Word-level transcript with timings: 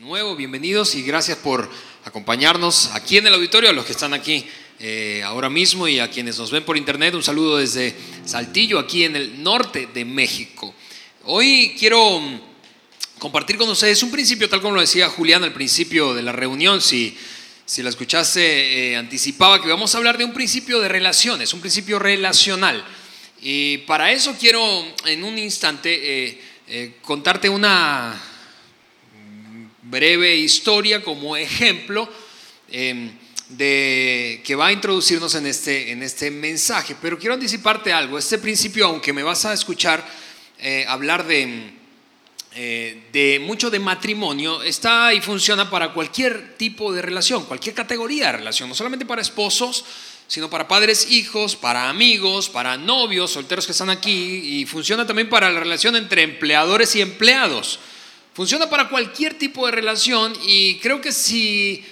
nuevo, 0.00 0.34
bienvenidos 0.34 0.94
y 0.94 1.02
gracias 1.02 1.36
por 1.36 1.70
acompañarnos 2.06 2.88
aquí 2.94 3.18
en 3.18 3.26
el 3.26 3.34
auditorio, 3.34 3.68
a 3.68 3.74
los 3.74 3.84
que 3.84 3.92
están 3.92 4.14
aquí 4.14 4.46
eh, 4.78 5.20
ahora 5.22 5.50
mismo 5.50 5.86
y 5.86 5.98
a 5.98 6.08
quienes 6.08 6.38
nos 6.38 6.50
ven 6.50 6.64
por 6.64 6.78
internet. 6.78 7.14
Un 7.14 7.22
saludo 7.22 7.58
desde 7.58 7.94
Saltillo, 8.24 8.78
aquí 8.78 9.04
en 9.04 9.14
el 9.14 9.42
norte 9.42 9.90
de 9.92 10.06
México. 10.06 10.74
Hoy 11.24 11.76
quiero 11.78 12.18
mm, 12.18 12.40
compartir 13.18 13.58
con 13.58 13.68
ustedes 13.68 14.02
un 14.02 14.10
principio, 14.10 14.48
tal 14.48 14.62
como 14.62 14.76
lo 14.76 14.80
decía 14.80 15.10
Julián 15.10 15.44
al 15.44 15.52
principio 15.52 16.14
de 16.14 16.22
la 16.22 16.32
reunión, 16.32 16.80
si, 16.80 17.14
si 17.66 17.82
la 17.82 17.90
escuchaste, 17.90 18.92
eh, 18.92 18.96
anticipaba 18.96 19.60
que 19.60 19.68
vamos 19.68 19.94
a 19.94 19.98
hablar 19.98 20.16
de 20.16 20.24
un 20.24 20.32
principio 20.32 20.80
de 20.80 20.88
relaciones, 20.88 21.52
un 21.52 21.60
principio 21.60 21.98
relacional. 21.98 22.82
Y 23.42 23.78
para 23.78 24.10
eso 24.12 24.34
quiero 24.40 24.82
en 25.04 25.24
un 25.24 25.38
instante 25.38 26.40
eh, 26.66 26.94
contarte 27.02 27.50
una 27.50 28.29
breve 29.90 30.36
historia 30.36 31.02
como 31.02 31.36
ejemplo 31.36 32.08
em, 32.70 33.10
de, 33.48 34.40
que 34.44 34.54
va 34.54 34.68
a 34.68 34.72
introducirnos 34.72 35.34
en 35.34 35.46
este, 35.46 35.90
en 35.90 36.02
este 36.02 36.30
mensaje. 36.30 36.96
Pero 37.02 37.18
quiero 37.18 37.34
anticiparte 37.34 37.92
algo. 37.92 38.18
Este 38.18 38.38
principio, 38.38 38.86
aunque 38.86 39.12
me 39.12 39.22
vas 39.22 39.44
a 39.44 39.52
escuchar 39.52 40.06
eh, 40.58 40.84
hablar 40.86 41.26
de, 41.26 41.72
eh, 42.54 43.02
de 43.12 43.40
mucho 43.40 43.70
de 43.70 43.80
matrimonio, 43.80 44.62
está 44.62 45.12
y 45.12 45.20
funciona 45.20 45.68
para 45.68 45.92
cualquier 45.92 46.56
tipo 46.56 46.92
de 46.92 47.02
relación, 47.02 47.44
cualquier 47.44 47.74
categoría 47.74 48.26
de 48.26 48.32
relación, 48.38 48.68
no 48.68 48.74
solamente 48.74 49.06
para 49.06 49.22
esposos, 49.22 49.84
sino 50.28 50.48
para 50.48 50.68
padres, 50.68 51.10
hijos, 51.10 51.56
para 51.56 51.88
amigos, 51.88 52.48
para 52.48 52.76
novios, 52.76 53.32
solteros 53.32 53.66
que 53.66 53.72
están 53.72 53.90
aquí, 53.90 54.60
y 54.60 54.64
funciona 54.64 55.04
también 55.04 55.28
para 55.28 55.50
la 55.50 55.58
relación 55.58 55.96
entre 55.96 56.22
empleadores 56.22 56.94
y 56.94 57.00
empleados. 57.00 57.80
Funciona 58.40 58.70
para 58.70 58.88
cualquier 58.88 59.34
tipo 59.34 59.66
de 59.66 59.72
relación 59.72 60.32
y 60.46 60.76
creo 60.76 60.98
que 60.98 61.12
si 61.12 61.84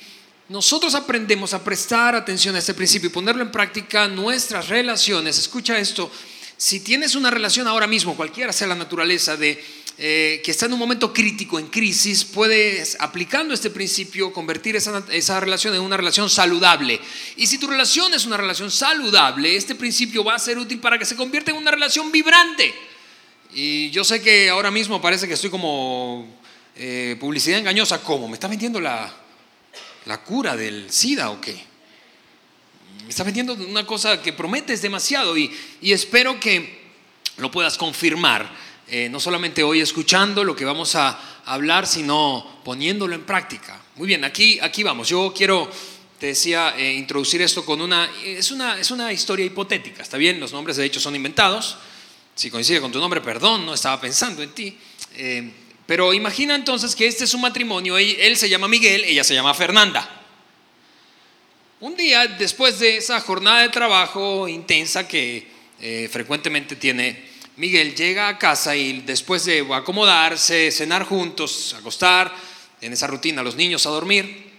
nosotros 0.48 0.95
aprendemos 0.95 1.52
a 1.52 1.62
prestar 1.62 2.14
atención 2.14 2.56
a 2.56 2.59
este 2.59 2.72
principio 2.72 3.11
y 3.11 3.12
ponerlo 3.12 3.42
en 3.42 3.53
práctica, 3.53 4.09
nuestras 4.09 4.69
relaciones, 4.69 5.37
escucha 5.37 5.78
esto, 5.78 6.11
si 6.56 6.81
tienes 6.81 7.17
una 7.17 7.31
relación 7.31 7.69
ahora 7.69 7.87
mismo, 7.87 8.17
cualquiera 8.17 8.50
sea 8.55 8.67
la 8.67 8.77
naturaleza, 8.77 9.37
de 9.37 9.62
eh, 9.98 10.41
que 10.42 10.50
está 10.50 10.64
en 10.64 10.72
un 10.72 10.78
momento 10.78 11.12
crítico, 11.12 11.59
en 11.59 11.67
crisis, 11.67 12.25
puedes, 12.25 12.97
aplicando 12.98 13.53
este 13.53 13.69
principio, 13.69 14.33
convertir 14.33 14.75
esa, 14.75 15.05
esa 15.11 15.41
relación 15.41 15.75
en 15.75 15.83
una 15.83 15.98
relación 15.98 16.31
saludable. 16.31 16.98
Y 17.37 17.47
si 17.47 17.59
tu 17.59 17.67
relación 17.67 18.15
es 18.15 18.25
una 18.25 18.39
relación 18.39 18.70
saludable, 18.70 19.55
este 19.55 19.75
principio 19.75 20.25
va 20.25 20.37
a 20.37 20.39
ser 20.39 20.56
útil 20.56 20.78
para 20.78 20.98
que 20.98 21.05
se 21.05 21.15
convierta 21.15 21.50
en 21.50 21.59
una 21.59 21.72
relación 21.72 22.11
vibrante. 22.11 22.75
Y 23.55 23.91
yo 23.91 24.05
sé 24.05 24.20
que 24.20 24.50
ahora 24.50 24.70
mismo 24.70 25.00
parece 25.00 25.27
que 25.27 25.34
estoy 25.34 25.50
como 25.50 26.38
eh, 26.79 27.17
publicidad 27.19 27.59
engañosa. 27.59 28.01
¿Cómo? 28.03 28.29
¿Me 28.29 28.34
está 28.34 28.48
vendiendo 28.48 28.81
la, 28.81 29.12
la 30.07 30.23
cura 30.23 30.57
del 30.57 30.91
SIDA 30.91 31.31
o 31.31 31.41
qué? 31.41 31.69
Me 33.05 33.11
está 33.11 33.25
vendiendo 33.25 33.55
una 33.55 33.84
cosa 33.84 34.23
que 34.23 34.33
prometes 34.33 34.81
demasiado 34.81 35.37
y, 35.37 35.51
y 35.81 35.93
espero 35.93 36.39
que 36.41 36.79
lo 37.37 37.51
puedas 37.51 37.77
confirmar. 37.77 38.51
Eh, 38.91 39.09
no 39.11 39.21
solamente 39.21 39.62
hoy 39.62 39.81
escuchando 39.81 40.45
lo 40.45 40.56
que 40.56 40.65
vamos 40.65 40.95
a 40.95 41.43
hablar, 41.45 41.87
sino 41.87 42.61
poniéndolo 42.65 43.15
en 43.15 43.25
práctica. 43.25 43.81
Muy 43.97 44.06
bien, 44.06 44.25
aquí, 44.25 44.59
aquí 44.61 44.83
vamos. 44.83 45.09
Yo 45.09 45.34
quiero, 45.37 45.71
te 46.19 46.29
decía, 46.29 46.75
eh, 46.77 46.95
introducir 46.95 47.43
esto 47.43 47.65
con 47.65 47.81
una 47.81 48.11
es, 48.25 48.51
una, 48.51 48.79
es 48.79 48.91
una 48.91 49.12
historia 49.12 49.45
hipotética, 49.45 50.03
¿está 50.03 50.17
bien? 50.17 50.41
Los 50.41 50.53
nombres 50.53 50.77
de 50.79 50.87
hecho 50.87 51.01
son 51.01 51.15
inventados. 51.15 51.77
Si 52.34 52.51
coincide 52.51 52.81
con 52.81 52.93
tu 52.93 52.99
nombre, 52.99 53.21
perdón, 53.21 53.67
no 53.67 53.75
estaba 53.75 54.01
pensando 54.01 54.43
en 54.43 54.51
ti. 54.53 54.79
Pero 55.89 56.12
imagina 56.12 56.55
entonces 56.55 56.94
que 56.94 57.06
este 57.06 57.25
es 57.25 57.33
un 57.33 57.41
matrimonio, 57.41 57.97
él, 57.97 58.36
se 58.36 58.47
llama 58.50 58.69
Miguel, 58.69 59.05
ella 59.05 59.25
se 59.25 59.33
llama 59.33 59.55
Fernanda. 59.55 60.06
Un 61.81 61.97
día, 61.97 62.27
después 62.27 62.78
de 62.78 62.98
esa 62.98 63.19
jornada 63.22 63.62
de 63.62 63.70
trabajo 63.70 64.47
intensa 64.48 65.09
que 65.09 65.48
eh, 65.81 66.06
frecuentemente 66.12 66.76
tiene 66.76 67.31
Miguel, 67.56 67.94
llega 67.94 68.28
a 68.28 68.37
casa 68.37 68.76
y 68.76 69.00
después 69.00 69.47
de 69.47 69.66
acomodarse, 69.72 70.71
cenar 70.71 71.04
juntos, 71.04 71.75
acostar, 71.78 72.34
en 72.82 72.93
esa 72.93 73.06
rutina, 73.06 73.43
los 73.43 73.56
niños 73.56 73.87
a 73.87 73.88
dormir, 73.88 74.53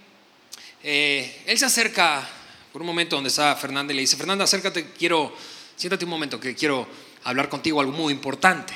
eh, 0.82 1.44
él 1.46 1.60
se 1.60 1.66
acerca 1.66 2.28
por 2.74 2.82
un 2.82 2.88
momento 2.88 3.18
donde 3.18 3.30
está 3.30 3.56
Fernanda 3.56 3.94
y 3.94 3.98
le 3.98 4.02
dice, 4.02 4.18
Fernanda, 4.18 4.46
acércate, 4.46 4.94
quiero, 4.98 5.32
siéntate 5.76 6.06
un 6.06 6.10
momento, 6.10 6.40
que 6.40 6.56
quiero 6.56 6.88
hablar 7.24 7.50
contigo 7.50 7.82
algo 7.82 7.92
muy 7.92 8.14
importante. 8.14 8.74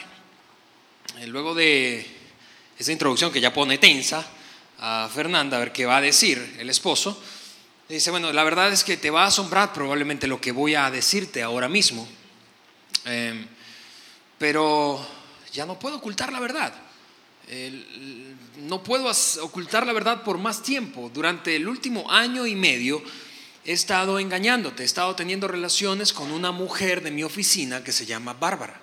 Eh, 1.18 1.26
luego 1.26 1.56
de 1.56 2.13
esa 2.84 2.92
introducción 2.92 3.32
que 3.32 3.40
ya 3.40 3.54
pone 3.54 3.78
tensa 3.78 4.28
a 4.78 5.10
Fernanda, 5.14 5.56
a 5.56 5.62
ver 5.62 5.72
qué 5.72 5.86
va 5.86 5.98
a 5.98 6.02
decir 6.02 6.58
el 6.60 6.70
esposo, 6.70 7.18
dice, 7.88 8.12
bueno, 8.12 8.34
la 8.34 8.44
verdad 8.44 8.74
es 8.74 8.84
que 8.84 8.98
te 8.98 9.10
va 9.10 9.24
a 9.24 9.28
asombrar 9.28 9.72
probablemente 9.72 10.28
lo 10.28 10.42
que 10.42 10.52
voy 10.52 10.76
a 10.76 10.92
decirte 10.92 11.42
ahora 11.42 11.70
mismo, 11.70 12.06
em, 13.06 13.48
pero 14.38 15.06
ya 15.54 15.66
no 15.66 15.80
puedo 15.80 15.98
ocultar 15.98 16.32
la 16.32 16.40
verdad. 16.40 16.74
no 18.58 18.82
puedo 18.82 19.12
ocultar 19.42 19.86
la 19.86 19.92
verdad 19.92 20.24
por 20.24 20.38
más 20.38 20.64
tiempo. 20.64 21.12
Durante 21.14 21.56
el 21.58 21.68
último 21.68 22.10
año 22.10 22.46
y 22.46 22.56
medio, 22.56 23.04
he 23.66 23.74
estado 23.74 24.18
engañándote, 24.18 24.84
he 24.84 24.86
estado 24.86 25.14
teniendo 25.16 25.48
relaciones 25.48 26.14
con 26.14 26.32
una 26.32 26.52
mujer 26.52 27.04
de 27.04 27.12
mi 27.12 27.24
oficina 27.24 27.84
que 27.84 27.92
se 27.92 28.06
llama 28.06 28.34
Bárbara. 28.34 28.80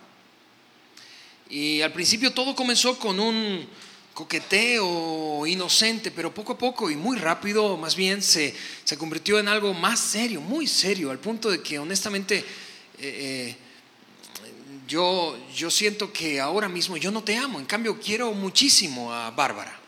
Y 1.48 1.80
al 1.80 1.92
principio 1.92 2.32
todo 2.32 2.54
comenzó 2.54 2.98
con 2.98 3.18
un 3.18 3.66
coqueteo 4.14 5.46
inocente, 5.46 6.10
pero 6.10 6.34
poco 6.34 6.52
a 6.52 6.58
poco 6.58 6.90
y 6.90 6.96
muy 6.96 7.16
rápido 7.18 7.76
más 7.76 7.96
bien 7.96 8.22
se, 8.22 8.54
se 8.84 8.98
convirtió 8.98 9.38
en 9.38 9.48
algo 9.48 9.72
más 9.72 10.00
serio, 10.00 10.40
muy 10.40 10.66
serio, 10.66 11.10
al 11.10 11.18
punto 11.18 11.50
de 11.50 11.62
que 11.62 11.78
honestamente 11.78 12.38
eh, 12.38 12.44
eh, 12.98 13.56
yo, 14.86 15.38
yo 15.54 15.70
siento 15.70 16.12
que 16.12 16.40
ahora 16.40 16.68
mismo 16.68 16.96
yo 16.96 17.10
no 17.10 17.22
te 17.22 17.36
amo, 17.36 17.60
en 17.60 17.66
cambio 17.66 17.98
quiero 18.00 18.32
muchísimo 18.32 19.12
a 19.12 19.30
Bárbara. 19.30 19.78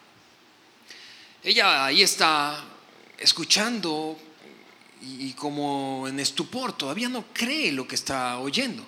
Ella 1.44 1.86
ahí 1.86 2.02
está 2.02 2.64
escuchando 3.18 4.16
y, 5.02 5.32
como 5.32 6.06
en 6.06 6.20
estupor, 6.20 6.72
todavía 6.72 7.08
no 7.08 7.24
cree 7.32 7.72
lo 7.72 7.88
que 7.88 7.96
está 7.96 8.38
oyendo. 8.38 8.86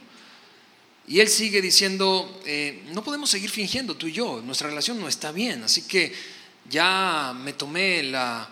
Y 1.06 1.20
él 1.20 1.28
sigue 1.28 1.60
diciendo, 1.60 2.40
eh, 2.46 2.82
no 2.92 3.04
podemos 3.04 3.28
seguir 3.28 3.50
fingiendo 3.50 3.96
tú 3.96 4.06
y 4.06 4.12
yo, 4.12 4.40
nuestra 4.42 4.68
relación 4.68 4.98
no 4.98 5.06
está 5.06 5.32
bien, 5.32 5.62
así 5.62 5.82
que 5.82 6.14
ya 6.70 7.34
me 7.38 7.52
tomé 7.52 8.02
la, 8.02 8.48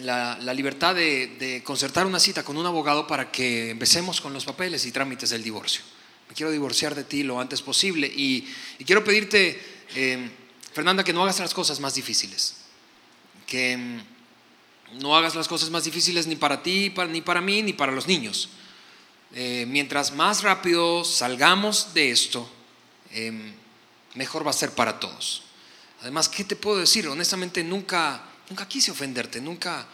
la, 0.00 0.54
libertad 0.54 0.94
de, 0.94 1.62
concertar 1.64 2.06
una 2.06 2.18
cita 2.18 2.42
con 2.42 2.56
un 2.56 2.64
abogado 2.64 3.06
para 3.06 3.30
que 3.30 3.70
empecemos 3.70 4.20
con 4.20 4.32
los 4.32 4.44
papeles 4.44 4.86
y 4.86 4.92
trámites 4.92 5.30
del 5.30 5.42
divorcio. 5.42 5.82
Me 6.28 6.34
quiero 6.34 6.50
divorciar 6.50 6.94
de 6.94 7.04
ti 7.04 7.22
lo 7.22 7.40
antes 7.40 7.60
posible 7.60 8.06
y, 8.06 8.48
quiero 8.86 9.04
pedirte, 9.04 9.60
eh, 9.94 10.30
Fernanda, 10.72 11.04
que 11.04 11.12
no 11.12 11.22
hagas 11.22 11.38
las 11.40 11.52
cosas 11.52 11.78
más 11.80 11.94
difíciles, 11.94 12.56
que 13.46 14.00
no 15.00 15.16
hagas 15.16 15.34
las 15.34 15.46
cosas 15.46 15.70
más 15.70 15.84
difíciles 15.84 16.26
ni 16.26 16.36
para 16.36 16.62
ti, 16.62 16.92
ni 17.10 17.20
para 17.20 17.40
mí, 17.40 17.62
ni 17.62 17.72
para 17.72 17.92
los 17.92 18.06
niños. 18.06 18.48
Eh, 19.38 19.66
mientras 19.68 20.12
más 20.12 20.42
rápido 20.42 21.04
salgamos 21.04 21.92
de 21.92 22.10
esto, 22.10 22.50
em, 23.10 23.52
mejor 24.14 24.46
va 24.46 24.50
a 24.50 24.54
ser 24.54 24.70
para 24.70 24.98
todos. 24.98 25.42
Además, 26.00 26.30
¿qué 26.30 26.42
te 26.42 26.56
puedo 26.56 26.78
decir? 26.78 27.06
Honestamente, 27.06 27.62
nunca, 27.62 28.22
nunca 28.48 28.66
quise 28.66 28.92
ofenderte, 28.92 29.42
nunca, 29.42 29.86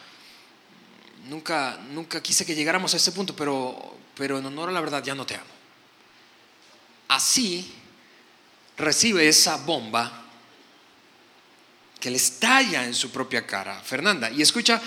nunca, 1.28 1.76
nunca 1.91 2.22
quise 2.22 2.47
que 2.47 2.54
llegáramos 2.54 2.94
a 2.94 2.98
ese 2.98 3.10
punto, 3.10 3.34
pero, 3.34 3.98
pero 4.14 4.38
en 4.38 4.47
honor 4.47 4.69
a 4.69 4.72
la 4.72 4.80
verdad 4.80 5.03
ya 5.03 5.16
no 5.16 5.26
te 5.26 5.34
amo. 5.34 5.44
Así 7.09 7.69
recibe 8.76 9.26
esa 9.26 9.56
bomba 9.56 10.22
que 11.98 12.12
le 12.12 12.16
estalla 12.16 12.84
en 12.84 12.94
su 12.94 13.10
propia 13.10 13.44
cara, 13.44 13.80
Fernanda. 13.80 14.30
Y 14.30 14.41
escucha, 14.41 14.80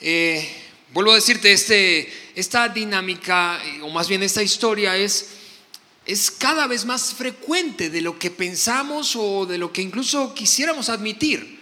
eh, 0.00 0.63
vuelvo 0.94 1.10
a 1.10 1.16
decirte, 1.16 1.52
este, 1.52 2.08
esta 2.36 2.68
dinámica, 2.68 3.60
eh, 3.64 3.82
o 3.82 3.90
más 3.90 4.08
bien 4.08 4.22
esta 4.22 4.44
historia 4.44 4.96
es, 4.96 5.30
es 6.06 6.30
cada 6.30 6.68
vez 6.68 6.84
más 6.84 7.12
frecuente 7.12 7.90
de 7.90 8.00
lo 8.00 8.16
que 8.16 8.30
pensamos 8.30 9.16
o 9.16 9.44
de 9.44 9.58
lo 9.58 9.72
que 9.72 9.82
incluso 9.82 10.32
quisiéramos 10.32 10.88
admitir. 10.88 11.60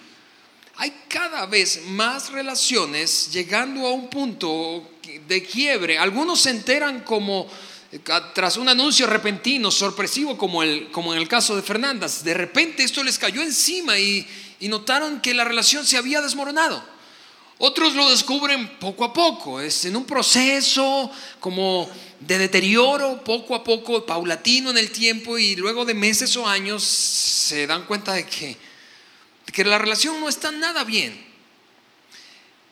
Hay 0.77 0.93
cada 1.09 1.47
vez 1.47 1.81
más 1.89 2.31
relaciones 2.31 3.33
llegando 3.33 3.87
a 3.87 3.93
un 3.93 4.11
punto 4.11 4.91
de 5.27 5.43
quiebre. 5.43 5.99
Algunos 5.99 6.43
se 6.43 6.51
enteran 6.51 7.01
como 7.01 7.49
eh, 7.91 8.01
tras 8.35 8.59
un 8.59 8.69
anuncio 8.69 9.07
repentino, 9.07 9.71
sorpresivo, 9.71 10.37
como, 10.37 10.63
el, 10.63 10.91
como 10.91 11.15
en 11.15 11.19
el 11.19 11.29
caso 11.29 11.57
de 11.57 11.63
Fernandas. 11.63 12.23
De 12.23 12.35
repente 12.35 12.83
esto 12.83 13.03
les 13.03 13.19
cayó 13.19 13.41
encima 13.41 13.99
y, 13.99 14.27
y 14.61 14.69
notaron 14.69 15.23
que 15.23 15.33
la 15.33 15.45
relación 15.45 15.87
se 15.87 15.97
había 15.97 16.21
desmoronado. 16.21 16.92
Otros 17.59 17.95
lo 17.95 18.11
descubren 18.11 18.79
poco 18.79 19.05
a 19.05 19.13
poco, 19.13 19.61
es 19.61 19.85
en 19.85 19.95
un 19.95 20.05
proceso 20.05 21.11
como 21.39 21.89
de 22.19 22.39
deterioro, 22.39 23.23
poco 23.23 23.55
a 23.55 23.63
poco, 23.63 24.05
paulatino 24.05 24.71
en 24.71 24.79
el 24.79 24.91
tiempo 24.91 25.39
y 25.39 25.57
luego 25.57 25.85
de 25.85 25.95
meses 25.95 26.37
o 26.37 26.47
años 26.47 26.83
se 26.83 27.67
dan 27.67 27.85
cuenta 27.85 28.15
de 28.15 28.27
que, 28.27 28.57
que 29.53 29.65
la 29.65 29.79
relación 29.79 30.19
no 30.21 30.29
está 30.29 30.51
nada 30.51 30.85
bien. 30.85 31.33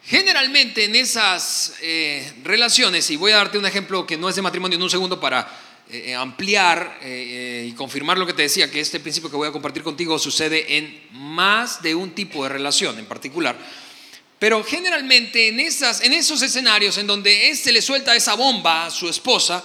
Generalmente 0.02 0.84
en 0.84 0.96
esas 0.96 1.74
eh, 1.82 2.32
relaciones, 2.42 3.08
y 3.10 3.16
voy 3.16 3.32
a 3.32 3.36
darte 3.36 3.58
un 3.58 3.66
ejemplo 3.66 4.06
que 4.06 4.16
no 4.16 4.28
es 4.28 4.34
de 4.34 4.42
matrimonio 4.42 4.76
en 4.76 4.82
un 4.82 4.90
segundo 4.90 5.20
para 5.20 5.46
eh, 5.88 6.14
ampliar 6.14 6.98
eh, 7.02 7.66
y 7.68 7.72
confirmar 7.72 8.18
lo 8.18 8.26
que 8.26 8.32
te 8.32 8.42
decía, 8.42 8.70
que 8.70 8.80
este 8.80 8.98
principio 8.98 9.30
que 9.30 9.36
voy 9.36 9.48
a 9.48 9.52
compartir 9.52 9.82
contigo 9.82 10.18
sucede 10.18 10.78
en 10.78 11.00
más 11.12 11.82
de 11.82 11.94
un 11.94 12.12
tipo 12.12 12.42
de 12.42 12.48
relación 12.48 12.98
en 12.98 13.06
particular. 13.06 13.56
Pero 14.40 14.64
generalmente 14.64 15.48
en, 15.48 15.60
esas, 15.60 16.00
en 16.00 16.14
esos 16.14 16.40
escenarios 16.40 16.96
en 16.96 17.06
donde 17.06 17.50
éste 17.50 17.72
le 17.72 17.82
suelta 17.82 18.16
esa 18.16 18.34
bomba 18.34 18.87
a 18.87 18.90
su 18.90 19.06
esposa, 19.06 19.62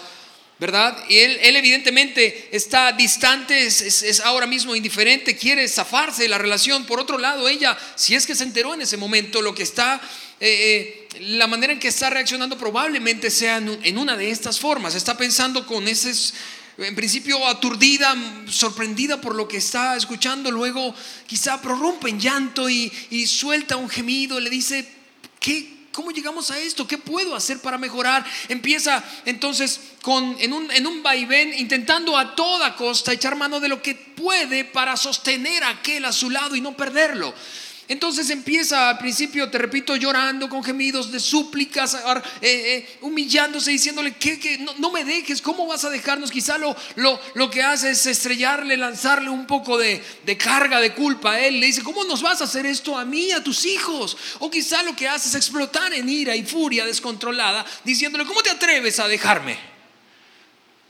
¿verdad? 0.60 1.01
Y 1.07 1.18
él, 1.18 1.39
él 1.42 1.56
evidentemente 1.56 2.50
está 2.51 2.92
distante, 2.92 3.68
es, 3.68 4.22
ahora 4.25 4.45
mismo 4.45 4.75
indiferente, 4.75 5.38
quiere 5.38 5.66
zafarse 5.69 6.24
de 6.24 6.27
la 6.27 6.38
relación. 6.38 6.86
Por 6.86 7.00
otro 7.00 7.18
lado, 7.18 7.48
ella, 7.48 7.77
si 7.95 8.16
es 8.16 8.25
que 8.25 8.36
se 8.36 8.44
enteró 8.44 8.74
en 8.74 8.81
ese 8.81 8.98
momento, 8.98 9.42
lo 9.42 9.56
que 9.56 9.63
está, 9.63 10.01
eh, 10.42 11.07
eh, 11.10 11.19
la 11.22 11.48
manera 11.48 11.72
en 11.72 11.80
que 11.80 11.88
está 11.88 12.10
reaccionando 12.10 12.57
probablemente 12.57 13.31
sea 13.31 13.56
en, 13.57 13.98
una 13.98 14.18
de 14.18 14.30
estas 14.30 14.60
formas. 14.60 14.94
Está 14.94 15.16
pensando 15.16 15.66
con 15.66 15.88
ese, 15.88 16.13
en 16.77 16.95
principio 16.95 17.45
aturdida, 17.48 18.16
sorprendida 18.48 19.22
por 19.22 19.36
lo 19.36 19.48
que 19.48 19.57
está 19.57 19.95
escuchando, 19.95 20.51
luego 20.51 20.94
quizá 21.25 21.62
prorrumpe 21.62 22.10
en 22.10 22.19
llanto 22.19 22.69
y, 22.69 22.92
suelta 23.25 23.77
un 23.77 23.89
gemido, 23.89 24.39
le 24.39 24.50
dice, 24.50 24.88
¿qué? 25.39 25.74
¿Cómo 25.94 26.12
llegamos 26.12 26.51
a 26.51 26.60
esto? 26.60 26.86
¿Qué 26.86 26.98
puedo 26.98 27.36
hacer 27.36 27.60
para 27.62 27.77
mejorar? 27.77 28.25
Empieza 28.50 29.01
entonces 29.24 29.80
con, 30.01 30.36
en, 30.39 30.51
un, 30.51 30.69
en 30.72 30.86
un 30.86 31.01
vaivén 31.01 31.54
intentando 31.57 32.18
a 32.18 32.36
toda 32.36 32.75
costa 32.75 33.13
echar 33.13 33.38
mano 33.38 33.62
de 33.62 33.69
lo 33.69 33.81
que 33.81 33.95
puede 33.95 34.66
para 34.66 34.98
sostener 34.98 35.63
a 35.63 35.69
aquel 35.69 36.04
a 36.04 36.12
su 36.12 36.30
lado 36.30 36.57
y 36.57 36.60
no 36.60 36.75
perderlo. 36.75 37.33
Entonces 37.88 38.32
empieza 38.32 38.90
al 38.90 38.98
principio, 38.98 39.50
te 39.52 39.60
repito, 39.60 39.96
llorando 39.96 40.50
con 40.50 40.64
gemidos 40.64 41.12
de 41.12 41.20
súplicas, 41.20 41.94
eh, 41.94 42.00
eh, 42.42 42.98
humillándose, 43.02 43.70
diciéndole 43.70 44.16
que, 44.16 44.58
no, 44.80 44.92
me 44.92 45.06
dejes, 45.06 45.40
¿cómo 45.40 45.68
vas 45.68 45.86
a 45.86 45.92
dejarnos? 45.92 46.32
Quizá 46.32 46.58
lo, 46.58 46.76
lo, 46.96 47.50
que 47.52 47.62
hace 47.62 47.92
es 47.92 48.06
estrellarle, 48.08 48.76
lanzarle 48.76 49.30
un 49.30 49.46
poco 49.46 49.78
de, 49.78 50.04
de, 50.26 50.38
carga, 50.38 50.80
de 50.80 50.94
culpa 50.96 51.34
a 51.34 51.40
él. 51.40 51.60
Le 51.60 51.68
dice, 51.68 51.84
¿cómo 51.84 52.04
nos 52.06 52.24
vas 52.24 52.42
a 52.42 52.46
hacer 52.46 52.66
esto 52.66 52.98
a 52.98 53.06
mí, 53.06 53.32
a 53.32 53.44
tus 53.44 53.66
hijos? 53.66 54.18
O 54.40 54.50
quizá 54.50 54.82
lo 54.82 54.96
que 54.96 55.08
hace 55.08 55.30
es 55.30 55.36
explotar 55.36 55.94
en 55.94 56.10
ira 56.10 56.36
y 56.36 56.44
furia 56.44 56.86
descontrolada, 56.86 57.64
diciéndole, 57.84 58.26
¿cómo 58.26 58.42
te 58.42 58.50
atreves 58.50 59.00
a 59.00 59.08
dejarme? 59.08 59.60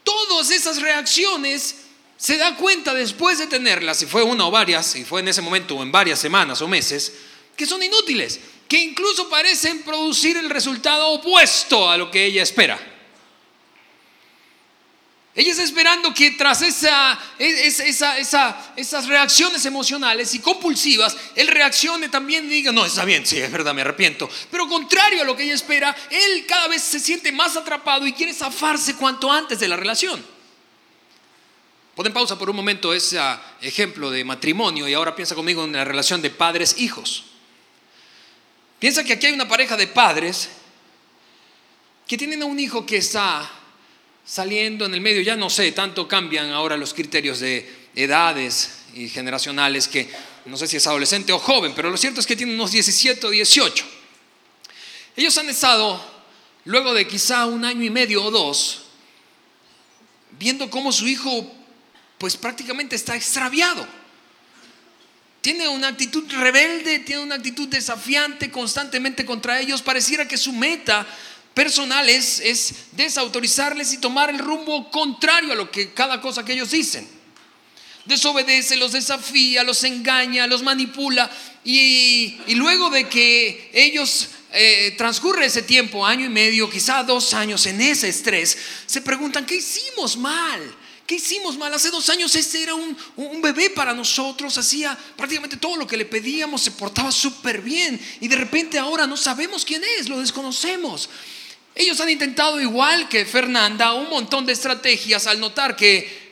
Todas 0.06 0.50
esas 0.50 0.82
reacciones 0.82 1.85
se 2.18 2.38
da 2.38 2.56
cuenta 2.56 2.94
después 2.94 3.38
de 3.38 3.48
tenerlas, 3.48 3.98
si 3.98 4.06
fue 4.06 4.24
una 4.24 4.46
o 4.48 4.52
varias, 4.52 4.86
si 4.86 5.04
fue 5.04 5.22
en 5.22 5.28
ese 5.28 5.42
momento 5.42 5.76
o 5.76 5.84
en 5.84 5.92
varias 5.92 6.20
semanas 6.20 6.62
o 6.62 6.68
meses, 6.68 7.14
que 7.56 7.66
son 7.66 7.84
inútiles, 7.84 8.40
que 8.68 8.80
incluso 8.80 9.30
parecen 9.30 9.84
producir 9.84 10.38
el 10.38 10.50
resultado 10.50 11.10
opuesto 11.10 11.90
a 11.90 11.98
lo 11.98 12.10
que 12.10 12.26
ella 12.26 12.44
espera. 12.44 12.80
Ella 15.38 15.52
está 15.52 15.64
esperando 15.64 16.14
que 16.14 16.32
tras 16.32 16.62
esa, 16.62 17.20
esas 17.38 19.08
reacciones 19.08 19.66
emocionales 19.66 20.34
y 20.34 20.40
compulsivas, 20.40 21.18
él 21.36 21.50
reaccione 21.50 22.08
también 22.08 22.46
y 22.46 22.50
diga, 22.50 22.72
no, 22.72 22.86
está 22.86 23.04
bien, 23.04 23.26
sí, 23.26 23.38
es 23.38 23.52
verdad, 23.52 23.74
me 23.74 23.82
arrepiento. 23.82 24.30
Pero 24.50 24.70
contrario 24.70 25.22
a 25.22 25.26
lo 25.26 25.36
que 25.36 25.44
ella 25.44 25.56
espera, 25.56 25.94
él 26.10 26.46
cada 26.48 26.70
vez 26.70 26.82
se 26.82 27.02
siente 27.02 27.34
más 27.34 27.58
atrapado 27.58 28.08
y 28.08 28.14
quiere 28.14 28.34
zafarse 28.34 28.96
cuanto 28.96 29.30
antes 29.30 29.60
de 29.60 29.68
la 29.68 29.76
relación. 29.76 30.35
Pon 31.96 32.12
pausa 32.12 32.38
por 32.38 32.50
un 32.50 32.58
momento 32.58 32.94
ese 32.94 33.18
ejemplo 33.62 34.12
de 34.12 34.26
matrimonio 34.26 34.86
y 34.86 34.94
ahora 34.94 35.16
piensa 35.16 35.34
conmigo 35.34 35.64
en 35.64 35.72
la 35.72 35.86
relación 35.86 36.22
de 36.22 36.30
padres-hijos. 36.30 37.24
Piensa 38.80 39.06
que 39.06 39.14
aquí 39.14 39.28
hay 39.28 39.34
una 39.34 39.48
pareja 39.48 39.78
de 39.78 39.88
padres 39.88 40.50
que 42.06 42.18
tienen 42.18 42.44
a 42.44 42.46
un 42.46 42.60
hijo 42.60 42.86
que 42.86 42.98
está 42.98 43.50
saliendo 44.26 44.86
en 44.86 44.94
el 44.94 45.00
medio, 45.00 45.22
ya 45.22 45.38
no 45.38 45.50
sé, 45.50 45.72
tanto 45.72 46.06
cambian 46.06 46.52
ahora 46.52 46.76
los 46.76 46.94
criterios 46.94 47.40
de 47.40 47.88
edades 47.96 48.84
y 48.94 49.08
generacionales 49.08 49.88
que 49.88 50.10
no 50.46 50.58
sé 50.58 50.68
si 50.68 50.76
es 50.76 50.88
adolescente 50.88 51.32
o 51.32 51.40
joven, 51.40 51.72
pero 51.74 51.90
lo 51.90 51.98
cierto 51.98 52.20
es 52.20 52.28
que 52.28 52.36
tiene 52.36 52.54
unos 52.54 52.72
17 52.72 53.26
o 53.26 53.30
18. 53.30 53.86
Ellos 55.16 55.38
han 55.38 55.50
estado, 55.50 56.04
luego 56.66 56.94
de 56.94 57.08
quizá 57.08 57.46
un 57.46 57.64
año 57.64 57.84
y 57.84 57.90
medio 57.90 58.22
o 58.22 58.32
dos, 58.32 58.82
viendo 60.38 60.70
cómo 60.70 60.92
su 60.92 61.08
hijo 61.08 61.50
pues 62.18 62.38
prácticamente 62.38 62.96
está 62.96 63.16
extraviado. 63.16 63.88
Tiene 65.42 65.68
una 65.68 65.90
actitud 65.90 66.24
rebelde, 66.32 67.00
tiene 67.00 67.22
una 67.22 67.36
actitud 67.36 67.68
desafiante 67.68 68.50
constantemente 68.50 69.26
contra 69.26 69.60
ellos. 69.60 69.82
Pareciera 69.82 70.28
que 70.28 70.38
su 70.38 70.52
meta 70.52 71.06
personal 71.54 72.10
es, 72.10 72.40
es 72.40 72.74
desautorizarles 72.94 73.94
y 73.94 74.00
tomar 74.00 74.30
el 74.30 74.40
rumbo 74.40 74.90
contrario 74.90 75.54
a 75.54 75.56
lo 75.56 75.70
que 75.70 75.94
cada 75.94 76.20
cosa 76.20 76.44
que 76.44 76.54
ellos 76.54 76.72
dicen. 76.72 77.08
Desobedece, 78.06 78.76
los 78.76 78.92
desafía, 78.92 79.64
los 79.64 79.84
engaña, 79.84 80.46
los 80.46 80.62
manipula 80.62 81.30
y, 81.64 82.38
luego 82.50 82.92
de 82.92 83.10
que 83.10 83.72
ellos 83.74 84.30
eh, 84.52 84.94
transcurre 84.98 85.48
ese 85.48 85.64
tiempo, 85.64 86.06
año 86.06 86.26
y 86.26 86.30
medio, 86.30 86.70
quizá 86.70 87.04
dos 87.04 87.34
años 87.34 87.66
en 87.66 87.82
ese 87.82 88.08
estrés, 88.08 88.58
se 88.86 89.02
preguntan, 89.02 89.46
¿qué 89.46 89.56
hicimos 89.56 90.18
mal? 90.18 90.76
¿Qué 91.06 91.16
hicimos 91.16 91.56
mal? 91.58 91.72
Hace 91.72 91.92
dos 91.92 92.10
años 92.10 92.36
este 92.36 92.64
era 92.64 92.74
un, 92.74 92.98
bebé 93.42 93.70
para 93.70 93.94
nosotros, 93.94 94.58
hacía 94.58 94.98
prácticamente 95.16 95.58
todo 95.58 95.76
lo 95.78 95.86
que 95.86 95.98
le 95.98 96.06
pedíamos, 96.06 96.64
se 96.64 96.72
portaba 96.72 97.12
súper 97.12 97.62
bien 97.62 98.00
y 98.22 98.28
de 98.28 98.36
repente 98.36 98.80
ahora 98.80 99.06
no 99.06 99.16
sabemos 99.16 99.64
quién 99.64 99.84
es, 100.00 100.10
lo 100.10 100.20
desconocemos. 100.20 101.10
Ellos 101.76 102.00
han 102.02 102.10
intentado 102.10 102.60
igual 102.60 103.08
que 103.08 103.26
Fernanda 103.26 103.94
un 103.94 104.10
montón 104.10 104.48
de 104.48 104.54
estrategias 104.54 105.28
al 105.28 105.40
notar 105.40 105.76
que 105.76 106.25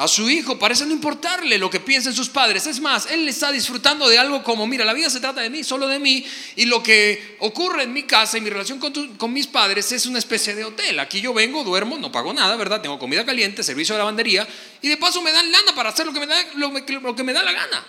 a 0.00 0.08
su 0.08 0.30
hijo 0.30 0.58
parece 0.58 0.86
no 0.86 0.94
importarle 0.94 1.58
lo 1.58 1.68
que 1.68 1.78
piensen 1.78 2.14
sus 2.14 2.30
padres. 2.30 2.66
Es 2.66 2.80
más, 2.80 3.04
él 3.10 3.28
está 3.28 3.52
disfrutando 3.52 4.08
de 4.08 4.16
algo 4.16 4.42
como, 4.42 4.66
mira, 4.66 4.82
la 4.82 4.94
vida 4.94 5.10
se 5.10 5.20
trata 5.20 5.42
de 5.42 5.50
mí, 5.50 5.62
solo 5.62 5.86
de 5.88 5.98
mí, 5.98 6.24
y 6.56 6.64
lo 6.64 6.82
que 6.82 7.36
ocurre 7.40 7.82
en 7.82 7.92
mi 7.92 8.04
casa 8.04 8.38
y 8.38 8.40
mi 8.40 8.48
relación 8.48 8.78
con, 8.78 9.30
mis 9.30 9.46
padres 9.46 9.92
es 9.92 10.06
una 10.06 10.18
especie 10.18 10.54
de 10.54 10.64
hotel. 10.64 10.98
Aquí 11.00 11.20
yo 11.20 11.34
vengo, 11.34 11.64
duermo, 11.64 11.98
no 11.98 12.10
pago 12.10 12.32
nada, 12.32 12.56
¿verdad? 12.56 12.80
Tengo 12.80 12.98
comida 12.98 13.26
caliente, 13.26 13.62
servicio 13.62 13.94
de 13.94 13.98
lavandería, 13.98 14.48
y 14.80 14.88
de 14.88 14.96
paso 14.96 15.20
me 15.20 15.32
dan 15.32 15.52
lana 15.52 15.74
para 15.74 15.90
hacer 15.90 16.06
lo 16.06 16.14
que 16.14 16.20
me 16.20 16.26
da, 16.26 16.46
lo 16.54 17.14
que 17.14 17.22
me 17.22 17.34
da 17.34 17.42
la 17.42 17.52
gana. 17.52 17.86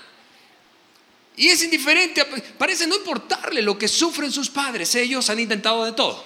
Y 1.38 1.48
es 1.48 1.64
indiferente, 1.64 2.26
parece 2.58 2.88
no 2.88 2.96
importarle 2.98 3.62
lo 3.62 3.78
que 3.78 3.88
sufren 3.88 4.34
sus 4.34 4.50
padres. 4.50 4.94
Ellos 4.96 5.30
han 5.30 5.40
intentado 5.40 5.86
de 5.86 5.94
todo. 5.94 6.26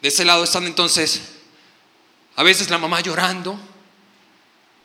De 0.00 0.08
ese 0.08 0.24
lado 0.24 0.44
están 0.44 0.64
entonces, 0.64 1.20
a 2.36 2.42
veces 2.42 2.70
la 2.70 2.78
mamá 2.78 3.02
llorando, 3.02 3.60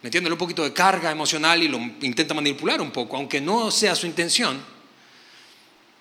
metiéndole 0.01 0.33
un 0.33 0.39
poquito 0.39 0.63
de 0.63 0.73
carga 0.73 1.11
emocional 1.11 1.61
y 1.61 1.67
lo 1.67 1.77
intenta 1.77 2.33
manipular 2.33 2.81
un 2.81 2.91
poco, 2.91 3.17
aunque 3.17 3.41
no 3.41 3.71
sea 3.71 3.95
su 3.95 4.05
intención. 4.05 4.63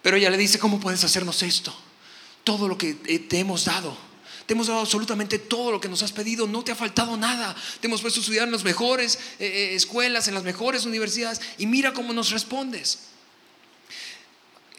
Pero 0.03 0.17
ella 0.17 0.31
le 0.31 0.37
dice, 0.37 0.59
¿cómo 0.59 0.79
puedes 0.79 1.03
hacernos 1.03 1.43
esto? 1.43 1.75
Todo 2.45 2.69
lo 2.69 2.79
que 2.79 2.95
te 2.95 3.39
hemos 3.39 3.65
dado. 3.65 3.97
Te 4.47 4.55
hemos 4.55 4.69
dado 4.69 4.81
absolutamente 4.81 5.41
todo 5.41 5.73
lo 5.73 5.81
que 5.81 5.89
nos 5.89 6.03
has 6.05 6.13
pedido, 6.13 6.47
no 6.47 6.63
te 6.63 6.71
ha 6.71 6.77
faltado 6.77 7.17
nada. 7.17 7.57
Te 7.81 7.89
hemos 7.89 8.01
puesto 8.01 8.21
a 8.21 8.23
estudiar 8.23 8.47
en 8.47 8.53
las 8.53 8.63
mejores 8.63 9.19
eh, 9.41 9.47
eh, 9.47 9.75
escuelas, 9.75 10.29
en 10.29 10.35
las 10.35 10.45
mejores 10.45 10.85
universidades 10.85 11.41
y 11.59 11.67
mira 11.67 11.93
cómo 11.93 12.13
nos 12.13 12.31
respondes. 12.31 13.09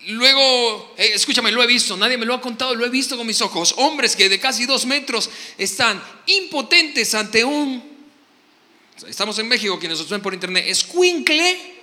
Luego, 0.08 0.94
eh, 0.98 1.12
escúchame, 1.14 1.52
lo 1.52 1.62
he 1.62 1.68
visto, 1.68 1.98
nadie 1.98 2.18
me 2.18 2.26
lo 2.26 2.34
ha 2.34 2.40
contado, 2.40 2.74
lo 2.76 2.86
he 2.86 2.90
visto 2.90 3.18
con 3.18 3.28
mis 3.28 3.42
ojos. 3.42 3.74
Hombres 3.76 4.16
que 4.16 4.30
de 4.30 4.40
casi 4.40 4.66
dos 4.66 4.86
metros 4.86 5.30
están 5.58 6.02
impotentes 6.28 7.14
ante 7.14 7.44
un 7.44 7.97
Estamos 9.06 9.38
en 9.38 9.48
México, 9.48 9.78
quienes 9.78 10.00
nos 10.00 10.10
ven 10.10 10.22
por 10.22 10.34
internet. 10.34 10.66
Escuincle. 10.68 11.76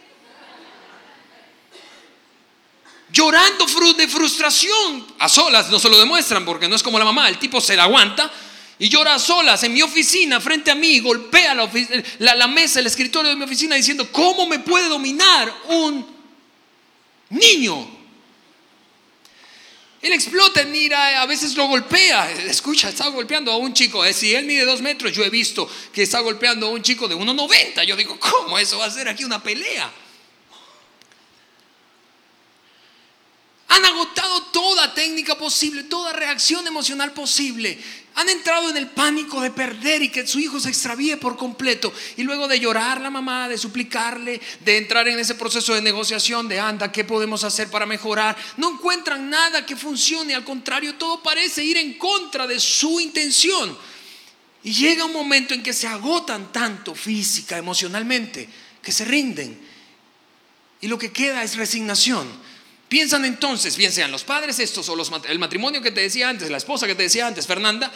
Llorando 3.13 3.67
de 3.97 4.09
frustración. 4.09 5.07
A 5.21 5.29
solas 5.29 5.71
no 5.71 5.79
se 5.79 5.89
lo 5.89 5.99
demuestran 5.99 6.45
porque 6.45 6.69
no 6.69 6.75
es 6.75 6.83
como 6.83 6.99
la 6.99 7.05
mamá. 7.05 7.29
El 7.29 7.39
tipo 7.39 7.61
se 7.61 7.77
la 7.77 7.85
aguanta 7.85 8.33
y 8.79 8.89
llora 8.89 9.15
a 9.15 9.19
solas 9.21 9.63
en 9.63 9.73
mi 9.73 9.83
oficina 9.83 10.41
frente 10.41 10.73
a 10.73 10.75
mí. 10.75 10.99
Golpea 10.99 11.55
la, 11.55 12.35
la 12.35 12.49
mesa, 12.49 12.81
el 12.81 12.87
escritorio 12.87 13.31
de 13.31 13.37
mi 13.37 13.45
oficina 13.45 13.77
diciendo: 13.77 14.11
¿Cómo 14.11 14.47
me 14.47 14.59
puede 14.59 14.89
dominar 14.89 15.55
un 15.69 16.05
niño? 17.31 18.04
Él 20.05 20.13
explota 20.13 20.61
en 20.61 20.77
ira, 20.77 21.23
a 21.23 21.25
veces 21.25 21.55
lo 21.57 21.67
golpea. 21.67 22.31
Escucha, 22.43 22.91
está 22.91 23.09
golpeando 23.09 23.51
a 23.51 23.57
un 23.57 23.73
chico. 23.73 24.05
Eh, 24.05 24.13
si 24.13 24.35
él 24.35 24.45
mide 24.45 24.67
dos 24.67 24.83
metros, 24.83 25.15
yo 25.15 25.25
he 25.25 25.31
visto 25.31 25.67
que 25.95 26.03
está 26.03 26.21
golpeando 26.21 26.67
a 26.67 26.71
un 26.73 26.83
chico 26.83 27.09
de 27.09 27.17
1,90. 27.17 27.85
Yo 27.85 27.97
digo, 27.97 28.21
¿cómo 28.21 28.59
eso 28.59 28.77
va 28.77 28.85
a 28.85 28.91
ser 28.91 29.09
aquí 29.09 29.25
una 29.25 29.43
pelea? 29.43 29.91
Han 33.69 33.85
agotado 33.87 34.43
toda 34.53 34.93
técnica 34.93 35.39
posible, 35.39 35.85
toda 35.85 36.13
reacción 36.13 36.67
emocional 36.67 37.13
posible. 37.13 37.79
Han 38.17 38.29
entrado 38.29 38.71
en 38.71 38.77
el 38.77 38.89
pánico 38.89 39.41
de 39.41 39.51
perder 39.51 40.03
y 40.03 40.09
que 40.09 40.25
su 40.27 40.39
hijo 40.39 40.61
se 40.61 40.69
extravíe 40.69 41.17
por 41.17 41.37
completo. 41.37 41.93
Y 42.17 42.23
luego 42.23 42.47
de 42.47 42.61
llorar 42.61 43.01
la 43.01 43.11
mamá, 43.11 43.49
de 43.49 43.59
suplicarle, 43.59 44.41
de 44.61 44.79
entrar 44.79 45.09
en 45.09 45.19
ese 45.19 45.35
proceso 45.35 45.75
de 45.75 45.83
negociación, 45.83 46.47
de 46.47 46.61
anda, 46.61 46.93
¿qué 46.93 47.03
podemos 47.03 47.43
hacer 47.43 47.69
para 47.69 47.87
mejorar? 47.87 48.37
No 48.57 48.75
encuentran 48.75 49.29
nada 49.29 49.67
que 49.67 49.75
funcione. 49.75 50.35
Al 50.35 50.45
contrario, 50.45 50.95
todo 50.95 51.25
parece 51.25 51.65
ir 51.65 51.77
en 51.77 51.95
contra 51.95 52.47
de 52.47 52.61
su 52.61 53.01
intención. 53.01 53.77
Y 54.63 54.73
llega 54.73 55.05
un 55.05 55.13
momento 55.13 55.53
en 55.53 55.63
que 55.63 55.73
se 55.73 55.89
agotan 55.89 56.53
tanto 56.53 56.95
física, 56.95 57.59
emocionalmente, 57.59 58.49
que 58.81 58.93
se 58.93 59.05
rinden. 59.05 59.61
Y 60.81 60.87
lo 60.87 60.99
que 60.99 61.13
queda 61.13 61.43
es 61.43 61.57
resignación. 61.57 62.29
Piensan 62.89 63.25
entonces, 63.25 63.77
bien 63.77 63.93
sean 63.93 64.13
los 64.13 64.25
padres 64.25 64.59
estos 64.59 64.89
o 64.89 64.97
los, 64.97 65.11
el 65.29 65.39
matrimonio 65.39 65.81
que 65.81 65.91
te 65.91 66.03
decía 66.03 66.29
antes, 66.29 66.51
la 66.51 66.59
esposa 66.59 66.87
que 66.87 66.95
te 66.95 67.05
decía 67.05 67.27
antes, 67.27 67.47
Fernanda, 67.47 67.93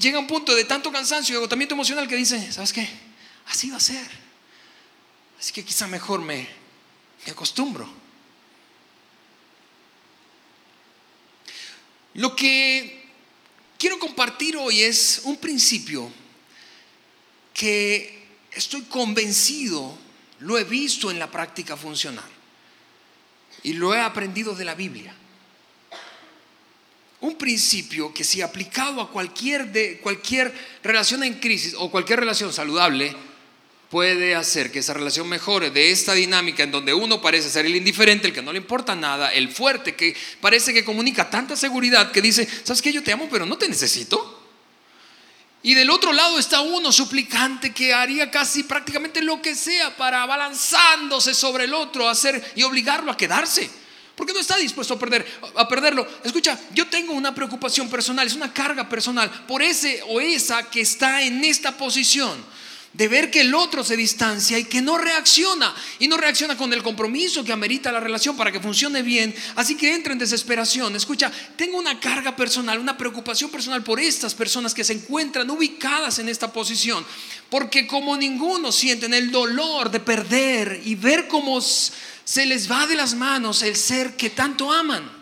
llega 0.00 0.18
un 0.18 0.26
punto 0.26 0.54
de 0.54 0.64
tanto 0.64 0.92
cansancio 0.92 1.34
y 1.34 1.36
agotamiento 1.36 1.74
emocional 1.74 2.06
que 2.06 2.16
dice, 2.16 2.52
¿sabes 2.52 2.72
qué? 2.72 2.88
Así 3.46 3.70
va 3.70 3.78
a 3.78 3.80
ser. 3.80 4.06
Así 5.38 5.52
que 5.52 5.64
quizá 5.64 5.88
mejor 5.88 6.20
me, 6.20 6.46
me 7.26 7.32
acostumbro. 7.32 8.02
Lo 12.14 12.36
que 12.36 13.08
quiero 13.78 13.98
compartir 13.98 14.56
hoy 14.56 14.82
es 14.82 15.22
un 15.24 15.38
principio 15.38 16.10
que 17.54 18.26
estoy 18.52 18.82
convencido, 18.82 19.96
lo 20.40 20.58
he 20.58 20.64
visto 20.64 21.10
en 21.10 21.18
la 21.18 21.30
práctica 21.30 21.76
funcional. 21.76 22.31
Y 23.62 23.74
lo 23.74 23.94
he 23.94 24.00
aprendido 24.00 24.54
de 24.54 24.64
la 24.64 24.74
Biblia. 24.74 25.14
Un 27.20 27.36
principio 27.36 28.12
que 28.12 28.24
si 28.24 28.42
aplicado 28.42 29.00
a 29.00 29.10
cualquier, 29.10 29.70
de, 29.70 29.98
cualquier 29.98 30.52
relación 30.82 31.22
en 31.22 31.34
crisis 31.34 31.74
o 31.78 31.90
cualquier 31.90 32.18
relación 32.18 32.52
saludable, 32.52 33.14
puede 33.90 34.34
hacer 34.34 34.72
que 34.72 34.80
esa 34.80 34.94
relación 34.94 35.28
mejore 35.28 35.70
de 35.70 35.92
esta 35.92 36.14
dinámica 36.14 36.62
en 36.62 36.72
donde 36.72 36.94
uno 36.94 37.20
parece 37.20 37.50
ser 37.50 37.66
el 37.66 37.76
indiferente, 37.76 38.26
el 38.26 38.32
que 38.32 38.42
no 38.42 38.52
le 38.52 38.58
importa 38.58 38.96
nada, 38.96 39.30
el 39.32 39.50
fuerte, 39.50 39.94
que 39.94 40.16
parece 40.40 40.72
que 40.72 40.84
comunica 40.84 41.30
tanta 41.30 41.54
seguridad 41.56 42.10
que 42.10 42.22
dice, 42.22 42.48
¿sabes 42.64 42.82
qué? 42.82 42.92
Yo 42.92 43.02
te 43.02 43.12
amo, 43.12 43.28
pero 43.30 43.46
no 43.46 43.56
te 43.56 43.68
necesito. 43.68 44.41
Y 45.62 45.74
del 45.74 45.90
otro 45.90 46.12
lado 46.12 46.38
está 46.38 46.60
uno 46.60 46.90
suplicante 46.90 47.72
que 47.72 47.94
haría 47.94 48.30
casi 48.30 48.64
prácticamente 48.64 49.22
lo 49.22 49.40
que 49.40 49.54
sea 49.54 49.96
para 49.96 50.22
abalanzándose 50.22 51.34
sobre 51.34 51.64
el 51.64 51.74
otro, 51.74 52.08
hacer 52.08 52.52
y 52.56 52.64
obligarlo 52.64 53.12
a 53.12 53.16
quedarse. 53.16 53.70
Porque 54.16 54.32
no 54.32 54.40
está 54.40 54.56
dispuesto 54.56 54.94
a, 54.94 54.98
perder, 54.98 55.26
a 55.56 55.68
perderlo. 55.68 56.06
Escucha, 56.24 56.58
yo 56.74 56.88
tengo 56.88 57.12
una 57.12 57.34
preocupación 57.34 57.88
personal, 57.88 58.26
es 58.26 58.34
una 58.34 58.52
carga 58.52 58.88
personal 58.88 59.30
por 59.46 59.62
ese 59.62 60.02
o 60.08 60.20
esa 60.20 60.68
que 60.68 60.80
está 60.80 61.22
en 61.22 61.44
esta 61.44 61.76
posición 61.76 62.44
de 62.92 63.08
ver 63.08 63.30
que 63.30 63.40
el 63.40 63.54
otro 63.54 63.82
se 63.82 63.96
distancia 63.96 64.58
y 64.58 64.64
que 64.64 64.82
no 64.82 64.98
reacciona. 64.98 65.74
Y 65.98 66.08
no 66.08 66.16
reacciona 66.16 66.56
con 66.56 66.72
el 66.72 66.82
compromiso 66.82 67.44
que 67.44 67.52
amerita 67.52 67.90
la 67.90 68.00
relación 68.00 68.36
para 68.36 68.52
que 68.52 68.60
funcione 68.60 69.02
bien. 69.02 69.34
Así 69.56 69.76
que 69.76 69.94
entra 69.94 70.12
en 70.12 70.18
desesperación. 70.18 70.94
Escucha, 70.94 71.32
tengo 71.56 71.78
una 71.78 71.98
carga 72.00 72.36
personal, 72.36 72.78
una 72.78 72.98
preocupación 72.98 73.50
personal 73.50 73.82
por 73.82 73.98
estas 73.98 74.34
personas 74.34 74.74
que 74.74 74.84
se 74.84 74.92
encuentran 74.92 75.48
ubicadas 75.50 76.18
en 76.18 76.28
esta 76.28 76.52
posición. 76.52 77.04
Porque 77.48 77.86
como 77.86 78.16
ninguno 78.16 78.72
sienten 78.72 79.14
el 79.14 79.30
dolor 79.30 79.90
de 79.90 80.00
perder 80.00 80.82
y 80.84 80.94
ver 80.94 81.28
cómo 81.28 81.60
se 81.60 82.46
les 82.46 82.70
va 82.70 82.86
de 82.86 82.96
las 82.96 83.14
manos 83.14 83.62
el 83.62 83.76
ser 83.76 84.16
que 84.16 84.30
tanto 84.30 84.70
aman. 84.70 85.21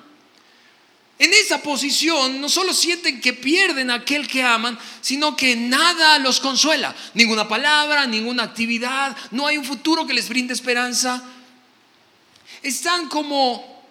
En 1.21 1.35
esa 1.35 1.63
posición 1.63 2.41
no 2.41 2.49
solo 2.49 2.73
sienten 2.73 3.21
que 3.21 3.35
pierden 3.35 3.91
a 3.91 3.97
aquel 3.97 4.27
que 4.27 4.43
aman, 4.43 4.79
sino 5.03 5.37
que 5.37 5.55
nada 5.55 6.19
los 6.19 6.41
consuela. 6.41 6.97
Ninguna 7.13 7.47
palabra, 7.47 8.07
ninguna 8.07 8.45
actividad, 8.45 9.15
no 9.31 9.47
hay 9.47 9.59
un 9.59 9.65
futuro 9.67 10.07
que 10.07 10.15
les 10.15 10.31
brinde 10.31 10.55
esperanza. 10.55 11.23
Están 12.63 13.11
como, 13.11 13.85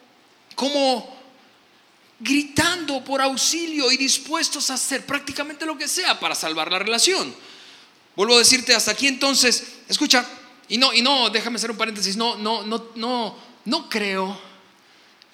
como 0.56 1.20
gritando 2.20 3.04
por 3.04 3.22
auxilio 3.22 3.92
y 3.92 3.98
dispuestos 3.98 4.72
a 4.72 4.74
hacer 4.74 5.06
prácticamente 5.06 5.68
lo 5.68 5.78
que 5.78 5.88
sea 5.88 6.20
para 6.20 6.34
salvar 6.34 6.72
la 6.72 6.80
relación. 6.80 7.36
Vuelvo 8.16 8.38
a 8.38 8.40
decirte 8.40 8.74
hasta 8.74 8.90
aquí 8.90 9.06
entonces, 9.06 9.76
escucha, 9.88 10.26
y 10.68 10.80
no, 10.80 10.92
y 10.96 11.04
no, 11.04 11.30
déjame 11.30 11.58
hacer 11.58 11.70
un 11.70 11.78
paréntesis, 11.78 12.18
no, 12.18 12.38
no, 12.38 12.64
no, 12.64 12.88
no, 12.96 13.38
no 13.66 13.88
creo 13.88 14.42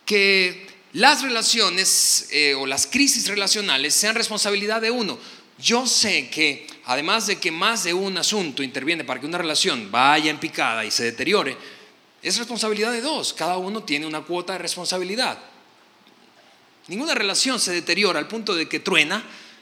que 0.05 0.64
las 0.95 1.21
relaciones 1.21 2.29
eh, 2.31 2.53
o 2.55 2.65
las 2.65 2.87
crisis 2.87 3.27
relacionales 3.27 3.93
sean 3.93 4.15
responsabilidad 4.15 4.81
de 4.81 4.91
uno. 4.91 5.19
Yo 5.57 5.85
sé 5.87 6.29
que 6.29 6.67
además 6.85 7.27
de 7.27 7.37
que 7.37 7.51
más 7.51 7.83
de 7.83 7.93
un 7.93 8.17
asunto 8.17 8.63
interviene 8.63 9.03
para 9.03 9.19
que 9.19 9.25
una 9.25 9.37
relación 9.37 9.91
vaya 9.91 10.31
en 10.31 10.39
picada 10.39 10.85
y 10.85 10.91
se 10.91 11.03
deteriore, 11.03 11.57
es 12.21 12.37
responsabilidad 12.37 12.93
de 12.93 13.01
dos. 13.01 13.33
Cada 13.33 13.57
uno 13.57 13.83
tiene 13.83 14.05
una 14.05 14.21
cuota 14.21 14.53
de 14.53 14.59
responsabilidad. 14.59 15.37
Ninguna 16.87 17.13
relación 17.13 17.59
se 17.59 17.73
deteriora 17.73 18.17
al 18.17 18.29
punto 18.29 18.55
de 18.55 18.69
que 18.69 18.79
truena, 18.79 19.21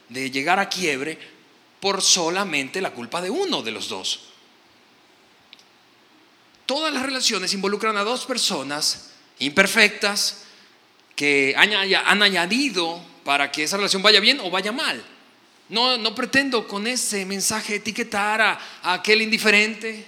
de 0.09 0.29
llegar 0.29 0.59
a 0.59 0.69
quiebre, 0.69 1.17
por 1.79 2.03
solamente 2.03 2.79
la 2.79 2.91
culpa 2.91 3.21
de 3.21 3.31
uno 3.31 3.63
de 3.63 3.71
los 3.71 3.89
dos. 3.89 4.19
Todas 6.67 6.93
las 6.93 7.01
relaciones 7.01 7.55
involucran 7.55 7.97
a 7.97 8.03
dos 8.03 8.27
personas 8.27 9.13
imperfectas, 9.39 10.43
que 11.15 11.53
han 11.57 12.21
añadido 12.21 13.01
para 13.23 13.51
que 13.51 13.63
esa 13.63 13.77
relación 13.77 14.01
vaya 14.01 14.19
bien 14.19 14.39
o 14.39 14.49
vaya 14.49 14.71
mal. 14.71 15.03
No, 15.69 15.97
no 15.97 16.13
pretendo 16.13 16.67
con 16.67 16.87
ese 16.87 17.25
mensaje 17.25 17.75
etiquetar 17.75 18.41
a, 18.41 18.59
a 18.81 18.93
aquel 18.93 19.21
indiferente 19.21 20.05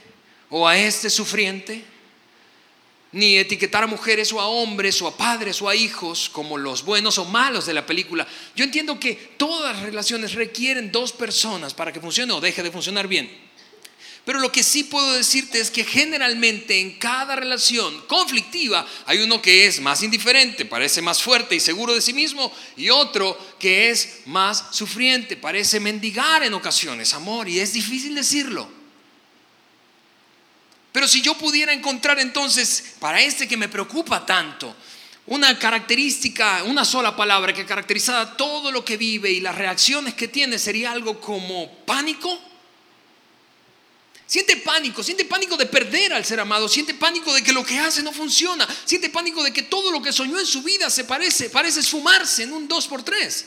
o 0.49 0.67
a 0.67 0.77
este 0.77 1.09
sufriente, 1.09 1.83
ni 3.11 3.37
etiquetar 3.37 3.83
a 3.83 3.87
mujeres 3.87 4.33
o 4.33 4.41
a 4.41 4.47
hombres 4.47 5.01
o 5.01 5.07
a 5.07 5.15
padres 5.15 5.61
o 5.61 5.69
a 5.69 5.75
hijos 5.75 6.29
como 6.29 6.57
los 6.57 6.83
buenos 6.83 7.17
o 7.17 7.25
malos 7.25 7.65
de 7.65 7.73
la 7.73 7.85
película. 7.85 8.27
Yo 8.55 8.65
entiendo 8.65 8.99
que 8.99 9.13
todas 9.37 9.77
las 9.77 9.83
relaciones 9.83 10.33
requieren 10.33 10.91
dos 10.91 11.13
personas 11.13 11.73
para 11.73 11.93
que 11.93 12.01
funcione 12.01 12.33
o 12.33 12.41
deje 12.41 12.61
de 12.61 12.71
funcionar 12.71 13.07
bien. 13.07 13.31
Pero 14.25 14.39
lo 14.39 14.51
que 14.51 14.63
sí 14.63 14.83
puedo 14.83 15.13
decirte 15.13 15.59
es 15.59 15.69
que 15.69 15.83
generalmente 15.83 16.79
en 16.79 16.97
cada 16.97 17.35
relación 17.35 18.01
conflictiva 18.07 18.85
hay 19.05 19.19
uno 19.19 19.39
que 19.39 19.67
es 19.67 19.79
más 19.79 20.01
indiferente, 20.01 20.65
parece 20.65 20.99
más 21.03 21.21
fuerte 21.21 21.53
y 21.55 21.59
seguro 21.59 21.93
de 21.93 22.01
sí 22.01 22.11
mismo, 22.11 22.51
y 22.75 22.89
otro 22.89 23.37
que 23.59 23.91
es 23.91 24.21
más 24.25 24.65
sufriente, 24.71 25.37
parece 25.37 25.79
mendigar 25.79 26.41
en 26.41 26.55
ocasiones 26.55 27.13
amor, 27.13 27.47
y 27.47 27.59
es 27.59 27.73
difícil 27.73 28.15
decirlo. 28.15 28.67
Pero 30.91 31.07
si 31.07 31.21
yo 31.21 31.37
pudiera 31.37 31.71
encontrar 31.71 32.17
entonces, 32.19 32.95
para 32.99 33.21
este 33.21 33.47
que 33.47 33.57
me 33.57 33.69
preocupa 33.69 34.25
tanto, 34.25 34.75
una 35.27 35.59
característica, 35.59 36.63
una 36.63 36.83
sola 36.83 37.15
palabra 37.15 37.53
que 37.53 37.65
caracterizara 37.65 38.35
todo 38.35 38.71
lo 38.71 38.83
que 38.83 38.97
vive 38.97 39.29
y 39.29 39.39
las 39.39 39.55
reacciones 39.55 40.15
que 40.15 40.27
tiene, 40.27 40.57
sería 40.57 40.91
algo 40.91 41.19
como 41.21 41.69
pánico 41.85 42.54
Siente 44.27 44.57
pánico, 44.57 45.03
siente 45.03 45.25
pánico 45.25 45.55
de 45.55 45.67
perder 45.67 46.13
al 46.13 46.25
ser 46.25 46.39
amado, 46.39 46.67
siente 46.67 46.95
pánico 46.95 47.31
de 47.31 47.43
que 47.43 47.53
lo 47.53 47.63
que 47.63 47.77
hace 47.77 48.01
no 48.01 48.11
funciona, 48.11 48.67
siente 48.83 49.09
pánico 49.09 49.43
de 49.43 49.53
que 49.53 49.61
todo 49.63 49.91
lo 49.91 50.01
que 50.01 50.11
soñó 50.11 50.39
en 50.39 50.47
su 50.47 50.63
vida 50.63 50.89
se 50.89 51.03
parece, 51.03 51.51
parece 51.51 51.81
esfumarse 51.81 52.43
en 52.43 52.53
un 52.53 52.67
2 52.67 52.87
por 52.87 53.03
3 53.03 53.45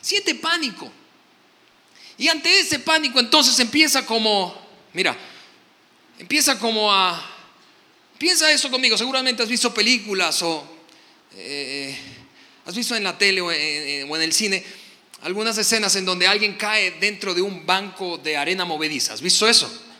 Siente 0.00 0.34
pánico. 0.34 0.90
Y 2.18 2.28
ante 2.28 2.60
ese 2.60 2.78
pánico 2.80 3.18
entonces 3.18 3.58
empieza 3.58 4.04
como, 4.04 4.56
mira, 4.92 5.16
empieza 6.18 6.58
como 6.58 6.92
a... 6.92 7.30
Piensa 8.18 8.50
esto 8.52 8.70
conmigo, 8.70 8.96
seguramente 8.96 9.42
has 9.42 9.48
visto 9.48 9.74
películas 9.74 10.40
o 10.42 10.64
eh, 11.34 11.96
has 12.64 12.74
visto 12.76 12.94
en 12.94 13.02
la 13.02 13.18
tele 13.18 13.40
o 13.40 13.50
en, 13.50 14.08
o 14.08 14.16
en 14.16 14.22
el 14.22 14.32
cine 14.32 14.64
algunas 15.22 15.58
escenas 15.58 15.96
en 15.96 16.04
donde 16.04 16.26
alguien 16.28 16.54
cae 16.54 16.92
dentro 16.92 17.34
de 17.34 17.42
un 17.42 17.66
banco 17.66 18.18
de 18.18 18.36
arena 18.36 18.64
movediza. 18.64 19.14
¿Has 19.14 19.20
visto 19.20 19.48
eso? 19.48 19.91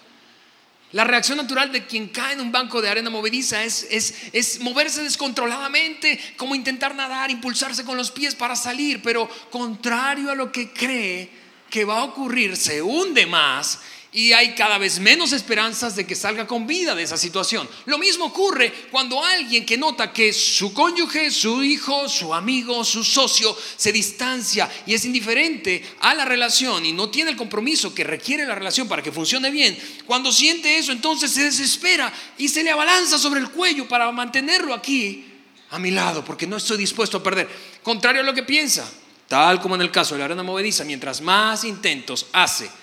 La 0.92 1.04
reacción 1.04 1.38
natural 1.38 1.72
de 1.72 1.86
quien 1.86 2.08
cae 2.08 2.34
en 2.34 2.40
un 2.40 2.52
banco 2.52 2.82
de 2.82 2.90
arena 2.90 3.08
movediza 3.08 3.64
es, 3.64 3.86
es, 3.90 4.60
moverse 4.60 5.02
descontroladamente, 5.02 6.20
como 6.36 6.54
intentar 6.54 6.94
nadar, 6.94 7.30
impulsarse 7.30 7.84
con 7.84 7.96
los 7.96 8.10
pies 8.10 8.34
para 8.34 8.56
salir, 8.56 9.00
pero 9.02 9.28
contrario 9.50 10.30
a 10.30 10.34
lo 10.34 10.52
que 10.52 10.70
cree 10.70 11.30
que 11.70 11.86
va 11.86 12.00
a 12.00 12.04
ocurrir, 12.04 12.56
se 12.58 12.82
hunde 12.82 13.24
más 13.24 13.80
y 14.14 14.34
hay 14.34 14.54
cada 14.54 14.76
vez 14.76 15.00
menos 15.00 15.32
esperanzas 15.32 15.96
de 15.96 16.06
que 16.06 16.14
salga 16.14 16.46
con 16.46 16.66
vida 16.66 16.94
de 16.94 17.02
esa 17.02 17.16
situación. 17.16 17.66
Lo 17.86 17.96
mismo 17.96 18.26
ocurre 18.26 18.70
cuando 18.90 19.24
alguien 19.24 19.64
que 19.64 19.78
nota 19.78 20.12
que 20.12 20.34
su 20.34 20.74
cónyuge, 20.74 21.30
su 21.30 21.62
hijo, 21.62 22.10
su 22.10 22.34
amigo, 22.34 22.84
su 22.84 23.02
socio 23.04 23.56
se 23.76 23.90
distancia 23.90 24.70
y 24.86 24.92
es 24.92 25.06
indiferente 25.06 25.82
a 26.00 26.14
la 26.14 26.26
relación 26.26 26.84
y 26.84 26.92
no 26.92 27.08
tiene 27.08 27.30
el 27.30 27.38
compromiso 27.38 27.94
que 27.94 28.04
requiere 28.04 28.44
la 28.44 28.54
relación 28.54 28.86
para 28.86 29.02
que 29.02 29.10
funcione 29.10 29.50
bien, 29.50 29.78
cuando 30.06 30.30
siente 30.30 30.76
eso 30.76 30.92
entonces 30.92 31.30
se 31.30 31.44
desespera 31.44 32.12
y 32.36 32.48
se 32.48 32.62
le 32.62 32.70
abalanza 32.70 33.18
sobre 33.18 33.40
el 33.40 33.48
cuello 33.48 33.88
para 33.88 34.12
mantenerlo 34.12 34.74
aquí 34.74 35.24
a 35.70 35.78
mi 35.78 35.90
lado 35.90 36.22
porque 36.22 36.46
no 36.46 36.58
estoy 36.58 36.76
dispuesto 36.76 37.16
a 37.16 37.22
perder. 37.22 37.48
Contrario 37.82 38.20
a 38.20 38.24
lo 38.24 38.34
que 38.34 38.42
piensa, 38.42 38.86
tal 39.26 39.58
como 39.58 39.74
en 39.74 39.80
el 39.80 39.90
caso 39.90 40.14
de 40.14 40.18
la 40.18 40.26
arena 40.26 40.42
movediza, 40.42 40.84
mientras 40.84 41.22
más 41.22 41.64
intentos 41.64 42.26
hace 42.34 42.81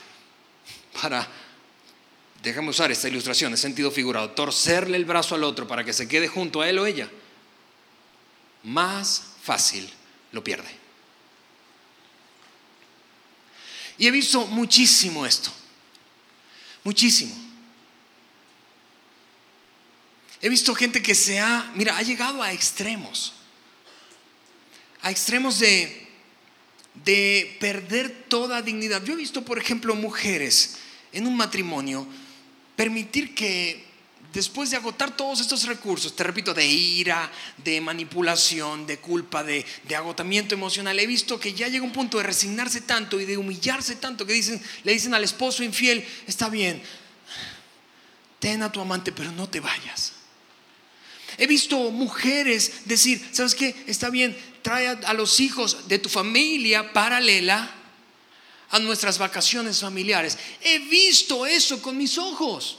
para, 0.93 1.27
déjame 2.41 2.69
usar 2.69 2.91
esta 2.91 3.07
ilustración, 3.07 3.51
en 3.51 3.57
sentido 3.57 3.91
figurado, 3.91 4.31
torcerle 4.31 4.97
el 4.97 5.05
brazo 5.05 5.35
al 5.35 5.43
otro 5.43 5.67
para 5.67 5.83
que 5.83 5.93
se 5.93 6.07
quede 6.07 6.27
junto 6.27 6.61
a 6.61 6.69
él 6.69 6.79
o 6.79 6.85
ella, 6.85 7.09
más 8.63 9.23
fácil 9.41 9.89
lo 10.31 10.43
pierde. 10.43 10.69
Y 13.97 14.07
he 14.07 14.11
visto 14.11 14.47
muchísimo 14.47 15.25
esto, 15.25 15.51
muchísimo. 16.83 17.35
He 20.41 20.47
visto 20.47 20.73
gente 20.73 21.01
que 21.01 21.15
se 21.15 21.39
ha, 21.39 21.69
mira, 21.75 21.97
ha 21.97 22.01
llegado 22.01 22.41
a 22.41 22.53
extremos, 22.53 23.33
a 25.01 25.11
extremos 25.11 25.59
de, 25.59 26.08
de 27.05 27.57
perder 27.59 28.25
toda 28.27 28.61
dignidad. 28.61 29.03
Yo 29.03 29.13
he 29.13 29.17
visto, 29.17 29.43
por 29.43 29.57
ejemplo, 29.57 29.95
mujeres 29.95 30.77
en 31.11 31.27
un 31.27 31.35
matrimonio 31.35 32.07
permitir 32.75 33.35
que 33.35 33.89
después 34.33 34.69
de 34.69 34.77
agotar 34.77 35.15
todos 35.15 35.39
estos 35.39 35.65
recursos, 35.65 36.15
te 36.15 36.23
repito, 36.23 36.53
de 36.53 36.65
ira, 36.65 37.31
de 37.57 37.81
manipulación, 37.81 38.85
de 38.85 38.97
culpa, 38.99 39.43
de, 39.43 39.65
agotamiento 39.95 40.53
emocional, 40.53 40.99
he 40.99 41.07
visto 41.07 41.39
que 41.39 41.53
ya 41.53 41.67
llega 41.67 41.83
un 41.83 41.91
punto 41.91 42.17
de 42.17 42.23
resignarse 42.23 42.81
tanto 42.81 43.19
y 43.19 43.25
de 43.25 43.37
humillarse 43.37 43.95
tanto 43.95 44.25
que 44.25 44.33
dicen, 44.33 44.61
le 44.83 44.93
dicen 44.93 45.13
al 45.13 45.23
esposo 45.23 45.63
infiel, 45.63 46.05
está 46.27 46.49
bien, 46.49 46.81
ten 48.39 48.61
a 48.61 48.71
tu 48.71 48.79
amante, 48.79 49.11
pero 49.11 49.31
no 49.31 49.49
te 49.49 49.59
vayas. 49.59 50.13
He 51.37 51.47
visto 51.47 51.89
mujeres 51.91 52.81
decir, 52.85 53.25
¿sabes 53.31 53.55
qué? 53.55 53.73
Está 53.87 54.09
bien, 54.09 54.37
trae 54.61 54.87
a 54.87 55.13
los 55.13 55.39
hijos 55.39 55.87
de 55.87 55.99
tu 55.99 56.09
familia 56.09 56.93
paralela 56.93 57.75
a 58.71 58.79
nuestras 58.79 59.17
vacaciones 59.17 59.79
familiares. 59.79 60.37
He 60.61 60.79
visto 60.79 61.45
eso 61.45 61.81
con 61.81 61.97
mis 61.97 62.17
ojos. 62.17 62.77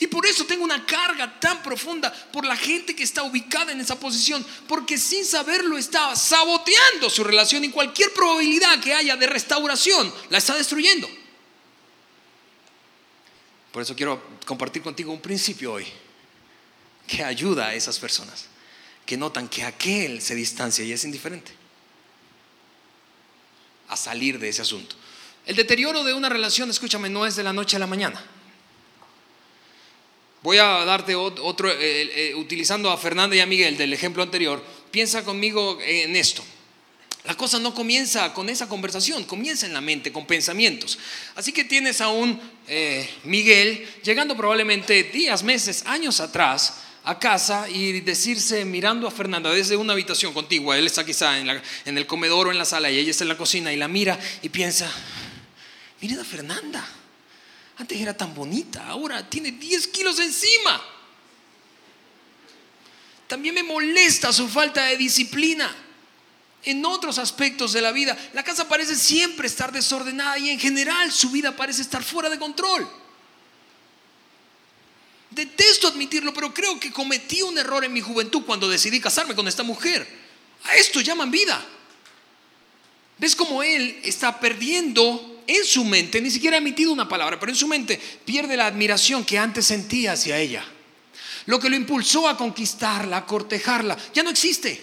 Y 0.00 0.06
por 0.06 0.26
eso 0.26 0.44
tengo 0.44 0.62
una 0.62 0.86
carga 0.86 1.40
tan 1.40 1.60
profunda 1.62 2.12
por 2.32 2.44
la 2.44 2.56
gente 2.56 2.94
que 2.94 3.02
está 3.02 3.24
ubicada 3.24 3.72
en 3.72 3.80
esa 3.80 3.98
posición, 3.98 4.46
porque 4.68 4.96
sin 4.96 5.24
saberlo 5.24 5.76
está 5.76 6.14
saboteando 6.14 7.10
su 7.10 7.24
relación 7.24 7.64
y 7.64 7.70
cualquier 7.70 8.12
probabilidad 8.12 8.80
que 8.80 8.94
haya 8.94 9.16
de 9.16 9.26
restauración 9.26 10.12
la 10.30 10.38
está 10.38 10.54
destruyendo. 10.54 11.08
Por 13.72 13.82
eso 13.82 13.96
quiero 13.96 14.22
compartir 14.46 14.82
contigo 14.82 15.12
un 15.12 15.20
principio 15.20 15.72
hoy 15.72 15.86
que 17.06 17.24
ayuda 17.24 17.68
a 17.68 17.74
esas 17.74 17.98
personas 17.98 18.46
que 19.08 19.16
notan 19.16 19.48
que 19.48 19.64
aquel 19.64 20.20
se 20.20 20.34
distancia 20.34 20.84
y 20.84 20.92
es 20.92 21.02
indiferente 21.02 21.50
a 23.88 23.96
salir 23.96 24.38
de 24.38 24.50
ese 24.50 24.60
asunto. 24.60 24.96
El 25.46 25.56
deterioro 25.56 26.04
de 26.04 26.12
una 26.12 26.28
relación, 26.28 26.68
escúchame, 26.68 27.08
no 27.08 27.24
es 27.24 27.34
de 27.34 27.42
la 27.42 27.54
noche 27.54 27.76
a 27.76 27.78
la 27.78 27.86
mañana. 27.86 28.22
Voy 30.42 30.58
a 30.58 30.84
darte 30.84 31.14
otro, 31.14 31.70
eh, 31.70 31.78
eh, 31.80 32.34
utilizando 32.34 32.90
a 32.90 32.98
Fernanda 32.98 33.34
y 33.34 33.40
a 33.40 33.46
Miguel 33.46 33.78
del 33.78 33.94
ejemplo 33.94 34.22
anterior, 34.22 34.62
piensa 34.90 35.24
conmigo 35.24 35.78
en 35.80 36.14
esto. 36.14 36.44
La 37.24 37.34
cosa 37.34 37.58
no 37.58 37.74
comienza 37.74 38.34
con 38.34 38.50
esa 38.50 38.68
conversación, 38.68 39.24
comienza 39.24 39.64
en 39.64 39.72
la 39.72 39.80
mente, 39.80 40.12
con 40.12 40.26
pensamientos. 40.26 40.98
Así 41.34 41.50
que 41.50 41.64
tienes 41.64 42.02
a 42.02 42.08
un 42.08 42.38
eh, 42.66 43.08
Miguel 43.24 43.88
llegando 44.04 44.36
probablemente 44.36 45.04
días, 45.04 45.42
meses, 45.42 45.84
años 45.86 46.20
atrás 46.20 46.87
a 47.08 47.18
casa 47.18 47.70
y 47.70 48.02
decirse 48.02 48.66
mirando 48.66 49.08
a 49.08 49.10
Fernanda 49.10 49.50
desde 49.50 49.76
una 49.76 49.94
habitación 49.94 50.34
contigua, 50.34 50.76
él 50.76 50.86
está 50.86 51.06
quizá 51.06 51.38
en, 51.38 51.48
el 51.86 52.06
comedor 52.06 52.48
o 52.48 52.50
en 52.50 52.58
la 52.58 52.66
sala 52.66 52.90
y 52.90 52.98
ella 52.98 53.12
está 53.12 53.24
en 53.24 53.28
la 53.28 53.38
cocina 53.38 53.72
y 53.72 53.76
la 53.76 53.88
mira 53.88 54.18
y 54.42 54.50
piensa, 54.50 54.92
miren 56.02 56.20
a 56.20 56.24
Fernanda, 56.24 56.86
antes 57.78 57.98
era 57.98 58.14
tan 58.14 58.34
bonita, 58.34 58.86
ahora 58.86 59.26
tiene 59.26 59.52
10 59.52 59.86
kilos 59.88 60.18
encima. 60.18 60.82
También 63.26 63.54
me 63.54 63.62
molesta 63.62 64.30
su 64.30 64.46
falta 64.46 64.84
de 64.84 64.98
disciplina. 64.98 65.74
En 66.64 66.84
otros 66.84 67.18
aspectos 67.18 67.72
de 67.72 67.80
la 67.80 67.92
vida, 67.92 68.18
la 68.34 68.44
casa 68.44 68.68
parece 68.68 68.94
siempre 68.96 69.46
estar 69.46 69.72
desordenada 69.72 70.38
y 70.38 70.50
en 70.50 70.60
general 70.60 71.10
su 71.10 71.30
vida 71.30 71.56
parece 71.56 71.80
estar 71.80 72.02
fuera 72.02 72.28
de 72.28 72.38
control. 72.38 72.86
Detesto 75.30 75.88
admitirlo, 75.88 76.32
pero 76.32 76.54
creo 76.54 76.80
que 76.80 76.90
cometí 76.90 77.42
un 77.42 77.58
error 77.58 77.84
en 77.84 77.92
mi 77.92 78.00
juventud 78.00 78.42
cuando 78.44 78.68
decidí 78.68 79.00
casarme 79.00 79.34
con 79.34 79.46
esta 79.46 79.62
mujer. 79.62 80.06
A 80.64 80.76
esto 80.76 81.00
llaman 81.00 81.30
vida. 81.30 81.64
¿Ves 83.18 83.36
cómo 83.36 83.62
él 83.62 84.00
está 84.04 84.40
perdiendo 84.40 85.38
en 85.48 85.64
su 85.64 85.82
mente, 85.82 86.20
ni 86.20 86.30
siquiera 86.30 86.56
ha 86.56 86.58
emitido 86.58 86.92
una 86.92 87.08
palabra, 87.08 87.40
pero 87.40 87.50
en 87.50 87.56
su 87.56 87.66
mente 87.66 87.98
pierde 88.24 88.54
la 88.54 88.66
admiración 88.66 89.24
que 89.24 89.38
antes 89.38 89.66
sentía 89.66 90.12
hacia 90.12 90.38
ella. 90.38 90.62
Lo 91.46 91.58
que 91.58 91.70
lo 91.70 91.76
impulsó 91.76 92.28
a 92.28 92.36
conquistarla, 92.36 93.16
a 93.16 93.26
cortejarla, 93.26 93.96
ya 94.12 94.22
no 94.22 94.28
existe. 94.28 94.78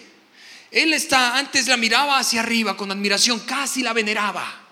Él 0.71 0.91
está, 0.93 1.38
antes 1.38 1.67
la 1.67 1.77
miraba 1.77 2.17
hacia 2.17 2.39
arriba 2.39 2.75
con 2.75 2.91
admiración, 2.91 3.41
casi 3.41 3.84
la 3.84 3.93
veneraba. 3.93 4.63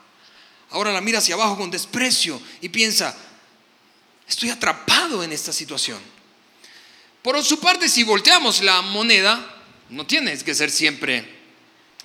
Ahora 0.72 0.92
la 0.92 1.00
mira 1.00 1.20
hacia 1.20 1.36
abajo 1.36 1.58
con 1.58 1.70
desprecio 1.70 2.42
y 2.60 2.70
piensa, 2.70 3.16
estoy 4.34 4.50
atrapado 4.50 5.24
en 5.24 5.32
esta 5.32 5.54
situación. 5.54 6.00
Por 7.22 7.41
su 7.43 7.60
parte, 7.60 7.88
si 7.88 8.04
volteamos 8.04 8.62
la 8.62 8.82
moneda, 8.82 9.63
no 9.89 10.06
tienes 10.06 10.43
que 10.43 10.56
ser 10.56 10.69
siempre 10.69 11.26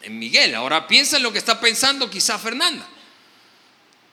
Miguel. 0.08 0.54
Ahora 0.54 0.86
piensa 0.86 1.16
en 1.16 1.22
lo 1.22 1.32
que 1.32 1.38
está 1.38 1.60
pensando 1.60 2.08
quizá 2.08 2.38
Fernanda. 2.38 2.86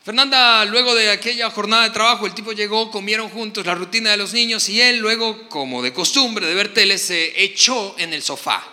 Fernanda, 0.03 0.65
luego 0.65 0.93
de 0.93 1.11
aquella 1.11 1.49
jornada 1.49 1.83
de 1.83 1.89
trabajo, 1.89 2.25
el 2.25 2.33
tipo 2.33 2.53
llegó, 2.53 2.91
comieron 2.91 3.29
juntos 3.29 3.65
la 3.65 3.75
rutina 3.75 4.11
de 4.11 4.17
los 4.17 4.33
niños 4.33 4.69
y 4.69 4.79
él 4.79 4.97
luego, 4.97 5.49
como 5.49 5.81
de 5.81 5.93
costumbre 5.93 6.45
de 6.45 6.53
ver 6.53 6.73
tele, 6.73 6.97
se 6.97 7.43
echó 7.43 7.95
en 7.97 8.13
el 8.13 8.21
sofá, 8.21 8.63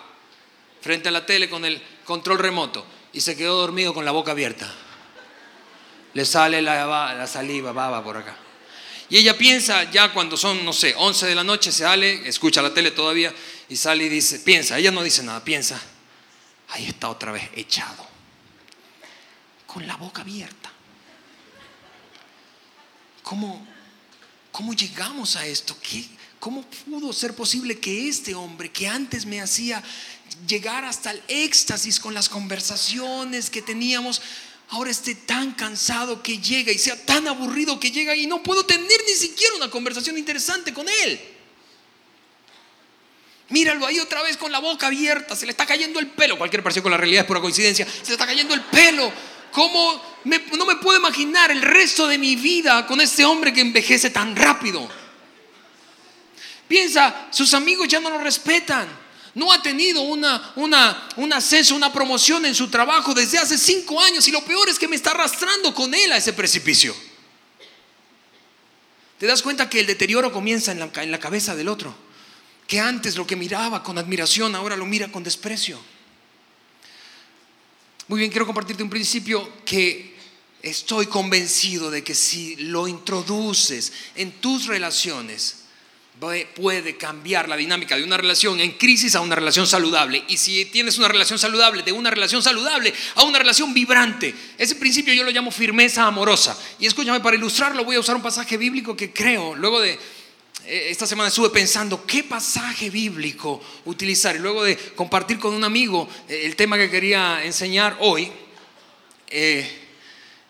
frente 0.83 1.09
a 1.09 1.13
la 1.13 1.25
tele 1.25 1.49
con 1.49 1.65
el 1.65 1.83
control 2.05 2.39
remoto 2.39 2.85
y 3.15 3.23
se 3.23 3.37
quedó 3.37 3.57
dormido 3.57 3.95
con 3.95 4.05
la 4.05 4.11
boca 4.11 4.33
abierta. 4.33 4.73
Le 6.13 6.27
sale 6.27 6.61
la, 6.61 7.15
la 7.15 7.27
saliva, 7.27 7.73
baba 7.73 8.05
por 8.05 8.19
acá. 8.19 8.37
Y 9.13 9.19
ella 9.19 9.37
piensa, 9.37 9.91
ya 9.91 10.11
cuando 10.11 10.39
son, 10.39 10.65
no 10.65 10.73
sé, 10.73 10.95
11 10.97 11.27
de 11.27 11.35
la 11.35 11.45
noche, 11.45 11.71
se 11.71 11.81
sale, 11.81 12.27
escucha 12.27 12.63
la 12.63 12.73
tele 12.73 12.93
todavía 12.93 13.31
y 13.69 13.77
sale 13.77 14.05
y 14.05 14.09
dice, 14.09 14.39
piensa, 14.39 14.79
ella 14.79 14.91
no 14.91 15.03
dice 15.03 15.23
nada, 15.23 15.45
piensa, 15.45 15.79
ahí 16.69 16.87
está 16.87 17.11
otra 17.11 17.31
vez 17.31 17.51
echado, 17.55 18.07
con 19.67 19.87
la 19.87 19.97
boca 19.97 20.23
abierta. 20.23 20.73
¿Cómo, 23.23 23.67
cómo 24.51 24.73
llegamos 24.73 25.37
a 25.37 25.45
esto? 25.45 25.77
¿Qué, 25.83 26.07
¿Cómo 26.41 26.63
pudo 26.63 27.13
ser 27.13 27.35
posible 27.35 27.79
que 27.79 28.09
este 28.09 28.35
hombre 28.35 28.73
que 28.73 28.89
antes 28.89 29.27
me 29.27 29.43
hacía 29.43 29.83
llegar 30.49 30.87
hasta 30.87 31.11
el 31.11 31.23
éxtasis 31.29 32.01
con 32.01 32.15
las 32.15 32.31
conversaciones 32.31 33.51
que 33.51 33.61
teníamos, 33.61 34.23
ahora 34.73 34.91
esté 34.91 35.15
tan 35.15 35.53
cansado 35.53 36.23
que 36.23 36.39
llega 36.39 36.73
y 36.73 36.79
sea 36.79 36.97
tan 37.07 37.29
aburrido 37.29 37.81
que 37.81 37.91
llega 37.91 38.15
y 38.15 38.27
no 38.27 38.43
puedo 38.43 38.67
tener 38.67 39.01
ni 39.07 39.15
siquiera 39.15 39.55
una 39.55 39.71
conversación 39.71 40.19
interesante 40.19 40.75
con 40.75 40.87
él? 40.89 41.21
Míralo 43.49 43.87
ahí 43.87 44.01
otra 44.01 44.23
vez 44.23 44.37
con 44.37 44.51
la 44.51 44.59
boca 44.59 44.89
abierta, 44.89 45.37
se 45.37 45.47
le 45.47 45.53
está 45.53 45.67
cayendo 45.67 46.01
el 46.01 46.09
pelo. 46.09 46.37
Cualquier 46.37 46.63
parecido 46.63 46.83
con 46.83 46.93
la 46.93 46.99
realidad 46.99 47.23
es 47.23 47.27
pura 47.27 47.41
coincidencia. 47.41 47.87
Se 47.87 48.09
le 48.09 48.13
está 48.13 48.27
cayendo 48.27 48.55
el 48.55 48.63
pelo 48.63 49.13
¿Cómo 49.53 50.03
no 50.25 50.65
me 50.65 50.77
puedo 50.77 50.99
imaginar 50.99 51.51
el 51.51 51.61
resto 51.61 52.09
de 52.09 52.17
mi 52.17 52.37
vida 52.37 52.87
con 52.87 53.01
este 53.03 53.25
hombre 53.27 53.53
que 53.53 53.61
envejece 53.61 54.09
tan 54.09 54.35
rápido? 54.35 54.89
Piensa, 56.67 57.29
sus 57.31 57.53
amigos 57.53 57.87
ya 57.87 58.01
no 58.01 58.09
lo 58.09 58.19
respetan. 58.19 59.02
No 59.35 59.51
ha 59.51 59.63
tenido 59.63 60.03
una, 60.03 60.53
una, 60.57 61.09
un 61.17 61.33
ascenso, 61.33 61.75
una 61.75 61.93
promoción 61.93 62.45
en 62.45 62.55
su 62.55 62.69
trabajo 62.69 63.15
desde 63.15 63.39
hace 63.39 63.57
cinco 63.57 64.01
años 64.01 64.29
y 64.29 64.31
lo 64.31 64.45
peor 64.45 64.69
es 64.69 64.79
que 64.79 64.89
me 64.89 64.97
está 64.97 65.13
arrastrando 65.13 65.75
con 65.75 65.95
él 65.95 66.13
a 66.13 66.19
ese 66.19 66.35
precipicio. 66.35 66.95
¿Te 69.19 69.27
das 69.27 69.41
cuenta 69.41 69.71
que 69.71 69.81
el 69.81 69.87
deterioro 69.87 70.33
comienza 70.33 70.73
en 70.73 70.81
la, 70.81 70.91
en 70.97 71.11
la 71.11 71.19
cabeza 71.19 71.55
del 71.55 71.69
otro? 71.69 71.95
Que 72.67 72.81
antes 72.81 73.17
lo 73.17 73.27
que 73.27 73.37
miraba 73.37 73.83
con 73.83 73.97
admiración 73.97 74.55
ahora 74.55 74.77
lo 74.77 74.85
mira 74.85 75.11
con 75.11 75.23
desprecio. 75.23 75.81
Muy 78.09 78.19
bien, 78.19 78.31
quiero 78.31 78.47
compartirte 78.47 78.83
un 78.83 78.91
principio 78.91 79.51
que 79.65 80.15
estoy 80.61 81.07
convencido 81.07 81.91
de 81.91 82.05
que 82.05 82.15
si 82.15 82.57
lo 82.57 82.87
introduces 82.87 83.93
en 84.15 84.33
tus 84.33 84.67
relaciones, 84.67 85.62
puede 86.55 86.97
cambiar 86.97 87.49
la 87.49 87.57
dinámica 87.57 87.97
de 87.97 88.05
una 88.05 88.17
relación 88.17 88.61
en 88.61 88.73
crisis 88.73 89.15
a 89.15 89.21
una 89.21 89.35
relación 89.35 89.67
saludable. 89.67 90.23
Y 90.29 90.37
si 90.37 90.65
tienes 90.67 90.99
una 90.99 91.09
relación 91.09 91.39
saludable, 91.39 91.83
de 91.83 91.93
una 91.93 92.11
relación 92.11 92.43
saludable 92.43 92.95
a 93.17 93.25
una 93.25 93.39
relación 93.39 93.75
vibrante. 93.75 94.35
Ese 94.57 94.77
principio 94.77 95.13
yo 95.15 95.25
lo 95.25 95.31
llamo 95.31 95.51
firmeza 95.51 96.07
amorosa. 96.07 96.57
Y 96.79 96.87
escúchame, 96.87 97.21
para 97.21 97.37
ilustrarlo 97.37 97.85
voy 97.85 97.97
a 97.97 98.01
usar 98.01 98.15
un 98.15 98.23
pasaje 98.23 98.57
bíblico 98.57 98.97
que 98.97 99.13
creo, 99.13 99.57
luego 99.57 99.81
de 99.81 99.99
eh, 100.65 100.89
esta 100.91 101.09
semana 101.09 101.29
estuve 101.29 101.51
pensando 101.51 102.07
qué 102.07 102.23
pasaje 102.23 102.89
bíblico 102.89 103.61
utilizar 103.85 104.37
y 104.37 104.39
luego 104.39 104.63
de 104.63 104.77
compartir 104.77 105.41
con 105.41 105.55
un 105.55 105.65
amigo 105.65 106.09
eh, 106.29 106.43
el 106.45 106.55
tema 106.55 106.77
que 106.77 106.89
quería 106.89 107.45
enseñar 107.45 107.97
hoy, 107.99 108.31
eh, 109.29 109.69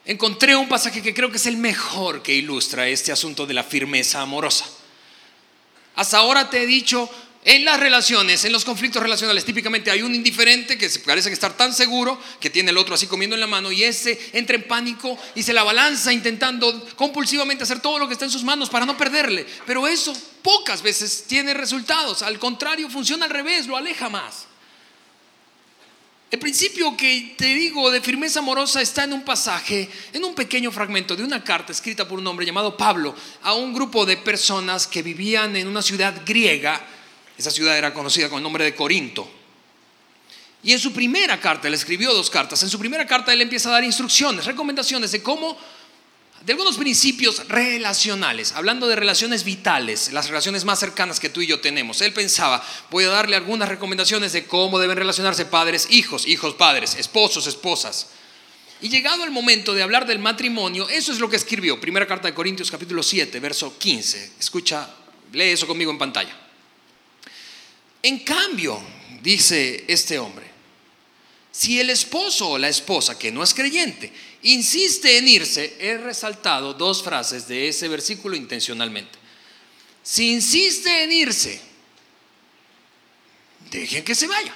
encontré 0.04 0.54
un 0.54 0.68
pasaje 0.68 1.00
que 1.00 1.14
creo 1.14 1.30
que 1.30 1.38
es 1.38 1.46
el 1.46 1.56
mejor 1.56 2.22
que 2.22 2.35
ilustra 2.35 2.88
este 2.88 3.11
asunto 3.11 3.46
de 3.46 3.54
la 3.54 3.64
firmeza 3.64 4.20
amorosa. 4.20 4.66
Hasta 5.94 6.18
ahora 6.18 6.48
te 6.50 6.62
he 6.62 6.66
dicho 6.66 7.09
en 7.44 7.64
las 7.64 7.81
relaciones, 7.81 8.44
en 8.44 8.52
los 8.52 8.64
conflictos 8.64 9.02
relacionales, 9.02 9.44
típicamente 9.44 9.90
hay 9.90 10.02
un 10.02 10.14
indiferente 10.14 10.78
que 10.78 10.88
parece 11.05 11.28
que 11.28 11.35
estar 11.35 11.57
tan 11.57 11.74
seguro 11.74 12.20
que 12.38 12.50
tiene 12.50 12.70
el 12.70 12.78
otro 12.78 12.94
así 12.94 13.09
comiendo 13.09 13.35
en 13.35 13.40
la 13.40 13.48
mano 13.48 13.72
y 13.72 13.83
ese 13.83 14.31
entra 14.33 14.55
en 14.55 14.62
pánico 14.68 15.18
y 15.35 15.42
se 15.42 15.52
la 15.52 15.64
balanza 15.64 16.12
intentando 16.12 16.87
compulsivamente 16.94 17.64
hacer 17.64 17.81
todo 17.81 17.98
lo 17.98 18.07
que 18.07 18.12
está 18.12 18.26
en 18.26 18.31
sus 18.31 18.44
manos 18.44 18.70
para 18.70 18.87
no 18.87 18.96
perderle. 18.96 19.44
Pero 19.66 19.88
eso 19.88 20.16
pocas 20.42 20.83
veces 20.83 21.24
tiene 21.26 21.52
resultados. 21.52 22.22
Al 22.22 22.38
contrario, 22.38 22.88
funciona 22.88 23.24
al 23.24 23.33
revés, 23.33 23.66
lo 23.66 23.76
aleja 23.76 24.09
más. 24.09 24.46
El 26.33 26.38
principio 26.38 26.97
que 26.97 27.35
te 27.37 27.55
digo 27.55 27.90
de 27.90 28.01
firmeza 28.01 28.40
amorosa 28.40 28.81
está 28.81 29.05
en 29.05 29.12
un 29.12 29.23
pasaje, 29.23 29.88
en 30.12 30.25
un 30.25 30.35
pequeño 30.35 30.73
fragmento 30.73 31.14
de 31.14 31.23
una 31.23 31.45
carta 31.45 31.73
escrita 31.73 32.09
por 32.09 32.18
un 32.18 32.27
hombre 32.27 32.47
llamado 32.47 32.75
Pablo 32.75 33.14
a 33.42 33.53
un 33.53 33.75
grupo 33.75 34.07
de 34.07 34.16
personas 34.16 34.87
que 34.87 35.03
vivían 35.03 35.55
en 35.57 35.68
una 35.68 35.83
ciudad 35.83 36.23
griega 36.25 36.81
esa 37.37 37.51
ciudad 37.51 37.77
era 37.77 37.92
conocida 37.92 38.29
con 38.29 38.38
el 38.38 38.42
nombre 38.42 38.64
de 38.64 38.75
Corinto. 38.75 39.29
Y 40.62 40.73
en 40.73 40.79
su 40.79 40.92
primera 40.92 41.40
carta, 41.40 41.66
él 41.66 41.75
escribió 41.75 42.14
dos 42.14 42.31
cartas, 42.31 42.62
en 42.62 42.71
su 42.71 42.79
primera 42.79 43.07
carta 43.07 43.33
él 43.33 43.40
empieza 43.40 43.68
a 43.68 43.73
dar 43.73 43.85
instrucciones, 43.85 44.45
recomendaciones 44.45 45.11
de 45.12 45.23
cómo, 45.23 45.59
de 46.44 46.52
algunos 46.52 46.76
principios 46.76 47.46
relacionales, 47.48 48.52
hablando 48.52 48.88
de 48.88 48.96
relaciones 48.96 49.44
vitales, 49.44 50.12
las 50.12 50.26
relaciones 50.26 50.64
más 50.64 50.81
cercanas 50.81 51.20
que 51.20 51.28
tú 51.28 51.40
y 51.40 51.46
yo 51.46 51.61
tenemos. 51.61 52.00
Él 52.00 52.12
pensaba, 52.12 52.66
voy 52.90 53.05
a 53.05 53.11
darle 53.11 53.37
algunas 53.37 53.68
recomendaciones 53.68 54.33
de 54.33 54.44
cómo 54.46 54.81
deben 54.81 54.96
relacionarse 54.96 55.44
padres, 55.44 55.87
hijos, 55.90 56.26
hijos, 56.26 56.55
padres, 56.55 56.96
esposos, 56.96 57.46
esposas. 57.46 58.09
Y 58.81 58.88
llegado 58.88 59.22
el 59.22 59.31
momento 59.31 59.72
de 59.72 59.85
hablar 59.85 60.05
del 60.05 60.18
matrimonio, 60.18 60.88
eso 60.88 61.12
es 61.12 61.20
lo 61.20 61.31
que 61.31 61.37
escribió. 61.37 61.81
Primera 61.81 62.09
carta 62.09 62.26
de 62.26 62.35
Corintios 62.35 62.72
capítulo 62.72 63.05
7, 63.05 63.38
verso 63.38 63.78
15. 63.78 64.33
Escucha, 64.40 64.90
lee 65.33 65.50
eso 65.50 65.68
conmigo 65.68 65.92
en 65.92 65.98
pantalla. 65.98 66.37
En 68.02 68.18
cambio, 68.18 68.83
dice 69.22 69.85
este 69.87 70.18
hombre, 70.18 70.50
si 71.52 71.78
el 71.78 71.90
esposo 71.90 72.50
o 72.50 72.59
la 72.59 72.68
esposa 72.68 73.16
que 73.16 73.31
no 73.31 73.44
es 73.44 73.55
creyente 73.55 74.12
insiste 74.42 75.18
en 75.18 75.28
irse, 75.28 75.76
he 75.81 75.98
resaltado 75.98 76.74
dos 76.74 77.02
frases 77.02 77.48
de 77.48 77.68
ese 77.68 77.88
versículo 77.88 78.37
intencionalmente. 78.37 79.18
Si 80.02 80.33
insiste 80.33 81.05
en 81.05 81.12
irse, 81.12 81.61
dejen 83.70 84.05
que 84.05 84.14
se 84.14 84.26
vaya. 84.26 84.55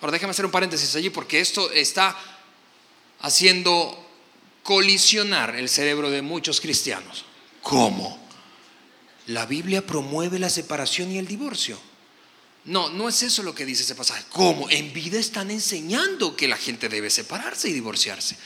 Ahora 0.00 0.12
déjame 0.12 0.32
hacer 0.32 0.44
un 0.44 0.50
paréntesis 0.50 0.94
allí 0.96 1.10
porque 1.10 1.40
esto 1.40 1.70
está 1.70 2.16
haciendo 3.20 3.98
colisionar 4.62 5.54
el 5.54 5.68
cerebro 5.68 6.10
de 6.10 6.22
muchos 6.22 6.60
cristianos. 6.60 7.24
¿Cómo? 7.62 8.22
la 9.26 9.46
Biblia 9.46 9.86
promueve 9.86 10.38
la 10.38 10.50
separación 10.50 11.12
y 11.12 11.18
el 11.18 11.26
divorcio. 11.26 11.78
No, 12.64 12.90
no 12.90 13.08
es 13.08 13.22
eso 13.22 13.42
lo 13.42 13.54
que 13.54 13.66
dice 13.66 13.82
ese 13.82 13.94
pasaje. 13.94 14.24
¿Cómo? 14.30 14.70
En 14.70 14.92
vida 14.92 15.18
están 15.18 15.50
enseñando 15.50 16.36
que 16.36 16.48
la 16.48 16.56
gente 16.56 16.88
debe 16.88 17.10
separarse 17.10 17.68
y 17.68 17.72
divorciarse. 17.72 18.36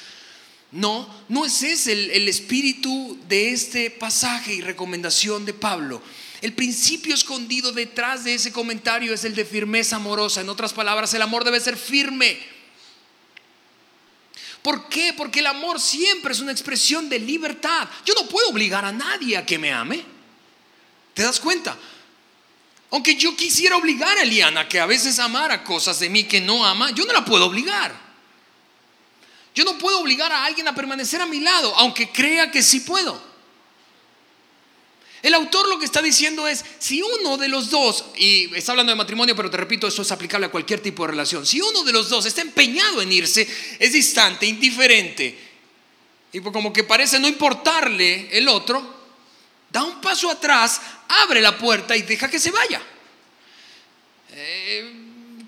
No, 0.72 1.08
no 1.28 1.44
es 1.44 1.62
ese 1.62 1.92
el, 1.92 2.10
el 2.10 2.28
espíritu 2.28 3.18
de 3.28 3.52
este 3.52 3.90
pasaje 3.90 4.54
y 4.54 4.60
recomendación 4.62 5.44
de 5.44 5.54
Pablo. 5.54 6.02
El 6.40 6.54
principio 6.54 7.14
escondido 7.14 7.72
detrás 7.72 8.24
de 8.24 8.34
ese 8.34 8.52
comentario 8.52 9.12
es 9.12 9.24
el 9.24 9.34
de 9.34 9.44
firmeza 9.44 9.96
amorosa. 9.96 10.40
En 10.40 10.48
otras 10.48 10.72
palabras, 10.72 11.12
el 11.14 11.22
amor 11.22 11.44
debe 11.44 11.60
ser 11.60 11.76
firme. 11.76 12.38
¿Por 14.62 14.88
qué? 14.88 15.14
Porque 15.16 15.40
el 15.40 15.46
amor 15.46 15.80
siempre 15.80 16.32
es 16.32 16.40
una 16.40 16.52
expresión 16.52 17.08
de 17.08 17.18
libertad. 17.18 17.88
Yo 18.04 18.14
no 18.14 18.28
puedo 18.28 18.48
obligar 18.48 18.84
a 18.84 18.92
nadie 18.92 19.36
a 19.36 19.46
que 19.46 19.58
me 19.58 19.72
ame. 19.72 20.04
¿Te 21.14 21.22
das 21.22 21.38
cuenta? 21.38 21.78
Aunque 22.90 23.16
yo 23.16 23.36
quisiera 23.36 23.76
obligar 23.76 24.16
a 24.16 24.22
Eliana 24.22 24.68
que 24.68 24.78
a 24.78 24.86
veces 24.86 25.18
amara 25.18 25.64
cosas 25.64 25.98
de 25.98 26.08
mí 26.08 26.24
que 26.24 26.40
no 26.40 26.64
ama, 26.64 26.90
yo 26.92 27.04
no 27.04 27.12
la 27.12 27.24
puedo 27.24 27.46
obligar. 27.46 28.06
Yo 29.54 29.64
no 29.64 29.78
puedo 29.78 30.00
obligar 30.00 30.30
a 30.32 30.44
alguien 30.44 30.68
a 30.68 30.74
permanecer 30.74 31.20
a 31.20 31.26
mi 31.26 31.40
lado, 31.40 31.74
aunque 31.76 32.10
crea 32.10 32.50
que 32.50 32.62
sí 32.62 32.80
puedo. 32.80 33.20
El 35.22 35.34
autor 35.34 35.68
lo 35.68 35.78
que 35.78 35.86
está 35.86 36.02
diciendo 36.02 36.46
es, 36.46 36.64
si 36.78 37.02
uno 37.02 37.36
de 37.36 37.48
los 37.48 37.70
dos, 37.70 38.04
y 38.16 38.54
está 38.54 38.72
hablando 38.72 38.92
de 38.92 38.96
matrimonio, 38.96 39.34
pero 39.34 39.50
te 39.50 39.56
repito, 39.56 39.88
eso 39.88 40.02
es 40.02 40.12
aplicable 40.12 40.46
a 40.46 40.50
cualquier 40.50 40.80
tipo 40.80 41.04
de 41.04 41.12
relación, 41.12 41.44
si 41.44 41.60
uno 41.60 41.82
de 41.82 41.92
los 41.92 42.08
dos 42.08 42.26
está 42.26 42.42
empeñado 42.42 43.02
en 43.02 43.10
irse, 43.10 43.48
es 43.78 43.92
distante, 43.92 44.46
indiferente, 44.46 45.36
y 46.32 46.40
como 46.40 46.72
que 46.72 46.84
parece 46.84 47.18
no 47.18 47.26
importarle 47.26 48.28
el 48.38 48.46
otro, 48.46 48.95
da 49.76 49.84
un 49.84 50.00
paso 50.00 50.30
atrás, 50.30 50.80
abre 51.06 51.42
la 51.42 51.58
puerta 51.58 51.94
y 51.94 52.00
deja 52.00 52.30
que 52.30 52.38
se 52.38 52.50
vaya. 52.50 52.80
Eh, 54.32 54.92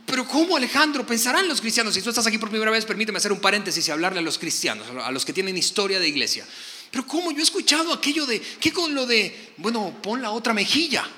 pero 0.05 0.29
¿cómo 0.29 0.55
Alejandro? 0.55 1.07
Pensarán 1.07 1.49
los 1.49 1.63
cristianos, 1.63 1.95
si 1.95 2.03
tú 2.03 2.11
estás 2.11 2.27
aquí 2.27 2.37
por 2.37 2.51
primera 2.51 2.71
vez, 2.71 2.85
permíteme 2.85 3.17
hacer 3.17 3.33
un 3.33 3.41
paréntesis 3.41 3.89
y 3.89 3.91
hablarle 3.91 4.19
a 4.19 4.23
los 4.23 4.37
cristianos, 4.37 4.87
a 5.03 5.11
los 5.11 5.25
que 5.25 5.33
tienen 5.33 5.57
historia 5.57 5.99
de 5.99 6.09
iglesia. 6.09 6.47
Pero 6.91 7.07
¿cómo? 7.07 7.33
Yo 7.33 7.39
he 7.39 7.43
escuchado 7.43 7.91
aquello 7.91 8.27
de, 8.27 8.39
¿qué 8.61 8.71
con 8.71 8.95
lo 8.95 9.07
de, 9.07 9.55
bueno, 9.57 9.97
pon 10.03 10.21
la 10.21 10.31
otra 10.31 10.53
mejilla? 10.53 11.09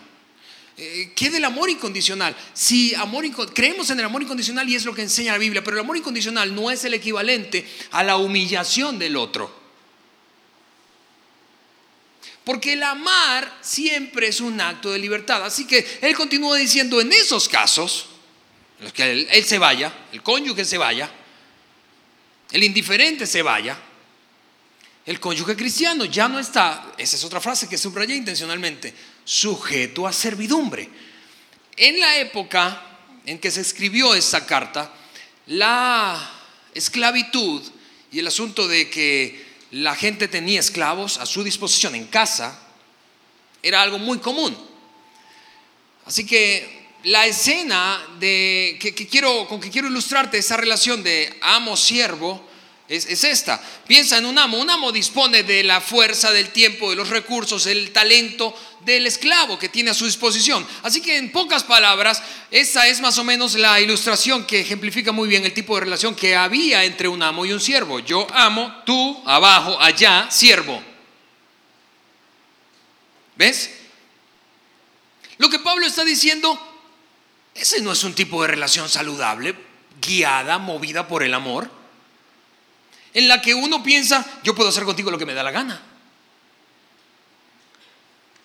Eh, 0.77 1.13
¿Qué 1.17 1.31
del 1.31 1.45
amor 1.45 1.69
incondicional? 1.69 2.37
Si 2.55 2.95
amor 2.95 3.25
creemos 3.53 3.91
en 3.91 3.99
el 3.99 4.05
amor 4.05 4.23
incondicional 4.23 4.69
y 4.69 4.77
es 4.77 4.85
lo 4.85 4.95
que 4.95 5.03
enseña 5.03 5.33
la 5.33 5.39
Biblia, 5.39 5.65
pero 5.65 5.77
el 5.77 5.81
amor 5.81 5.97
incondicional 5.97 6.55
no 6.55 6.71
es 6.71 6.85
el 6.85 6.95
equivalente 6.95 7.69
a 7.91 8.05
la 8.05 8.17
humillación 8.17 9.01
del 9.01 9.17
otro. 9.17 9.60
Porque 12.51 12.73
el 12.73 12.83
amar 12.83 13.59
siempre 13.61 14.27
es 14.27 14.41
un 14.41 14.61
acto 14.61 14.91
de 14.91 14.99
libertad. 14.99 15.45
Así 15.45 15.69
que 15.69 15.87
él 16.03 16.17
continúa 16.17 16.57
diciendo, 16.57 17.01
en 17.01 17.13
esos 17.13 17.49
casos, 17.49 18.07
en 18.77 18.87
los 18.87 18.93
que 18.93 19.09
él, 19.09 19.45
se 19.45 19.57
vaya, 19.57 19.95
el 20.11 20.21
cónyuge 20.21 20.65
se 20.65 20.77
vaya, 20.77 21.09
el 22.51 22.65
indiferente 22.65 23.25
se 23.25 23.43
vaya, 23.43 23.79
el 25.07 25.21
cónyuge 25.21 25.55
cristiano 25.55 26.07
ya 26.07 26.27
no 26.27 26.41
está, 26.41 26.91
esa 26.99 27.15
es 27.15 27.23
otra 27.23 27.41
frase 27.41 27.69
que 27.69 27.79
subrayé 27.79 28.17
intencionalmente, 28.17 28.93
sujeto 29.25 30.09
a 30.09 30.13
servidumbre. 30.13 30.89
En 31.77 32.01
la 32.01 32.17
época 32.17 32.99
en 33.27 33.39
que 33.39 33.53
se 33.53 33.61
escribió 33.61 34.13
esta 34.13 34.45
carta, 34.45 34.93
la 35.47 36.33
esclavitud 36.75 37.63
y 38.11 38.19
el 38.19 38.27
asunto 38.27 38.67
de 38.67 38.91
que 38.91 39.50
la 39.71 39.95
gente 39.95 40.29
tenía 40.29 40.61
esclavos 40.61 41.19
a 41.19 41.27
su 41.27 41.45
disposición 41.45 41.95
en 41.95 42.07
casa, 42.07 42.59
era 43.63 43.83
algo 43.83 43.99
muy 43.99 44.19
común. 44.19 44.57
Así 46.07 46.27
que 46.27 46.89
la 47.05 47.27
escena 47.27 48.05
de, 48.19 48.79
que, 48.81 48.95
quiero, 48.95 49.47
con 49.49 49.61
que 49.61 49.71
quiero 49.71 49.89
ilustrarte 49.89 50.39
esa 50.39 50.57
relación 50.57 51.03
de 51.03 51.39
amo-siervo 51.41 52.50
es, 52.91 53.23
esta. 53.23 53.63
Piensa 53.87 54.19
en 54.19 54.27
un 54.27 54.37
amo. 54.37 54.59
Un 54.59 54.69
amo 54.69 54.91
dispone 54.91 55.45
de 55.45 55.63
la 55.63 55.81
fuerza, 55.81 56.33
del 56.33 56.51
tiempo, 56.51 56.91
de 56.91 56.97
los 56.97 57.09
recursos, 57.09 57.67
el 57.67 57.93
talento 57.93 58.53
del 58.81 59.07
esclavo 59.07 59.61
que 59.61 59.69
tiene 59.69 59.91
a 59.91 59.95
su 59.95 60.07
disposición. 60.07 60.67
Así 60.83 61.01
que 61.01 61.17
en 61.17 61.31
pocas 61.31 61.63
palabras, 61.63 62.21
esa 62.51 62.89
es 62.89 63.01
más 63.01 63.17
o 63.19 63.25
menos 63.25 63.55
la 63.55 63.81
ilustración 63.81 64.45
que 64.45 64.61
ejemplifica 64.61 65.13
muy 65.13 65.29
bien 65.29 65.45
el 65.45 65.55
tipo 65.55 65.77
de 65.77 65.83
relación 65.83 66.17
que 66.17 66.35
había 66.35 66.83
entre 66.83 67.07
un 67.07 67.23
amo 67.23 67.47
y 67.47 67.53
un 67.53 67.61
siervo. 67.61 68.01
Yo 68.01 68.27
amo, 68.33 68.83
tú 68.85 69.23
abajo, 69.25 69.81
allá, 69.81 70.29
siervo. 70.29 70.83
¿Ves? 73.37 73.71
Lo 75.39 75.49
que 75.49 75.61
Pablo 75.61 75.87
está 75.87 76.05
diciendo, 76.05 76.59
ese 77.55 77.81
no 77.83 77.93
es 77.93 78.03
un 78.03 78.15
tipo 78.17 78.43
de 78.43 78.49
relación 78.49 78.89
saludable, 78.89 79.55
guiada, 80.01 80.59
movida 80.59 81.07
por 81.07 81.23
el 81.23 81.35
amor 81.35 81.80
en 83.15 83.29
la 83.29 83.43
que 83.43 83.55
uno 83.55 83.83
piensa, 83.83 84.25
yo 84.43 84.55
puedo 84.55 84.69
hacer 84.69 84.85
contigo 84.85 85.11
lo 85.11 85.19
que 85.19 85.27
me 85.27 85.35
da 85.35 85.43
la 85.43 85.51
gana. 85.51 85.81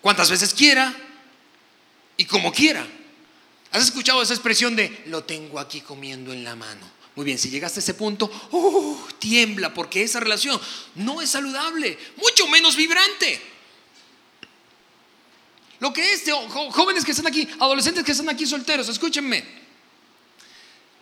Cuantas 0.00 0.30
veces 0.30 0.54
quiera 0.54 0.94
y 2.16 2.24
como 2.24 2.52
quiera. 2.52 2.86
¿Has 3.72 3.84
escuchado 3.84 4.22
esa 4.22 4.34
expresión 4.34 4.76
de 4.76 5.04
lo 5.06 5.24
tengo 5.24 5.58
aquí 5.58 5.80
comiendo 5.80 6.32
en 6.32 6.44
la 6.44 6.56
mano? 6.56 6.96
Muy 7.14 7.24
bien, 7.24 7.38
si 7.38 7.48
llegaste 7.48 7.80
a 7.80 7.82
ese 7.82 7.94
punto, 7.94 8.30
uh, 8.50 8.98
tiembla 9.18 9.72
porque 9.72 10.02
esa 10.02 10.20
relación 10.20 10.60
no 10.96 11.22
es 11.22 11.30
saludable, 11.30 11.98
mucho 12.16 12.46
menos 12.48 12.76
vibrante. 12.76 13.40
Lo 15.80 15.92
que 15.92 16.12
es, 16.12 16.24
jóvenes 16.70 17.04
que 17.04 17.10
están 17.10 17.26
aquí, 17.26 17.48
adolescentes 17.58 18.04
que 18.04 18.12
están 18.12 18.28
aquí 18.28 18.46
solteros, 18.46 18.88
escúchenme. 18.88 19.65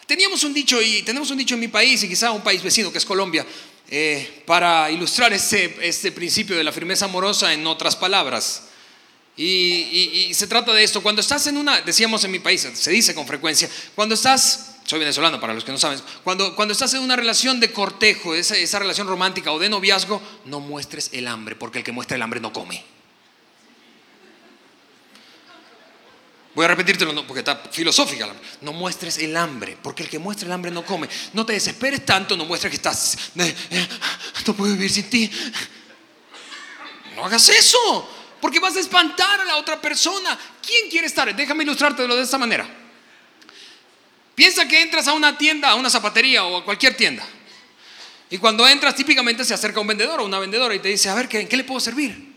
Teníamos 0.07 0.45
un 0.45 0.53
dicho 0.53 0.81
y 0.83 1.03
tenemos 1.03 1.31
un 1.31 1.39
dicho 1.39 1.55
en 1.55 1.61
mi 1.61 1.69
país 1.69 2.03
y 2.03 2.09
quizá 2.09 2.31
un 2.31 2.43
país 2.43 2.63
vecino 2.63 2.93
que 2.93 2.99
es 2.99 3.05
Colombia 3.05 3.47
eh, 3.89 4.43
para 4.47 4.91
ilustrar 4.91 5.33
este, 5.33 5.77
este 5.81 6.13
principio 6.13 6.57
de 6.57 6.65
la 6.65 6.73
firmeza 6.73 7.07
amorosa 7.07 7.53
en 7.53 7.67
otras 7.67 7.97
palabras. 7.97 8.65
Y, 9.37 10.31
se 10.33 10.47
trata 10.47 10.73
de 10.73 10.85
esto. 10.85 11.03
Cuando 11.03 11.21
estás 11.21 11.47
en 11.47 11.57
una, 11.57 11.81
decíamos 11.81 12.23
en 12.25 12.31
mi 12.31 12.39
país, 12.39 12.69
se 12.73 12.91
dice 12.91 13.15
con 13.15 13.27
frecuencia, 13.27 13.69
cuando 13.95 14.15
estás, 14.15 14.77
soy 14.85 15.01
venezolano 15.01 15.41
para 15.41 15.55
los 15.55 15.65
que 15.65 15.73
no 15.73 15.79
saben, 15.79 16.01
cuando, 16.23 16.55
cuando 16.55 16.73
estás 16.73 16.95
en 16.95 17.01
una 17.01 17.17
relación 17.17 17.59
de 17.59 17.73
cortejo, 17.73 18.35
esa, 18.35 18.57
esa 18.57 18.79
relación 18.79 19.09
romántica 19.09 19.53
o 19.53 19.59
de 19.59 19.69
noviazgo, 19.69 20.23
no 20.45 20.61
muestres 20.61 21.11
el 21.13 21.27
hambre, 21.27 21.57
porque 21.57 21.79
el 21.79 21.85
que 21.85 21.93
muestra 21.93 22.17
el 22.17 22.23
hambre 22.23 22.41
no 22.41 22.53
come. 22.53 22.85
Voy 26.55 26.65
a 26.65 26.69
repetírtelo 26.69 27.27
porque 27.27 27.41
está 27.41 27.57
filosófica. 27.71 28.33
No 28.61 28.73
muestres 28.73 29.19
el 29.19 29.37
hambre, 29.37 29.77
porque 29.83 30.05
el 30.05 30.09
que 30.09 30.19
muestra 30.19 30.47
el 30.47 30.53
hambre 30.53 30.71
no 30.71 30.85
come. 30.85 31.09
No 31.33 31.45
te 31.45 31.53
desesperes 31.53 32.07
tanto, 32.07 32.37
no 32.37 32.45
muestres 32.45 32.71
que 32.71 32.77
estás. 32.77 33.19
Eh, 33.37 33.55
eh, 33.71 33.89
no 34.47 34.55
puedo 34.55 34.73
vivir 34.73 34.91
sin 34.91 35.11
ti. 35.11 35.31
No 37.17 37.25
hagas 37.25 37.49
eso, 37.49 38.09
porque 38.41 38.61
vas 38.61 38.77
a 38.77 38.81
espantar 38.81 39.41
a 39.41 39.45
la 39.45 39.57
otra 39.57 39.81
persona. 39.81 40.39
¿Quién 40.65 40.91
quiere 40.91 41.09
estar? 41.09 41.35
Déjame 41.35 41.65
ilustrártelo 41.65 42.15
de 42.15 42.23
esta 42.23 42.39
manera. 42.39 42.69
Piensa 44.35 44.67
que 44.67 44.81
entras 44.81 45.09
a 45.09 45.13
una 45.13 45.37
tienda, 45.37 45.71
a 45.71 45.75
una 45.75 45.91
zapatería 45.91 46.45
o 46.45 46.59
a 46.59 46.65
cualquier 46.65 46.97
tienda. 46.97 47.25
Y 48.31 48.39
cuando 48.39 48.67
entras, 48.67 48.95
típicamente 48.95 49.45
se 49.45 49.55
acerca 49.55 49.81
un 49.81 49.87
vendedor 49.87 50.21
o 50.21 50.25
una 50.25 50.39
vendedora 50.39 50.75
y 50.75 50.79
te 50.79 50.89
dice, 50.89 51.09
a 51.09 51.15
ver, 51.15 51.29
¿en 51.33 51.49
qué 51.49 51.57
le 51.57 51.65
puedo 51.65 51.81
servir? 51.81 52.35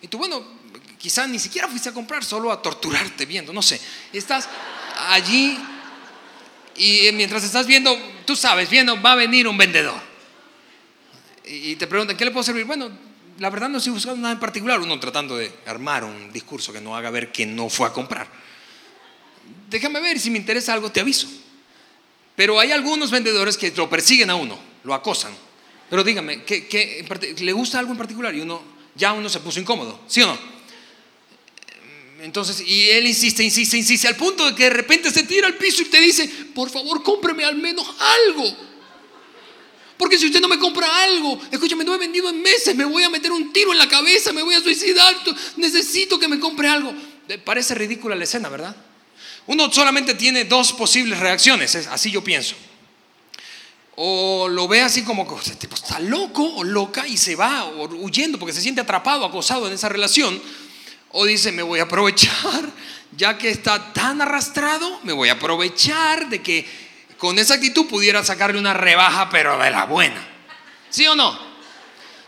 Y 0.00 0.08
tú, 0.08 0.18
bueno, 0.18 0.44
quizás 1.02 1.28
ni 1.28 1.40
siquiera 1.40 1.66
fuiste 1.66 1.88
a 1.88 1.92
comprar, 1.92 2.24
solo 2.24 2.52
a 2.52 2.62
torturarte 2.62 3.26
viendo, 3.26 3.52
no 3.52 3.60
sé. 3.60 3.80
Estás 4.12 4.48
allí 5.08 5.58
y 6.76 7.10
mientras 7.14 7.42
estás 7.42 7.66
viendo, 7.66 7.98
tú 8.24 8.36
sabes, 8.36 8.70
viendo, 8.70 9.00
va 9.02 9.12
a 9.12 9.16
venir 9.16 9.48
un 9.48 9.58
vendedor. 9.58 10.00
Y 11.44 11.74
te 11.74 11.88
preguntan, 11.88 12.16
¿qué 12.16 12.24
le 12.24 12.30
puedo 12.30 12.44
servir? 12.44 12.64
Bueno, 12.64 12.88
la 13.40 13.50
verdad 13.50 13.68
no 13.68 13.78
estoy 13.78 13.92
buscando 13.92 14.20
nada 14.20 14.32
en 14.32 14.38
particular, 14.38 14.80
uno 14.80 14.98
tratando 15.00 15.36
de 15.36 15.52
armar 15.66 16.04
un 16.04 16.32
discurso 16.32 16.72
que 16.72 16.80
no 16.80 16.96
haga 16.96 17.10
ver 17.10 17.32
que 17.32 17.46
no 17.46 17.68
fue 17.68 17.88
a 17.88 17.92
comprar. 17.92 18.28
Déjame 19.68 20.00
ver, 20.00 20.20
si 20.20 20.30
me 20.30 20.38
interesa 20.38 20.72
algo 20.72 20.92
te 20.92 21.00
aviso. 21.00 21.26
Pero 22.36 22.60
hay 22.60 22.70
algunos 22.70 23.10
vendedores 23.10 23.56
que 23.56 23.72
lo 23.72 23.90
persiguen 23.90 24.30
a 24.30 24.36
uno, 24.36 24.56
lo 24.84 24.94
acosan. 24.94 25.32
Pero 25.90 26.04
dígame, 26.04 26.44
¿qué, 26.44 27.04
le 27.40 27.52
gusta 27.52 27.80
algo 27.80 27.90
en 27.90 27.98
particular? 27.98 28.32
Y 28.36 28.40
uno, 28.40 28.62
ya 28.94 29.12
uno 29.12 29.28
se 29.28 29.40
puso 29.40 29.58
incómodo, 29.58 30.00
¿sí 30.06 30.22
o 30.22 30.28
no? 30.28 30.51
Entonces, 32.22 32.62
y 32.64 32.88
él 32.90 33.08
insiste, 33.08 33.42
insiste, 33.42 33.76
insiste, 33.76 34.06
al 34.06 34.14
punto 34.14 34.46
de 34.46 34.54
que 34.54 34.64
de 34.64 34.70
repente 34.70 35.10
se 35.10 35.24
tira 35.24 35.48
al 35.48 35.56
piso 35.56 35.82
y 35.82 35.86
te 35.86 36.00
dice, 36.00 36.28
por 36.54 36.70
favor, 36.70 37.02
cómpreme 37.02 37.44
al 37.44 37.56
menos 37.56 37.84
algo. 37.98 38.56
Porque 39.96 40.16
si 40.16 40.26
usted 40.26 40.40
no 40.40 40.46
me 40.46 40.56
compra 40.56 41.02
algo, 41.02 41.40
escúchame, 41.50 41.82
no 41.82 41.96
he 41.96 41.98
vendido 41.98 42.30
en 42.30 42.40
meses, 42.40 42.76
me 42.76 42.84
voy 42.84 43.02
a 43.02 43.10
meter 43.10 43.32
un 43.32 43.52
tiro 43.52 43.72
en 43.72 43.78
la 43.78 43.88
cabeza, 43.88 44.32
me 44.32 44.42
voy 44.42 44.54
a 44.54 44.60
suicidar, 44.60 45.16
necesito 45.56 46.16
que 46.16 46.28
me 46.28 46.38
compre 46.38 46.68
algo. 46.68 46.94
Parece 47.44 47.74
ridícula 47.74 48.14
la 48.14 48.22
escena, 48.22 48.48
¿verdad? 48.48 48.76
Uno 49.48 49.72
solamente 49.72 50.14
tiene 50.14 50.44
dos 50.44 50.72
posibles 50.72 51.18
reacciones, 51.18 51.74
así 51.74 52.12
yo 52.12 52.22
pienso. 52.22 52.54
O 53.96 54.48
lo 54.48 54.68
ve 54.68 54.80
así 54.80 55.02
como, 55.02 55.26
este 55.40 55.56
tipo 55.56 55.74
está 55.74 55.98
loco 55.98 56.44
o 56.44 56.62
loca 56.62 57.06
y 57.08 57.16
se 57.16 57.34
va 57.34 57.66
huyendo 57.66 58.38
porque 58.38 58.52
se 58.52 58.60
siente 58.60 58.80
atrapado, 58.80 59.24
acosado 59.24 59.66
en 59.66 59.72
esa 59.72 59.88
relación 59.88 60.40
o 61.12 61.24
dice, 61.24 61.52
me 61.52 61.62
voy 61.62 61.80
a 61.80 61.84
aprovechar, 61.84 62.70
ya 63.16 63.36
que 63.38 63.50
está 63.50 63.92
tan 63.92 64.20
arrastrado, 64.20 65.00
me 65.04 65.12
voy 65.12 65.28
a 65.28 65.34
aprovechar 65.34 66.28
de 66.28 66.42
que 66.42 66.66
con 67.18 67.38
esa 67.38 67.54
actitud 67.54 67.86
pudiera 67.86 68.24
sacarle 68.24 68.58
una 68.58 68.74
rebaja, 68.74 69.30
pero 69.30 69.58
de 69.58 69.70
la 69.70 69.84
buena. 69.84 70.26
¿Sí 70.90 71.06
o 71.06 71.14
no? 71.14 71.38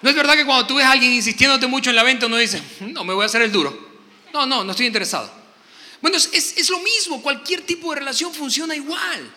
No 0.03 0.11
es 0.11 0.17
verdad 0.17 0.35
que 0.35 0.45
cuando 0.45 0.67
tú 0.67 0.77
ves 0.77 0.85
a 0.85 0.93
alguien 0.93 1.13
insistiéndote 1.13 1.67
mucho 1.67 1.91
en 1.91 1.97
la 1.97 2.03
venta, 2.03 2.27
uno 2.27 2.37
dice, 2.37 2.63
no, 2.81 3.05
me 3.05 3.15
voy 3.15 3.23
a 3.23 3.27
hacer 3.27 3.43
el 3.43 3.51
duro. 3.51 3.93
No, 4.33 4.47
no, 4.47 4.63
no 4.63 4.71
estoy 4.71 4.87
interesado. 4.87 5.33
Bueno, 6.03 6.19
es, 6.19 6.29
es 6.33 6.69
lo 6.69 6.79
mismo, 6.81 7.23
cualquier 7.23 7.63
tipo 7.63 7.91
de 7.91 8.01
relación 8.01 8.35
funciona 8.35 8.77
igual. 8.77 9.33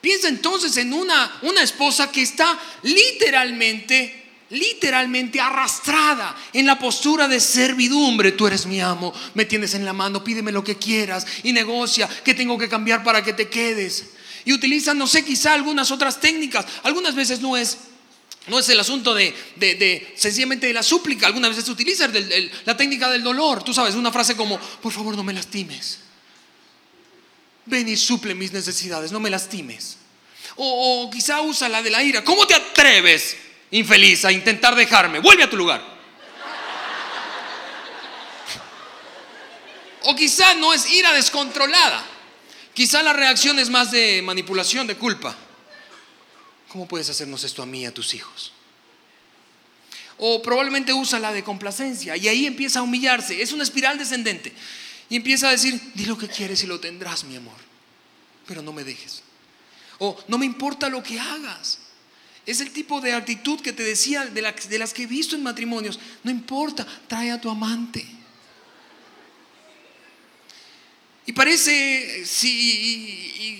Piensa 0.00 0.28
entonces 0.28 0.76
en 0.76 0.92
una, 0.92 1.38
una 1.42 1.62
esposa 1.62 2.10
que 2.10 2.22
está 2.22 2.58
literalmente 2.82 4.21
literalmente 4.52 5.40
arrastrada 5.40 6.36
en 6.52 6.66
la 6.66 6.78
postura 6.78 7.26
de 7.26 7.40
servidumbre. 7.40 8.32
Tú 8.32 8.46
eres 8.46 8.66
mi 8.66 8.80
amo, 8.80 9.12
me 9.34 9.44
tienes 9.44 9.74
en 9.74 9.84
la 9.84 9.92
mano, 9.92 10.22
pídeme 10.22 10.52
lo 10.52 10.62
que 10.62 10.76
quieras 10.76 11.26
y 11.42 11.52
negocia 11.52 12.08
qué 12.24 12.34
tengo 12.34 12.58
que 12.58 12.68
cambiar 12.68 13.02
para 13.02 13.24
que 13.24 13.32
te 13.32 13.48
quedes. 13.48 14.10
Y 14.44 14.52
utiliza, 14.52 14.92
no 14.94 15.06
sé, 15.06 15.24
quizá 15.24 15.54
algunas 15.54 15.90
otras 15.90 16.20
técnicas. 16.20 16.66
Algunas 16.82 17.14
veces 17.14 17.40
no 17.40 17.56
es 17.56 17.78
no 18.48 18.58
es 18.58 18.68
el 18.70 18.80
asunto 18.80 19.14
de, 19.14 19.32
de, 19.54 20.14
sencillamente 20.16 20.66
de 20.66 20.72
la 20.72 20.82
súplica. 20.82 21.28
Algunas 21.28 21.50
veces 21.50 21.64
se 21.64 21.70
utiliza 21.70 22.10
la 22.64 22.76
técnica 22.76 23.08
del 23.08 23.22
dolor. 23.22 23.62
Tú 23.62 23.72
sabes, 23.72 23.94
una 23.94 24.10
frase 24.10 24.34
como, 24.34 24.58
por 24.58 24.92
favor 24.92 25.16
no 25.16 25.22
me 25.22 25.32
lastimes. 25.32 26.00
Ven 27.66 27.88
y 27.88 27.96
suple 27.96 28.34
mis 28.34 28.52
necesidades, 28.52 29.12
no 29.12 29.20
me 29.20 29.30
lastimes. 29.30 29.96
O, 30.56 31.04
o 31.04 31.10
quizá 31.10 31.40
usa 31.40 31.68
la 31.68 31.82
de 31.82 31.90
la 31.90 32.02
ira. 32.02 32.24
¿Cómo 32.24 32.44
te 32.44 32.54
atreves? 32.54 33.36
Infeliz, 33.72 34.24
a 34.24 34.30
intentar 34.30 34.76
dejarme. 34.76 35.18
Vuelve 35.18 35.42
a 35.42 35.50
tu 35.50 35.56
lugar. 35.56 35.82
O 40.04 40.14
quizá 40.14 40.54
no 40.54 40.72
es 40.72 40.90
ira 40.90 41.12
descontrolada. 41.12 42.04
Quizá 42.74 43.02
la 43.02 43.12
reacción 43.12 43.58
es 43.58 43.68
más 43.68 43.90
de 43.90 44.22
manipulación, 44.22 44.86
de 44.86 44.96
culpa. 44.96 45.36
¿Cómo 46.68 46.88
puedes 46.88 47.10
hacernos 47.10 47.44
esto 47.44 47.62
a 47.62 47.66
mí 47.66 47.82
y 47.82 47.86
a 47.86 47.92
tus 47.92 48.14
hijos? 48.14 48.52
O 50.18 50.40
probablemente 50.40 50.92
usa 50.92 51.18
la 51.18 51.32
de 51.32 51.44
complacencia 51.44 52.16
y 52.16 52.28
ahí 52.28 52.46
empieza 52.46 52.78
a 52.78 52.82
humillarse. 52.82 53.42
Es 53.42 53.52
una 53.52 53.62
espiral 53.62 53.98
descendente. 53.98 54.52
Y 55.10 55.16
empieza 55.16 55.48
a 55.48 55.50
decir, 55.50 55.78
di 55.94 56.06
lo 56.06 56.16
que 56.16 56.28
quieres 56.28 56.62
y 56.62 56.66
lo 56.66 56.80
tendrás, 56.80 57.24
mi 57.24 57.36
amor. 57.36 57.56
Pero 58.46 58.62
no 58.62 58.72
me 58.72 58.84
dejes. 58.84 59.22
O 59.98 60.18
no 60.28 60.38
me 60.38 60.46
importa 60.46 60.88
lo 60.88 61.02
que 61.02 61.20
hagas. 61.20 61.81
Es 62.44 62.60
el 62.60 62.70
tipo 62.70 63.00
de 63.00 63.12
actitud 63.12 63.60
que 63.60 63.72
te 63.72 63.84
decía 63.84 64.26
de, 64.26 64.42
las 64.42 64.92
que 64.92 65.02
he 65.02 65.06
visto 65.06 65.36
en 65.36 65.42
matrimonios. 65.42 65.98
No 66.24 66.30
importa, 66.30 66.86
trae 67.06 67.30
a 67.30 67.40
tu 67.40 67.48
amante. 67.48 68.04
Y 71.24 71.32
parece 71.32 72.24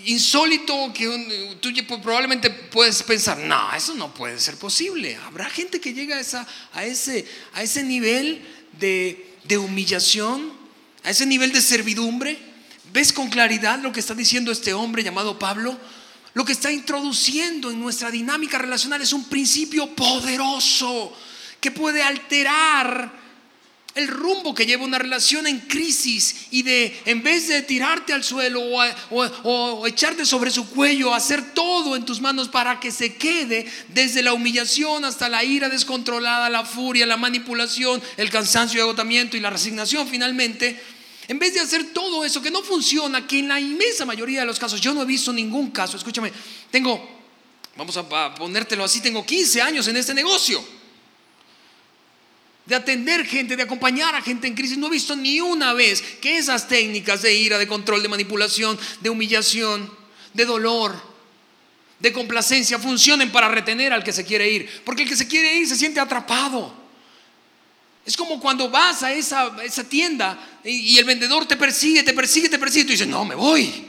insólito 0.07 0.93
que 0.93 1.57
tú 1.61 1.71
probablemente 2.03 2.51
puedes 2.51 3.05
pensar, 3.05 3.39
no, 3.39 3.73
eso 3.73 3.95
no 3.95 4.13
puede 4.13 4.41
ser 4.41 4.57
posible. 4.57 5.15
Habrá 5.27 5.49
gente 5.49 5.81
que 5.81 5.95
llega 5.95 6.17
a, 6.17 6.85
ese, 6.85 7.25
a 7.53 7.63
ese 7.63 7.85
nivel 7.85 8.43
de, 8.81 9.37
de 9.45 9.59
humillación, 9.59 10.53
a 11.05 11.11
ese 11.11 11.25
nivel 11.25 11.53
de 11.53 11.61
servidumbre. 11.61 12.37
¿Ves 12.93 13.13
con 13.13 13.29
claridad 13.31 13.79
lo 13.79 13.93
que 13.93 14.01
está 14.01 14.15
diciendo 14.15 14.51
este 14.51 14.75
hombre 14.75 15.05
llamado 15.05 15.39
Pablo? 15.39 15.79
Lo 16.35 16.45
que 16.45 16.53
está 16.53 16.73
introduciendo 16.73 17.71
en 17.71 17.81
nuestra 17.81 18.11
dinámica 18.11 18.59
relacional 18.59 19.03
es 19.03 19.13
un 19.13 19.25
principio 19.25 19.95
poderoso 19.95 21.15
que 21.61 21.71
puede 21.71 22.03
alterar 22.03 23.23
el 23.95 24.09
rumbo 24.09 24.55
que 24.55 24.65
lleva 24.65 24.85
una 24.85 24.99
relación 24.99 25.47
en 25.47 25.61
crisis 25.61 26.47
y 26.51 26.63
de, 26.63 26.99
en 27.05 27.23
vez 27.23 27.49
de 27.49 27.63
tirarte 27.63 28.13
al 28.13 28.25
suelo 28.25 28.63
o, 29.11 29.87
echarte 29.87 30.25
sobre 30.25 30.51
su 30.51 30.69
cuello, 30.71 31.15
hacer 31.15 31.53
todo 31.53 31.95
en 31.95 32.05
tus 32.05 32.21
manos 32.21 32.49
para 32.49 32.81
que 32.81 32.91
se 32.91 33.17
quede 33.17 33.71
desde 33.89 34.23
la 34.23 34.33
humillación 34.33 35.05
hasta 35.05 35.29
la 35.29 35.45
ira 35.45 35.69
descontrolada, 35.69 36.49
la 36.49 36.65
furia, 36.65 37.05
la 37.05 37.19
manipulación, 37.19 38.03
el 38.17 38.31
cansancio 38.31 38.79
y 38.79 38.83
agotamiento 38.83 39.37
y 39.37 39.41
la 39.41 39.51
resignación 39.51 40.09
finalmente, 40.09 40.81
en 41.29 41.39
vez 41.39 41.55
de 41.55 41.61
hacer 41.61 41.93
todo 41.93 42.25
eso 42.25 42.43
que 42.43 42.51
no 42.51 42.63
funciona, 42.63 43.27
que 43.27 43.39
en 43.39 43.49
la 43.49 43.61
inmensa 43.61 44.05
mayoría 44.05 44.41
de 44.41 44.47
los 44.47 44.59
casos, 44.59 44.81
yo 44.81 44.93
no 44.93 45.03
he 45.03 45.07
visto 45.07 45.33
ningún 45.33 45.71
caso, 45.71 45.97
escúchame, 45.97 46.33
tengo, 46.71 47.09
vamos 47.77 47.97
a 47.97 48.35
ponértelo 48.35 48.85
así, 48.85 49.01
tengo 49.01 49.25
15 49.25 49.63
años 49.63 49.87
en 49.89 49.97
este 49.97 50.15
negocio. 50.15 50.63
De 52.67 52.77
atender 52.77 53.27
gente, 53.27 53.57
de 53.57 53.63
acompañar 53.63 54.15
a 54.15 54.23
gente 54.23 54.47
en 54.47 54.55
crisis, 54.55 54.79
no 54.79 54.87
he 54.87 54.91
visto 54.91 55.17
ni 55.17 55.41
una 55.41 55.73
vez 55.73 56.01
que 56.01 56.39
esas 56.39 56.69
técnicas 56.69 57.23
de 57.23 57.35
ira, 57.35 57.59
de 57.59 57.67
control, 57.67 58.03
de 58.03 58.09
manipulación, 58.09 58.79
de 59.01 59.11
humillación, 59.11 59.93
de 60.33 60.45
dolor, 60.45 60.95
de 61.99 62.13
complacencia 62.13 62.79
funcionen 62.79 63.31
para 63.31 63.49
retener 63.49 63.93
al 63.93 64.03
que 64.03 64.13
se 64.13 64.25
quiere 64.25 64.51
ir. 64.51 64.83
Porque 64.85 65.03
el 65.03 65.09
que 65.09 65.17
se 65.17 65.29
quiere 65.29 65.57
ir 65.57 65.69
se 65.69 65.77
siente 65.77 66.01
atrapado. 66.01 66.82
Es 68.05 68.17
como 68.17 68.41
cuando 68.41 68.69
vas 68.69 69.03
a 69.05 69.13
esa, 69.13 69.55
tienda 69.89 70.61
y, 70.65 70.99
el 70.99 71.05
vendedor 71.05 71.47
te 71.47 71.57
persigue, 71.57 72.03
te 72.03 72.13
persigue, 72.13 72.49
te 72.49 72.59
persigue 72.59 72.83
y 72.83 72.87
tú 72.87 72.93
dices, 72.93 73.07
no, 73.07 73.25
me 73.25 73.35
voy. 73.35 73.87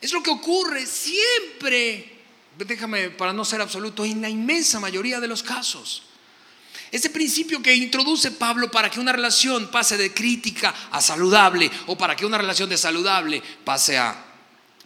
Es 0.00 0.12
lo 0.12 0.22
que 0.22 0.30
ocurre 0.30 0.86
siempre, 0.86 2.18
déjame 2.56 3.10
para 3.10 3.32
no 3.32 3.44
ser 3.44 3.60
absoluto, 3.60 4.04
en 4.04 4.22
la 4.22 4.28
inmensa 4.28 4.78
mayoría 4.78 5.18
de 5.18 5.26
los 5.26 5.42
casos. 5.42 6.04
Ese 6.92 7.10
principio 7.10 7.60
que 7.60 7.74
introduce 7.74 8.30
Pablo 8.32 8.70
para 8.70 8.90
que 8.90 9.00
una 9.00 9.12
relación 9.12 9.70
pase 9.70 9.96
de 9.96 10.14
crítica 10.14 10.74
a 10.90 11.00
saludable 11.00 11.70
o 11.86 11.98
para 11.98 12.16
que 12.16 12.26
una 12.26 12.38
relación 12.38 12.68
de 12.68 12.78
saludable 12.78 13.42
pase 13.64 13.98
a 13.98 14.26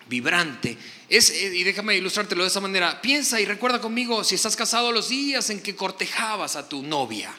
vibrante. 0.06 0.76
Es, 1.08 1.30
y 1.30 1.62
déjame 1.64 1.96
ilustrártelo 1.96 2.42
de 2.42 2.48
esa 2.48 2.60
manera. 2.60 3.00
Piensa 3.00 3.40
y 3.40 3.44
recuerda 3.44 3.80
conmigo 3.80 4.24
si 4.24 4.34
estás 4.34 4.56
casado 4.56 4.90
los 4.90 5.10
días 5.10 5.48
en 5.50 5.62
que 5.62 5.76
cortejabas 5.76 6.56
a 6.56 6.68
tu 6.68 6.82
novia 6.82 7.32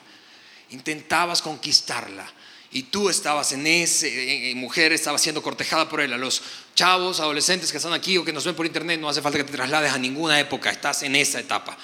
intentabas 0.70 1.42
conquistarla 1.42 2.32
y 2.76 2.84
tú 2.84 3.10
estabas 3.10 3.54
en 3.54 3.66
ese, 3.66 4.52
mujer 4.56 4.92
estaba 4.92 5.18
siendo 5.18 5.42
cortejada 5.42 5.88
por 5.88 6.02
él, 6.02 6.12
a 6.12 6.18
los 6.18 6.42
chavos, 6.76 7.22
adolescentes 7.22 7.72
que 7.72 7.78
están 7.78 7.94
aquí 7.94 8.18
o 8.18 8.26
que 8.26 8.34
nos 8.34 8.44
ven 8.44 8.54
por 8.54 8.66
internet, 8.66 9.00
no 9.00 9.08
hace 9.08 9.22
falta 9.22 9.38
que 9.38 9.46
te 9.46 9.54
traslades 9.54 9.94
a 9.94 9.98
ninguna 9.98 10.38
época, 10.42 10.72
estás 10.72 11.04
en 11.04 11.16
esa 11.16 11.40
etapa. 11.40 11.78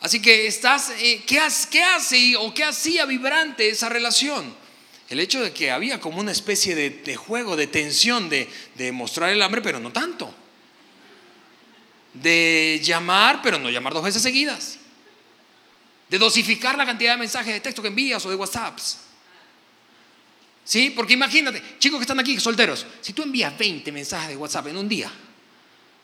Así 0.00 0.20
que 0.20 0.48
estás, 0.48 0.90
eh, 0.98 1.22
¿qué, 1.24 1.38
hace, 1.38 2.36
o 2.36 2.52
qué 2.52 2.64
hacía 2.64 3.06
vibrante 3.06 3.68
esa 3.68 3.88
relación? 3.88 4.54
El 5.08 5.20
hecho 5.20 5.40
de 5.40 5.52
que 5.52 5.70
había 5.70 6.00
como 6.00 6.18
una 6.18 6.32
especie 6.32 6.74
de, 6.74 7.14
juego, 7.14 7.54
de 7.54 7.68
tensión, 7.68 8.28
de, 8.28 8.48
de 8.74 8.90
mostrar 8.90 9.30
el 9.30 9.40
hambre, 9.40 9.62
pero 9.62 9.78
no 9.78 9.92
tanto. 9.92 10.34
De 12.12 12.80
llamar, 12.82 13.40
pero 13.40 13.60
no 13.60 13.70
llamar 13.70 13.94
dos 13.94 14.02
veces 14.02 14.20
seguidas. 14.20 14.78
De 16.08 16.18
dosificar 16.18 16.76
la 16.76 16.86
cantidad 16.86 17.12
de 17.12 17.18
mensajes 17.18 17.52
de 17.52 17.60
texto 17.60 17.82
que 17.82 17.88
envías 17.88 18.24
o 18.24 18.30
de 18.30 18.36
WhatsApps. 18.36 18.98
¿Sí? 20.64 20.90
Porque 20.90 21.12
imagínate, 21.12 21.62
chicos 21.78 21.98
que 21.98 22.04
están 22.04 22.20
aquí, 22.20 22.38
solteros, 22.40 22.86
si 23.00 23.12
tú 23.12 23.22
envías 23.22 23.56
20 23.56 23.92
mensajes 23.92 24.28
de 24.28 24.36
WhatsApp 24.36 24.68
en 24.68 24.78
un 24.78 24.88
día, 24.88 25.10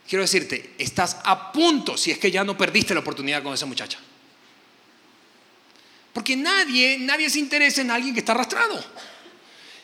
quiero 0.06 0.22
decirte, 0.22 0.74
estás 0.76 1.18
a 1.24 1.50
punto 1.50 1.96
si 1.96 2.10
es 2.10 2.18
que 2.18 2.30
ya 2.30 2.44
no 2.44 2.56
perdiste 2.56 2.92
la 2.92 3.00
oportunidad 3.00 3.42
con 3.42 3.54
esa 3.54 3.66
muchacha. 3.66 3.98
Porque 6.12 6.36
nadie, 6.36 6.98
nadie 6.98 7.30
se 7.30 7.38
interesa 7.38 7.80
en 7.80 7.90
alguien 7.90 8.12
que 8.12 8.20
está 8.20 8.32
arrastrado. 8.32 8.84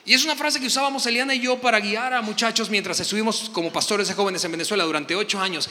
Y 0.07 0.15
es 0.15 0.25
una 0.25 0.37
frase 0.37 0.61
que 0.61 0.67
usábamos 0.67 1.05
Eliana 1.07 1.35
y 1.35 1.41
yo 1.41 1.61
para 1.61 1.81
guiar 1.81 2.15
a 2.15 2.23
muchachos 2.23 2.71
mientras 2.71 3.01
estuvimos 3.01 3.51
como 3.53 3.73
pastores 3.73 4.07
de 4.07 4.15
jóvenes 4.15 4.45
en 4.45 4.53
Venezuela 4.53 4.85
durante 4.85 5.17
ocho 5.17 5.41
años. 5.41 5.69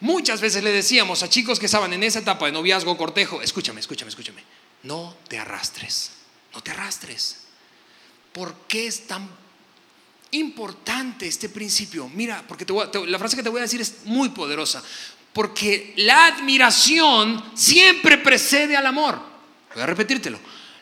Muchas 0.00 0.42
veces 0.42 0.62
le 0.62 0.70
decíamos 0.70 1.22
a 1.22 1.30
chicos 1.30 1.58
que 1.58 1.64
estaban 1.64 1.94
en 1.94 2.02
esa 2.02 2.18
etapa 2.18 2.44
de 2.44 2.52
noviazgo, 2.52 2.98
cortejo, 2.98 3.40
escúchame, 3.40 3.80
escúchame, 3.80 4.10
escúchame, 4.10 4.44
no 4.82 5.16
te 5.26 5.38
arrastres, 5.38 6.10
no 6.52 6.60
te 6.60 6.70
arrastres. 6.70 7.46
¿Por 8.30 8.54
qué 8.68 8.86
es 8.86 9.06
tan 9.06 9.26
importante 10.32 11.26
este 11.26 11.48
principio? 11.48 12.10
Mira, 12.10 12.44
porque 12.46 12.66
la 13.06 13.18
frase 13.18 13.36
que 13.36 13.42
te 13.42 13.48
voy 13.48 13.60
a 13.60 13.62
decir 13.62 13.80
es 13.80 14.04
muy 14.04 14.28
poderosa. 14.28 14.82
Porque 15.32 15.94
la 15.96 16.26
admiración 16.26 17.42
siempre 17.54 18.18
precede 18.18 18.76
al 18.76 18.86
amor. 18.86 19.18
Voy 19.72 19.82
a 19.82 19.86
repetírtelo. 19.86 20.38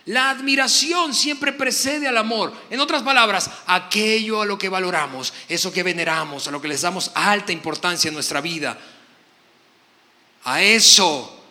La 0.07 0.31
admiración 0.31 1.13
siempre 1.13 1.53
precede 1.53 2.07
al 2.07 2.17
amor. 2.17 2.53
En 2.71 2.79
otras 2.79 3.03
palabras, 3.03 3.51
aquello 3.67 4.41
a 4.41 4.47
lo 4.47 4.57
que 4.57 4.69
valoramos, 4.69 5.33
eso 5.49 5.73
que 5.73 5.83
veneramos, 5.83 6.47
a 6.47 6.53
lo 6.53 6.63
que 6.63 6.69
les 6.69 6.83
damos 6.83 7.11
alta 7.15 7.51
importancia 7.51 8.09
en 8.09 8.15
nuestra 8.15 8.41
vida, 8.41 8.79
a 10.45 10.63
eso 10.63 11.45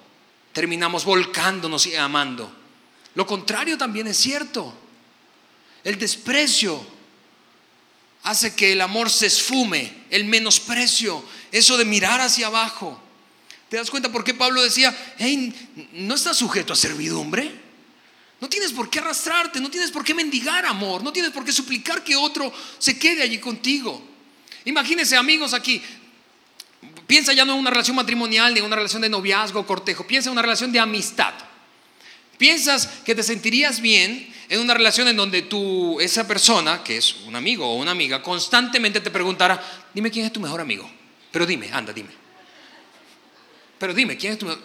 terminamos 0.53 1.03
volcándonos 1.03 1.85
y 1.85 1.95
amando. 1.95 2.49
Lo 3.13 3.27
contrario 3.27 3.77
también 3.77 4.07
es 4.07 4.15
cierto. 4.15 4.73
El 5.83 5.99
desprecio 5.99 6.81
hace 8.23 8.55
que 8.55 8.71
el 8.71 8.79
amor 8.79 9.09
se 9.09 9.25
esfume, 9.25 10.05
el 10.09 10.23
menosprecio, 10.23 11.21
eso 11.51 11.77
de 11.77 11.83
mirar 11.83 12.21
hacia 12.21 12.47
abajo. 12.47 13.01
¿Te 13.67 13.75
das 13.75 13.91
cuenta 13.91 14.13
por 14.13 14.23
qué 14.23 14.33
Pablo 14.33 14.63
decía, 14.63 14.95
hey, 15.17 15.91
no 15.91 16.15
estás 16.15 16.37
sujeto 16.37 16.71
a 16.71 16.77
servidumbre? 16.77 17.64
No 18.41 18.49
tienes 18.49 18.73
por 18.73 18.89
qué 18.89 18.99
arrastrarte, 18.99 19.59
no 19.61 19.69
tienes 19.69 19.91
por 19.91 20.03
qué 20.03 20.13
mendigar 20.13 20.65
amor, 20.65 21.03
no 21.03 21.13
tienes 21.13 21.31
por 21.31 21.45
qué 21.45 21.51
suplicar 21.51 22.03
que 22.03 22.15
otro 22.15 22.51
se 22.77 22.99
quede 22.99 23.21
allí 23.21 23.39
contigo. 23.39 24.01
Imagínense 24.65 25.15
amigos 25.15 25.53
aquí, 25.53 25.81
piensa 27.07 27.33
ya 27.33 27.45
no 27.45 27.53
en 27.53 27.59
una 27.59 27.69
relación 27.69 27.95
matrimonial 27.95 28.53
ni 28.53 28.59
en 28.59 28.65
una 28.65 28.75
relación 28.75 29.01
de 29.01 29.09
noviazgo, 29.09 29.65
cortejo, 29.65 30.05
piensa 30.05 30.29
en 30.29 30.33
una 30.33 30.41
relación 30.41 30.71
de 30.71 30.79
amistad. 30.79 31.33
Piensas 32.37 32.87
que 33.05 33.15
te 33.15 33.23
sentirías 33.23 33.79
bien 33.79 34.33
en 34.49 34.59
una 34.59 34.73
relación 34.73 35.07
en 35.07 35.15
donde 35.15 35.43
tú, 35.43 35.99
esa 36.01 36.27
persona, 36.27 36.83
que 36.83 36.97
es 36.97 37.15
un 37.25 37.35
amigo 37.35 37.65
o 37.65 37.75
una 37.75 37.91
amiga, 37.91 38.21
constantemente 38.21 38.99
te 38.99 39.09
preguntara, 39.09 39.61
dime 39.93 40.11
quién 40.11 40.25
es 40.25 40.33
tu 40.33 40.41
mejor 40.41 40.59
amigo. 40.59 40.89
Pero 41.31 41.45
dime, 41.45 41.71
anda, 41.71 41.93
dime. 41.93 42.09
Pero 43.77 43.93
dime, 43.93 44.17
¿quién 44.17 44.33
es 44.33 44.39
tu 44.39 44.45
mejor? 44.45 44.61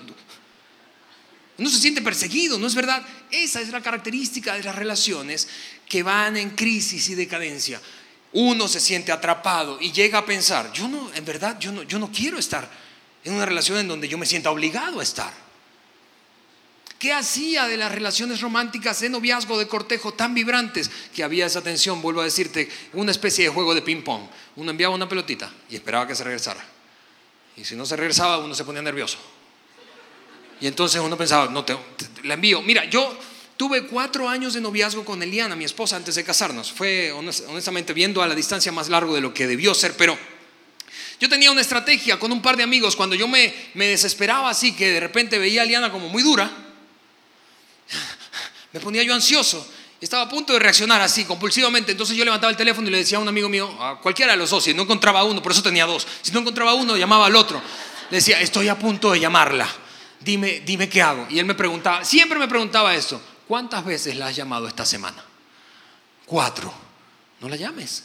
No 1.60 1.68
se 1.68 1.78
siente 1.78 2.00
perseguido, 2.00 2.58
¿no 2.58 2.66
es 2.66 2.74
verdad? 2.74 3.02
Esa 3.30 3.60
es 3.60 3.68
la 3.68 3.82
característica 3.82 4.54
de 4.54 4.62
las 4.62 4.74
relaciones 4.74 5.46
que 5.86 6.02
van 6.02 6.38
en 6.38 6.50
crisis 6.50 7.10
y 7.10 7.14
decadencia. 7.14 7.78
Uno 8.32 8.66
se 8.66 8.80
siente 8.80 9.12
atrapado 9.12 9.78
y 9.78 9.92
llega 9.92 10.18
a 10.18 10.24
pensar, 10.24 10.72
yo 10.72 10.88
no, 10.88 11.12
en 11.12 11.22
verdad, 11.22 11.58
yo 11.60 11.70
no, 11.70 11.82
yo 11.82 11.98
no 11.98 12.10
quiero 12.10 12.38
estar 12.38 12.66
en 13.24 13.34
una 13.34 13.44
relación 13.44 13.76
en 13.76 13.88
donde 13.88 14.08
yo 14.08 14.16
me 14.16 14.24
sienta 14.24 14.50
obligado 14.50 15.00
a 15.00 15.02
estar. 15.02 15.34
¿Qué 16.98 17.12
hacía 17.12 17.66
de 17.66 17.76
las 17.76 17.92
relaciones 17.92 18.40
románticas 18.40 19.00
de 19.00 19.10
noviazgo, 19.10 19.58
de 19.58 19.68
cortejo 19.68 20.14
tan 20.14 20.32
vibrantes 20.32 20.90
que 21.14 21.22
había 21.22 21.44
esa 21.44 21.62
tensión, 21.62 22.00
vuelvo 22.00 22.22
a 22.22 22.24
decirte, 22.24 22.70
una 22.94 23.10
especie 23.10 23.44
de 23.44 23.50
juego 23.50 23.74
de 23.74 23.82
ping-pong? 23.82 24.22
Uno 24.56 24.70
enviaba 24.70 24.94
una 24.94 25.08
pelotita 25.08 25.52
y 25.68 25.74
esperaba 25.74 26.06
que 26.06 26.14
se 26.14 26.24
regresara. 26.24 26.64
Y 27.54 27.66
si 27.66 27.76
no 27.76 27.84
se 27.84 27.96
regresaba, 27.96 28.38
uno 28.38 28.54
se 28.54 28.64
ponía 28.64 28.80
nervioso. 28.80 29.18
Y 30.60 30.66
entonces 30.66 31.00
uno 31.00 31.16
pensaba, 31.16 31.50
no, 31.50 31.64
te, 31.64 31.76
la 32.24 32.34
envío. 32.34 32.62
Mira, 32.62 32.84
yo 32.84 33.16
tuve 33.56 33.86
cuatro 33.86 34.28
años 34.28 34.54
de 34.54 34.60
noviazgo 34.60 35.04
con 35.04 35.22
Eliana, 35.22 35.56
mi 35.56 35.64
esposa, 35.64 35.96
antes 35.96 36.14
de 36.14 36.24
casarnos. 36.24 36.70
Fue 36.70 37.12
honestamente 37.12 37.92
viendo 37.92 38.22
a 38.22 38.26
la 38.26 38.34
distancia 38.34 38.72
más 38.72 38.88
largo 38.88 39.14
de 39.14 39.20
lo 39.20 39.32
que 39.32 39.46
debió 39.46 39.74
ser, 39.74 39.96
pero 39.96 40.18
yo 41.18 41.28
tenía 41.28 41.50
una 41.50 41.60
estrategia 41.60 42.18
con 42.18 42.32
un 42.32 42.40
par 42.40 42.56
de 42.56 42.62
amigos. 42.62 42.96
Cuando 42.96 43.14
yo 43.14 43.28
me, 43.28 43.54
me 43.74 43.88
desesperaba 43.88 44.50
así, 44.50 44.72
que 44.72 44.90
de 44.90 45.00
repente 45.00 45.38
veía 45.38 45.60
a 45.60 45.64
Eliana 45.64 45.92
como 45.92 46.08
muy 46.08 46.22
dura, 46.22 46.50
me 48.72 48.80
ponía 48.80 49.02
yo 49.02 49.14
ansioso. 49.14 49.66
Estaba 50.00 50.22
a 50.22 50.28
punto 50.30 50.54
de 50.54 50.58
reaccionar 50.58 51.02
así, 51.02 51.26
compulsivamente. 51.26 51.92
Entonces 51.92 52.16
yo 52.16 52.24
levantaba 52.24 52.50
el 52.50 52.56
teléfono 52.56 52.88
y 52.88 52.90
le 52.90 52.98
decía 52.98 53.18
a 53.18 53.20
un 53.20 53.28
amigo 53.28 53.50
mío, 53.50 53.70
a 53.82 54.00
cualquiera 54.00 54.32
de 54.32 54.38
los 54.38 54.48
dos, 54.48 54.64
si 54.64 54.72
no 54.72 54.84
encontraba 54.84 55.24
uno, 55.24 55.42
por 55.42 55.52
eso 55.52 55.62
tenía 55.62 55.84
dos. 55.84 56.06
Si 56.22 56.32
no 56.32 56.40
encontraba 56.40 56.72
uno, 56.72 56.96
llamaba 56.96 57.26
al 57.26 57.36
otro. 57.36 57.60
Le 58.10 58.16
decía, 58.16 58.40
estoy 58.40 58.68
a 58.68 58.78
punto 58.78 59.12
de 59.12 59.20
llamarla. 59.20 59.68
Dime, 60.20 60.60
dime 60.60 60.88
qué 60.88 61.02
hago. 61.02 61.26
Y 61.30 61.38
él 61.38 61.46
me 61.46 61.54
preguntaba, 61.54 62.04
siempre 62.04 62.38
me 62.38 62.48
preguntaba 62.48 62.94
esto, 62.94 63.20
¿cuántas 63.48 63.84
veces 63.84 64.16
la 64.16 64.28
has 64.28 64.36
llamado 64.36 64.68
esta 64.68 64.84
semana? 64.84 65.24
Cuatro. 66.26 66.72
No 67.40 67.48
la 67.48 67.56
llames. 67.56 68.04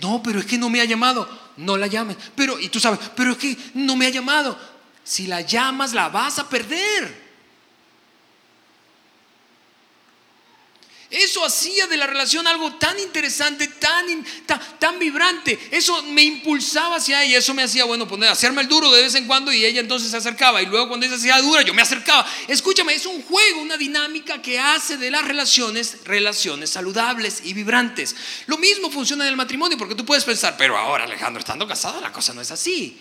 No, 0.00 0.22
pero 0.22 0.40
es 0.40 0.46
que 0.46 0.58
no 0.58 0.70
me 0.70 0.80
ha 0.80 0.84
llamado. 0.84 1.28
No 1.56 1.76
la 1.76 1.86
llames. 1.86 2.16
Pero, 2.34 2.58
y 2.58 2.68
tú 2.68 2.78
sabes, 2.78 3.00
pero 3.16 3.32
es 3.32 3.38
que 3.38 3.56
no 3.74 3.96
me 3.96 4.06
ha 4.06 4.10
llamado. 4.10 4.58
Si 5.02 5.26
la 5.26 5.40
llamas, 5.40 5.92
la 5.92 6.08
vas 6.08 6.38
a 6.38 6.48
perder. 6.48 7.25
Eso 11.10 11.44
hacía 11.44 11.86
de 11.86 11.96
la 11.96 12.06
relación 12.06 12.46
algo 12.46 12.74
tan 12.74 12.98
interesante, 12.98 13.68
tan, 13.68 14.98
vibrante. 14.98 15.58
Eso 15.70 16.02
me 16.04 16.22
impulsaba 16.22 16.96
hacia 16.96 17.22
ella. 17.22 17.38
Eso 17.38 17.54
me 17.54 17.62
hacía, 17.62 17.84
bueno, 17.84 18.08
poner, 18.08 18.28
hacerme 18.28 18.62
el 18.62 18.68
duro 18.68 18.90
de 18.90 19.02
vez 19.02 19.14
en 19.14 19.26
cuando 19.26 19.52
y 19.52 19.64
ella 19.64 19.80
entonces 19.80 20.10
se 20.10 20.16
acercaba. 20.16 20.62
Y 20.62 20.66
luego 20.66 20.88
cuando 20.88 21.06
ella 21.06 21.16
se 21.16 21.30
hacía 21.30 21.42
dura, 21.42 21.62
yo 21.62 21.74
me 21.74 21.82
acercaba. 21.82 22.28
Escúchame, 22.48 22.94
es 22.94 23.06
un 23.06 23.22
juego, 23.22 23.60
una 23.60 23.76
dinámica 23.76 24.42
que 24.42 24.58
hace 24.58 24.96
de 24.96 25.10
las 25.10 25.24
relaciones 25.24 25.98
relaciones 26.04 26.70
saludables 26.70 27.42
y 27.44 27.52
vibrantes. 27.52 28.16
Lo 28.46 28.58
mismo 28.58 28.90
funciona 28.90 29.24
en 29.24 29.30
el 29.30 29.36
matrimonio, 29.36 29.78
porque 29.78 29.94
tú 29.94 30.04
puedes 30.04 30.24
pensar, 30.24 30.56
pero 30.58 30.76
ahora 30.76 31.04
Alejandro, 31.04 31.40
estando 31.40 31.66
casado, 31.68 32.00
la 32.00 32.12
cosa 32.12 32.34
no 32.34 32.40
es 32.40 32.50
así. 32.50 33.00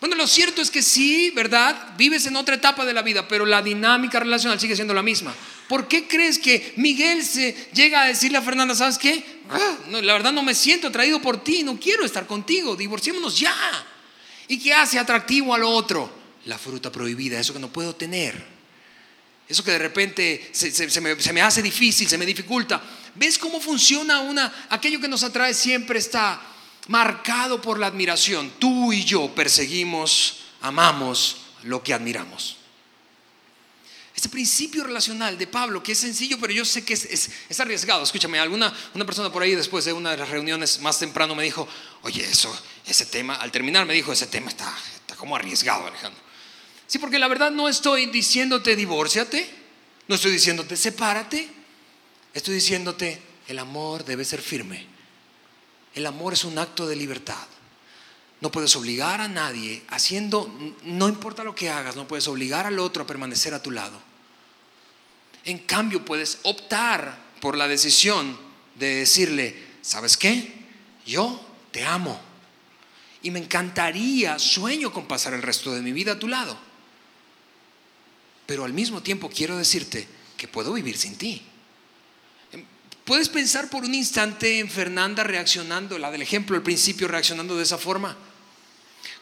Bueno, 0.00 0.16
lo 0.16 0.26
cierto 0.26 0.62
es 0.62 0.70
que 0.70 0.80
sí, 0.80 1.30
¿verdad? 1.30 1.94
Vives 1.98 2.24
en 2.24 2.36
otra 2.36 2.54
etapa 2.54 2.86
de 2.86 2.94
la 2.94 3.02
vida, 3.02 3.28
pero 3.28 3.44
la 3.44 3.60
dinámica 3.60 4.18
relacional 4.18 4.58
sigue 4.58 4.74
siendo 4.74 4.94
la 4.94 5.02
misma. 5.02 5.34
¿Por 5.70 5.86
qué 5.86 6.08
crees 6.08 6.40
que 6.40 6.72
Miguel 6.78 7.24
se 7.24 7.68
llega 7.72 8.02
a 8.02 8.06
decirle 8.08 8.38
a 8.38 8.42
Fernanda, 8.42 8.74
¿sabes 8.74 8.98
qué? 8.98 9.24
Ah, 9.48 9.76
la 9.88 10.12
verdad 10.14 10.32
no 10.32 10.42
me 10.42 10.52
siento 10.52 10.88
atraído 10.88 11.22
por 11.22 11.44
ti, 11.44 11.62
no 11.62 11.78
quiero 11.78 12.04
estar 12.04 12.26
contigo, 12.26 12.74
divorciémonos 12.74 13.38
ya. 13.38 13.54
¿Y 14.48 14.58
qué 14.58 14.74
hace 14.74 14.98
atractivo 14.98 15.54
al 15.54 15.62
otro? 15.62 16.12
La 16.46 16.58
fruta 16.58 16.90
prohibida, 16.90 17.38
eso 17.38 17.52
que 17.52 17.60
no 17.60 17.72
puedo 17.72 17.94
tener. 17.94 18.44
Eso 19.48 19.62
que 19.62 19.70
de 19.70 19.78
repente 19.78 20.50
se, 20.50 21.00
me, 21.00 21.20
se 21.20 21.32
me 21.32 21.40
hace 21.40 21.62
difícil, 21.62 22.08
se 22.08 22.18
me 22.18 22.26
dificulta. 22.26 22.82
¿Ves 23.14 23.38
cómo 23.38 23.60
funciona 23.60 24.22
una, 24.22 24.66
aquello 24.70 25.00
que 25.00 25.06
nos 25.06 25.22
atrae 25.22 25.54
siempre 25.54 26.00
está 26.00 26.42
marcado 26.88 27.62
por 27.62 27.78
la 27.78 27.86
admiración. 27.86 28.50
Tú 28.58 28.92
y 28.92 29.04
yo 29.04 29.32
perseguimos, 29.36 30.38
amamos 30.62 31.36
lo 31.62 31.80
que 31.80 31.94
admiramos. 31.94 32.56
Este 34.20 34.28
principio 34.28 34.84
relacional 34.84 35.38
de 35.38 35.46
Pablo, 35.46 35.82
que 35.82 35.92
es 35.92 35.98
sencillo, 35.98 36.36
pero 36.38 36.52
yo 36.52 36.62
sé 36.66 36.84
que 36.84 36.92
es, 36.92 37.30
arriesgado. 37.58 38.02
Escúchame, 38.02 38.38
alguna 38.38 38.70
una 38.92 39.06
persona 39.06 39.32
por 39.32 39.42
ahí 39.42 39.54
después 39.54 39.86
de 39.86 39.94
una 39.94 40.10
de 40.10 40.18
las 40.18 40.28
reuniones 40.28 40.78
más 40.80 40.98
temprano 40.98 41.34
me 41.34 41.42
dijo, 41.42 41.66
oye, 42.02 42.22
eso, 42.22 42.54
ese 42.84 43.06
tema, 43.06 43.36
al 43.36 43.50
terminar 43.50 43.86
me 43.86 43.94
dijo, 43.94 44.12
ese 44.12 44.26
tema 44.26 44.50
está, 44.50 44.70
está 44.94 45.16
como 45.16 45.36
arriesgado, 45.36 45.86
Alejandro. 45.86 46.20
Sí, 46.86 46.98
porque 46.98 47.18
la 47.18 47.28
verdad 47.28 47.50
no 47.50 47.66
estoy 47.66 48.04
diciéndote 48.10 48.76
divórciate, 48.76 49.48
no 50.06 50.16
estoy 50.16 50.32
diciéndote 50.32 50.76
sepárate, 50.76 51.48
estoy 52.34 52.56
diciéndote 52.56 53.22
el 53.48 53.58
amor 53.58 54.04
debe 54.04 54.26
ser 54.26 54.42
firme 54.42 54.86
el 55.94 56.04
amor 56.04 56.34
es 56.34 56.44
un 56.44 56.58
acto 56.58 56.86
de 56.86 56.94
libertad. 56.94 57.46
No 58.42 58.52
puedes 58.52 58.76
obligar 58.76 59.22
a 59.22 59.28
nadie 59.28 59.82
haciendo, 59.88 60.54
no 60.84 61.08
importa 61.08 61.42
lo 61.42 61.54
que 61.54 61.70
hagas, 61.70 61.96
no 61.96 62.06
puedes 62.06 62.28
obligar 62.28 62.66
al 62.66 62.78
otro 62.78 63.04
a 63.04 63.06
permanecer 63.06 63.54
a 63.54 63.62
tu 63.62 63.70
lado. 63.70 64.09
En 65.44 65.58
cambio, 65.58 66.04
puedes 66.04 66.38
optar 66.42 67.18
por 67.40 67.56
la 67.56 67.68
decisión 67.68 68.38
de 68.74 68.96
decirle, 68.96 69.56
¿sabes 69.82 70.16
qué? 70.16 70.52
Yo 71.06 71.40
te 71.70 71.84
amo. 71.84 72.20
Y 73.22 73.30
me 73.30 73.38
encantaría, 73.38 74.38
sueño 74.38 74.92
con 74.92 75.06
pasar 75.06 75.34
el 75.34 75.42
resto 75.42 75.74
de 75.74 75.82
mi 75.82 75.92
vida 75.92 76.12
a 76.12 76.18
tu 76.18 76.28
lado. 76.28 76.58
Pero 78.46 78.64
al 78.64 78.72
mismo 78.72 79.02
tiempo 79.02 79.30
quiero 79.30 79.56
decirte 79.56 80.06
que 80.36 80.48
puedo 80.48 80.72
vivir 80.72 80.96
sin 80.96 81.16
ti. 81.16 81.42
¿Puedes 83.04 83.28
pensar 83.28 83.68
por 83.70 83.84
un 83.84 83.94
instante 83.94 84.58
en 84.58 84.70
Fernanda 84.70 85.24
reaccionando, 85.24 85.98
la 85.98 86.10
del 86.10 86.22
ejemplo 86.22 86.56
al 86.56 86.62
principio, 86.62 87.08
reaccionando 87.08 87.56
de 87.56 87.64
esa 87.64 87.78
forma? 87.78 88.16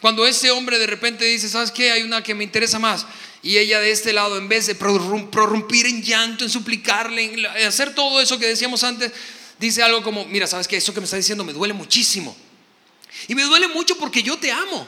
Cuando 0.01 0.26
ese 0.26 0.51
hombre 0.51 0.79
de 0.79 0.87
repente 0.87 1.24
dice, 1.24 1.49
¿sabes 1.49 1.70
qué? 1.70 1.91
Hay 1.91 2.03
una 2.03 2.22
que 2.22 2.35
me 2.35 2.45
interesa 2.45 2.79
más. 2.79 3.07
Y 3.43 3.59
ella 3.59 3.81
de 3.81 3.91
este 3.91 4.12
lado, 4.12 4.37
en 4.37 4.49
vez 4.49 4.66
de 4.66 4.74
prorrumpir 4.74 5.87
en 5.87 6.03
llanto, 6.03 6.45
en 6.45 6.51
suplicarle, 6.51 7.24
en 7.24 7.47
hacer 7.66 7.95
todo 7.95 8.20
eso 8.20 8.39
que 8.39 8.47
decíamos 8.47 8.85
antes, 8.85 9.12
dice 9.59 9.83
algo 9.83 10.03
como, 10.03 10.24
mira, 10.24 10.47
¿sabes 10.47 10.68
qué? 10.68 10.76
Eso 10.76 10.95
que 10.95 11.01
me 11.01 11.05
está 11.05 11.16
diciendo 11.16 11.45
me 11.45 11.53
duele 11.53 11.74
muchísimo. 11.74 12.37
Y 13.26 13.35
me 13.35 13.43
duele 13.43 13.68
mucho 13.68 13.97
porque 13.97 14.22
yo 14.22 14.37
te 14.37 14.51
amo. 14.51 14.87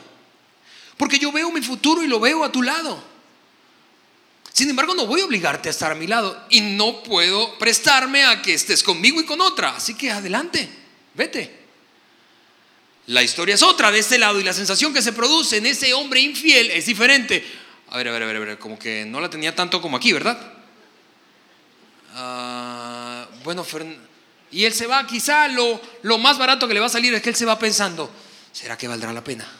Porque 0.96 1.18
yo 1.18 1.32
veo 1.32 1.50
mi 1.50 1.62
futuro 1.62 2.02
y 2.02 2.06
lo 2.06 2.20
veo 2.20 2.44
a 2.44 2.52
tu 2.52 2.62
lado. 2.62 3.02
Sin 4.52 4.68
embargo, 4.68 4.94
no 4.94 5.06
voy 5.06 5.20
a 5.20 5.24
obligarte 5.24 5.68
a 5.68 5.70
estar 5.70 5.92
a 5.92 5.94
mi 5.94 6.06
lado 6.06 6.44
y 6.50 6.60
no 6.60 7.02
puedo 7.02 7.56
prestarme 7.58 8.24
a 8.24 8.42
que 8.42 8.52
estés 8.52 8.82
conmigo 8.82 9.20
y 9.20 9.24
con 9.24 9.40
otra. 9.40 9.76
Así 9.76 9.94
que 9.94 10.10
adelante, 10.10 10.68
vete. 11.14 11.59
La 13.10 13.24
historia 13.24 13.56
es 13.56 13.62
otra 13.64 13.90
de 13.90 13.98
este 13.98 14.18
lado 14.18 14.38
y 14.38 14.44
la 14.44 14.52
sensación 14.52 14.94
que 14.94 15.02
se 15.02 15.12
produce 15.12 15.56
en 15.56 15.66
ese 15.66 15.92
hombre 15.94 16.20
infiel 16.20 16.70
es 16.70 16.86
diferente. 16.86 17.44
A 17.88 17.96
ver, 17.96 18.06
a 18.06 18.12
ver, 18.12 18.22
a 18.22 18.26
ver, 18.26 18.36
a 18.36 18.38
ver 18.38 18.58
como 18.60 18.78
que 18.78 19.04
no 19.04 19.20
la 19.20 19.28
tenía 19.28 19.52
tanto 19.52 19.82
como 19.82 19.96
aquí, 19.96 20.12
¿verdad? 20.12 20.40
Ah, 22.14 23.26
bueno, 23.42 23.66
y 24.52 24.64
él 24.64 24.72
se 24.72 24.86
va, 24.86 25.04
quizá 25.08 25.48
lo, 25.48 25.80
lo 26.02 26.18
más 26.18 26.38
barato 26.38 26.68
que 26.68 26.74
le 26.74 26.78
va 26.78 26.86
a 26.86 26.90
salir 26.90 27.12
es 27.12 27.20
que 27.20 27.30
él 27.30 27.34
se 27.34 27.44
va 27.44 27.58
pensando, 27.58 28.08
¿será 28.52 28.78
que 28.78 28.86
valdrá 28.86 29.12
la 29.12 29.24
pena 29.24 29.50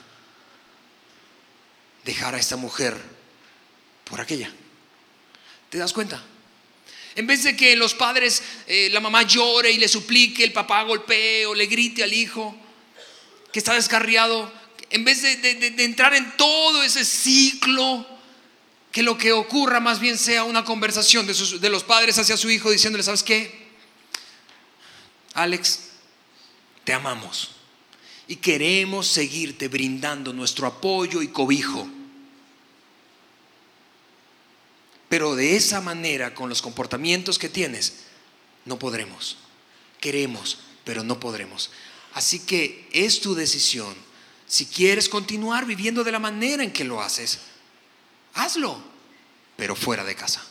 dejar 2.05 2.37
a 2.37 2.39
esta 2.39 2.55
mujer 2.55 2.97
por 4.05 4.21
aquella? 4.21 4.53
¿Te 5.71 5.79
das 5.79 5.93
cuenta? 5.93 6.23
En 7.17 7.27
vez 7.27 7.43
de 7.43 7.57
que 7.57 7.75
los 7.75 7.95
padres, 7.95 8.45
eh, 8.69 8.91
la 8.93 9.01
mamá 9.01 9.25
llore 9.25 9.73
y 9.73 9.79
le 9.79 9.89
suplique, 9.89 10.45
el 10.45 10.53
papá 10.53 10.85
golpee 10.85 11.47
o 11.47 11.55
le 11.57 11.67
grite 11.67 12.05
al 12.05 12.13
hijo 12.13 12.57
que 13.53 13.59
está 13.59 13.75
descarriado, 13.75 14.53
en 14.91 15.05
vez 15.05 15.23
de, 15.23 15.85
entrar 15.85 16.15
en 16.15 16.37
todo 16.37 16.83
ese 16.83 17.05
ciclo, 17.05 18.07
que 18.93 19.03
lo 19.03 19.17
que 19.17 19.33
ocurra 19.33 19.81
más 19.81 20.01
bien 20.01 20.19
sea 20.19 20.45
una 20.45 20.65
conversación 20.65 21.27
de, 21.27 21.35
de 21.35 21.71
los 21.71 21.85
padres 21.85 22.19
hacia 22.19 22.37
su 22.37 22.51
hijo 22.51 22.71
diciéndole, 22.71 23.05
¿sabes 23.05 23.23
qué? 23.23 23.69
Alex, 25.35 25.91
te 26.85 26.93
amamos 26.93 27.53
y 28.27 28.37
queremos 28.37 29.07
seguirte 29.07 29.69
brindando 29.69 30.33
nuestro 30.33 30.67
apoyo 30.67 31.23
y 31.23 31.29
cobijo. 31.29 31.89
Pero 35.09 35.35
de 35.35 35.57
esa 35.57 35.81
manera, 35.81 36.35
con 36.35 36.49
los 36.49 36.63
comportamientos 36.63 37.39
que 37.39 37.49
tienes, 37.49 38.05
no 38.65 38.79
podremos. 38.79 39.37
Queremos, 40.01 40.59
pero 40.85 41.03
no 41.03 41.19
podremos. 41.19 41.71
Así 42.15 42.41
que 42.41 42.89
es 42.93 43.21
tu 43.21 43.35
decisión. 43.35 43.95
Si 44.47 44.67
quieres 44.67 45.09
continuar 45.09 45.65
viviendo 45.65 46.03
de 46.03 46.13
la 46.13 46.19
manera 46.19 46.65
en 46.65 46.73
que 46.73 46.85
lo 46.85 47.01
haces, 47.01 47.39
hazlo, 48.35 48.83
pero 49.57 49.77
fuera 49.77 50.05
de 50.05 50.17
casa. 50.17 50.43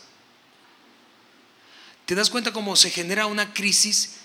¿Te 2.06 2.14
das 2.14 2.30
cuenta 2.30 2.52
cómo 2.52 2.74
se 2.76 2.90
genera 2.90 3.26
una 3.26 3.52
crisis 3.52 4.16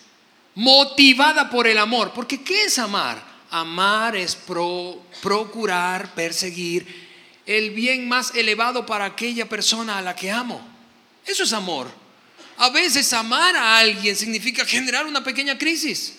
motivada 0.55 1.49
por 1.49 1.67
el 1.67 1.77
amor? 1.77 2.13
Porque 2.13 2.41
¿qué 2.41 2.63
es 2.63 2.79
amar? 2.79 3.21
Amar 3.51 4.15
es 4.15 4.36
procurar, 5.21 6.15
perseguir 6.15 7.05
el 7.45 7.71
bien 7.71 8.07
más 8.07 8.33
elevado 8.33 8.86
para 8.86 9.05
aquella 9.05 9.47
persona 9.47 9.97
a 9.97 10.01
la 10.01 10.15
que 10.15 10.31
amo. 10.31 10.65
Eso 11.25 11.43
es 11.43 11.53
amor. 11.53 11.88
A 12.57 12.69
veces 12.69 13.11
amar 13.13 13.55
a 13.55 13.77
alguien 13.77 14.15
significa 14.15 14.65
generar 14.65 15.05
una 15.05 15.23
pequeña 15.23 15.57
crisis. 15.57 16.15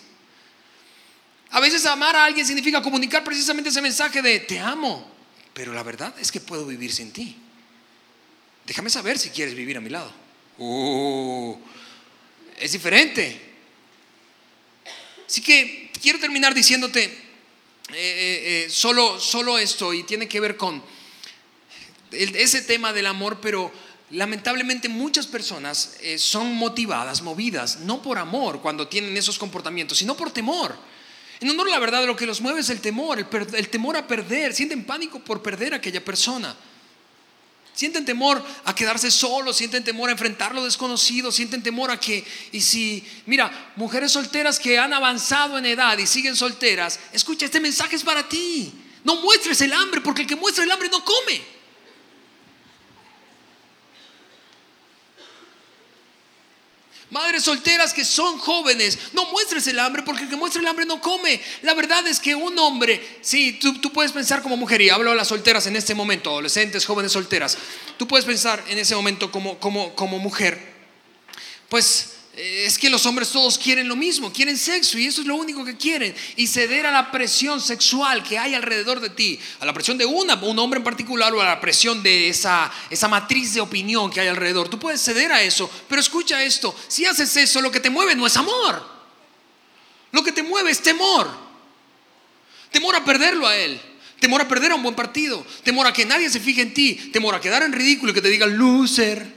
A 1.50 1.60
veces 1.60 1.86
amar 1.86 2.16
a 2.16 2.24
alguien 2.24 2.46
significa 2.46 2.82
comunicar 2.82 3.24
precisamente 3.24 3.70
ese 3.70 3.80
mensaje 3.80 4.20
de 4.20 4.40
te 4.40 4.58
amo, 4.58 5.10
pero 5.54 5.72
la 5.72 5.82
verdad 5.82 6.14
es 6.18 6.30
que 6.32 6.40
puedo 6.40 6.66
vivir 6.66 6.92
sin 6.92 7.12
ti. 7.12 7.36
Déjame 8.66 8.90
saber 8.90 9.18
si 9.18 9.30
quieres 9.30 9.54
vivir 9.54 9.76
a 9.76 9.80
mi 9.80 9.90
lado. 9.90 10.12
Uh, 10.58 11.56
es 12.58 12.72
diferente. 12.72 13.40
Así 15.26 15.40
que 15.40 15.90
quiero 16.00 16.18
terminar 16.18 16.54
diciéndote 16.54 17.04
eh, 17.04 17.94
eh, 17.94 18.64
eh, 18.66 18.70
solo, 18.70 19.20
solo 19.20 19.58
esto 19.58 19.92
y 19.92 20.02
tiene 20.02 20.28
que 20.28 20.40
ver 20.40 20.56
con 20.56 20.82
ese 22.10 22.62
tema 22.62 22.92
del 22.92 23.06
amor, 23.06 23.40
pero 23.40 23.72
lamentablemente 24.10 24.88
muchas 24.88 25.26
personas 25.26 25.98
son 26.18 26.54
motivadas, 26.54 27.22
movidas, 27.22 27.80
no 27.80 28.00
por 28.00 28.18
amor 28.18 28.60
cuando 28.60 28.88
tienen 28.88 29.16
esos 29.16 29.38
comportamientos, 29.38 29.98
sino 29.98 30.16
por 30.16 30.30
temor. 30.30 30.76
En 31.40 31.50
honor 31.50 31.68
a 31.68 31.70
la 31.72 31.78
verdad, 31.78 32.06
lo 32.06 32.16
que 32.16 32.26
los 32.26 32.40
mueve 32.40 32.60
es 32.60 32.70
el 32.70 32.80
temor, 32.80 33.18
el, 33.18 33.68
temor 33.68 33.96
a 33.96 34.06
perder, 34.06 34.54
sienten 34.54 34.84
pánico 34.84 35.18
por 35.18 35.42
perder 35.42 35.74
a 35.74 35.76
aquella 35.76 36.04
persona. 36.04 36.56
Sienten 37.74 38.06
temor 38.06 38.42
a 38.64 38.74
quedarse 38.74 39.10
solos, 39.10 39.56
sienten 39.58 39.84
temor 39.84 40.08
a 40.08 40.12
enfrentar 40.12 40.54
lo 40.54 40.64
desconocido, 40.64 41.30
sienten 41.30 41.62
temor 41.62 41.90
a 41.90 42.00
que, 42.00 42.24
y 42.52 42.62
si, 42.62 43.06
mira, 43.26 43.72
mujeres 43.76 44.12
solteras 44.12 44.58
que 44.58 44.78
han 44.78 44.94
avanzado 44.94 45.58
en 45.58 45.66
edad 45.66 45.98
y 45.98 46.06
siguen 46.06 46.36
solteras, 46.36 46.98
escucha, 47.12 47.44
este 47.44 47.60
mensaje 47.60 47.96
es 47.96 48.02
para 48.02 48.26
ti. 48.26 48.72
No 49.04 49.16
muestres 49.16 49.60
el 49.60 49.74
hambre, 49.74 50.00
porque 50.00 50.22
el 50.22 50.28
que 50.28 50.36
muestra 50.36 50.64
el 50.64 50.70
hambre 50.70 50.88
no 50.88 51.04
come. 51.04 51.55
Madres 57.10 57.44
solteras 57.44 57.94
que 57.94 58.04
son 58.04 58.38
jóvenes, 58.38 58.98
no 59.12 59.26
muestres 59.26 59.66
el 59.68 59.78
hambre 59.78 60.02
porque 60.02 60.24
el 60.24 60.28
que 60.28 60.34
muestra 60.34 60.60
el 60.60 60.66
hambre 60.66 60.84
no 60.86 61.00
come. 61.00 61.40
La 61.62 61.72
verdad 61.74 62.04
es 62.08 62.18
que 62.18 62.34
un 62.34 62.58
hombre, 62.58 63.18
sí, 63.20 63.52
tú, 63.60 63.78
tú, 63.80 63.92
puedes 63.92 64.10
pensar 64.10 64.42
como 64.42 64.56
mujer, 64.56 64.80
y 64.80 64.90
hablo 64.90 65.12
a 65.12 65.14
las 65.14 65.28
solteras 65.28 65.68
en 65.68 65.76
este 65.76 65.94
momento, 65.94 66.30
adolescentes, 66.30 66.84
jóvenes 66.84 67.12
solteras, 67.12 67.58
tú 67.96 68.08
puedes 68.08 68.26
pensar 68.26 68.64
en 68.68 68.78
ese 68.78 68.96
momento 68.96 69.30
como, 69.30 69.58
como, 69.60 69.94
como 69.94 70.18
mujer, 70.18 70.60
pues 71.68 72.15
es 72.36 72.78
que 72.78 72.90
los 72.90 73.06
hombres 73.06 73.30
todos 73.30 73.56
quieren 73.56 73.88
lo 73.88 73.96
mismo, 73.96 74.30
quieren 74.30 74.58
sexo 74.58 74.98
y 74.98 75.06
eso 75.06 75.22
es 75.22 75.26
lo 75.26 75.36
único 75.36 75.64
que 75.64 75.76
quieren. 75.76 76.14
Y 76.36 76.46
ceder 76.46 76.84
a 76.84 76.90
la 76.90 77.10
presión 77.10 77.62
sexual 77.62 78.22
que 78.22 78.38
hay 78.38 78.54
alrededor 78.54 79.00
de 79.00 79.08
ti, 79.08 79.40
a 79.58 79.64
la 79.64 79.72
presión 79.72 79.96
de 79.96 80.04
una, 80.04 80.34
un 80.34 80.58
hombre 80.58 80.78
en 80.78 80.84
particular 80.84 81.32
o 81.32 81.40
a 81.40 81.46
la 81.46 81.60
presión 81.60 82.02
de 82.02 82.28
esa, 82.28 82.70
esa 82.90 83.08
matriz 83.08 83.54
de 83.54 83.62
opinión 83.62 84.10
que 84.10 84.20
hay 84.20 84.28
alrededor. 84.28 84.68
Tú 84.68 84.78
puedes 84.78 85.00
ceder 85.00 85.32
a 85.32 85.42
eso, 85.42 85.70
pero 85.88 86.00
escucha 86.00 86.42
esto, 86.42 86.76
si 86.88 87.06
haces 87.06 87.34
eso, 87.38 87.62
lo 87.62 87.70
que 87.70 87.80
te 87.80 87.88
mueve 87.88 88.14
no 88.14 88.26
es 88.26 88.36
amor. 88.36 88.86
Lo 90.12 90.22
que 90.22 90.32
te 90.32 90.42
mueve 90.42 90.70
es 90.70 90.82
temor. 90.82 91.28
Temor 92.70 92.96
a 92.96 93.04
perderlo 93.04 93.46
a 93.46 93.56
él. 93.56 93.80
Temor 94.20 94.42
a 94.42 94.48
perder 94.48 94.72
a 94.72 94.74
un 94.74 94.82
buen 94.82 94.94
partido. 94.94 95.44
Temor 95.62 95.86
a 95.86 95.92
que 95.92 96.04
nadie 96.04 96.28
se 96.28 96.40
fije 96.40 96.62
en 96.62 96.74
ti. 96.74 96.94
Temor 97.12 97.34
a 97.34 97.40
quedar 97.40 97.62
en 97.62 97.72
ridículo 97.72 98.12
y 98.12 98.14
que 98.14 98.22
te 98.22 98.28
digan 98.28 98.56
loser. 98.58 99.35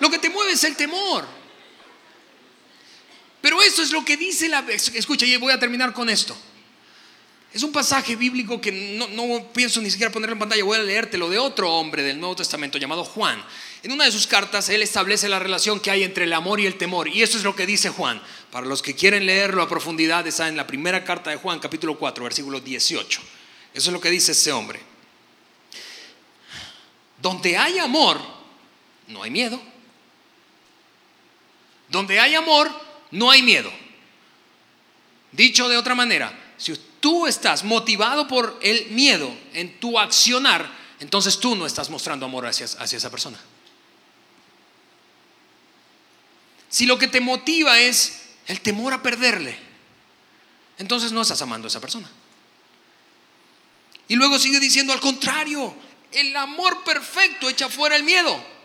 Lo 0.00 0.10
que 0.10 0.18
te 0.18 0.30
mueve 0.30 0.52
es 0.52 0.64
el 0.64 0.76
temor. 0.76 1.26
Pero 3.40 3.62
eso 3.62 3.82
es 3.82 3.92
lo 3.92 4.04
que 4.04 4.16
dice 4.16 4.48
la... 4.48 4.64
Escucha, 4.68 5.24
y 5.24 5.36
voy 5.36 5.52
a 5.52 5.58
terminar 5.58 5.92
con 5.92 6.08
esto. 6.08 6.36
Es 7.52 7.62
un 7.62 7.72
pasaje 7.72 8.14
bíblico 8.14 8.60
que 8.60 8.70
no, 8.70 9.52
pienso 9.52 9.80
ni 9.80 9.90
siquiera 9.90 10.12
ponerlo 10.12 10.34
en 10.34 10.38
pantalla, 10.38 10.62
voy 10.64 10.78
a 10.78 10.82
leértelo 10.82 11.30
de 11.30 11.38
otro 11.38 11.72
hombre 11.72 12.02
del 12.02 12.20
Nuevo 12.20 12.36
Testamento 12.36 12.76
llamado 12.76 13.04
Juan. 13.04 13.42
En 13.82 13.92
una 13.92 14.04
de 14.04 14.12
sus 14.12 14.26
cartas 14.26 14.68
él 14.68 14.82
establece 14.82 15.30
la 15.30 15.38
relación 15.38 15.80
que 15.80 15.90
hay 15.90 16.02
entre 16.02 16.24
el 16.24 16.32
amor 16.34 16.60
y 16.60 16.66
el 16.66 16.76
temor. 16.76 17.08
Y 17.08 17.22
eso 17.22 17.38
es 17.38 17.44
lo 17.44 17.56
que 17.56 17.64
dice 17.64 17.88
Juan. 17.88 18.20
Para 18.50 18.66
los 18.66 18.82
que 18.82 18.94
quieren 18.94 19.24
leerlo 19.24 19.62
a 19.62 19.68
profundidad, 19.68 20.26
está 20.26 20.48
en 20.48 20.56
la 20.56 20.66
primera 20.66 21.04
carta 21.04 21.30
de 21.30 21.36
Juan, 21.36 21.58
capítulo 21.58 21.98
4, 21.98 22.24
versículo 22.24 22.60
18. 22.60 23.20
Eso 23.72 23.88
es 23.88 23.92
lo 23.92 24.00
que 24.00 24.10
dice 24.10 24.32
ese 24.32 24.52
hombre. 24.52 24.80
Donde 27.22 27.56
hay 27.56 27.78
amor, 27.78 28.20
no 29.06 29.22
hay 29.22 29.30
miedo. 29.30 29.60
Donde 31.88 32.20
hay 32.20 32.34
amor, 32.34 32.70
no 33.10 33.30
hay 33.30 33.42
miedo. 33.42 33.70
Dicho 35.32 35.68
de 35.68 35.76
otra 35.76 35.94
manera, 35.94 36.32
si 36.56 36.74
tú 37.00 37.26
estás 37.26 37.64
motivado 37.64 38.26
por 38.26 38.58
el 38.62 38.86
miedo 38.90 39.32
en 39.52 39.78
tu 39.78 39.98
accionar, 39.98 40.70
entonces 41.00 41.38
tú 41.38 41.54
no 41.54 41.66
estás 41.66 41.90
mostrando 41.90 42.26
amor 42.26 42.46
hacia, 42.46 42.66
hacia 42.66 42.96
esa 42.96 43.10
persona. 43.10 43.38
Si 46.68 46.86
lo 46.86 46.98
que 46.98 47.08
te 47.08 47.20
motiva 47.20 47.78
es 47.78 48.22
el 48.46 48.60
temor 48.60 48.92
a 48.92 49.02
perderle, 49.02 49.58
entonces 50.78 51.12
no 51.12 51.22
estás 51.22 51.40
amando 51.42 51.66
a 51.66 51.70
esa 51.70 51.80
persona. 51.80 52.08
Y 54.08 54.16
luego 54.16 54.38
sigue 54.38 54.60
diciendo 54.60 54.92
al 54.92 55.00
contrario, 55.00 55.74
el 56.12 56.34
amor 56.36 56.82
perfecto 56.84 57.48
echa 57.48 57.68
fuera 57.68 57.96
el 57.96 58.04
miedo. 58.04 58.57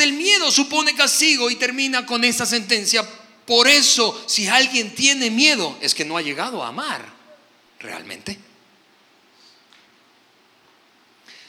El 0.00 0.12
miedo 0.12 0.50
supone 0.50 0.94
castigo 0.94 1.50
y 1.50 1.56
termina 1.56 2.06
con 2.06 2.24
esta 2.24 2.46
sentencia. 2.46 3.06
Por 3.46 3.68
eso, 3.68 4.24
si 4.26 4.46
alguien 4.48 4.94
tiene 4.94 5.30
miedo, 5.30 5.76
es 5.80 5.94
que 5.94 6.04
no 6.04 6.16
ha 6.16 6.22
llegado 6.22 6.62
a 6.62 6.68
amar 6.68 7.04
realmente. 7.78 8.38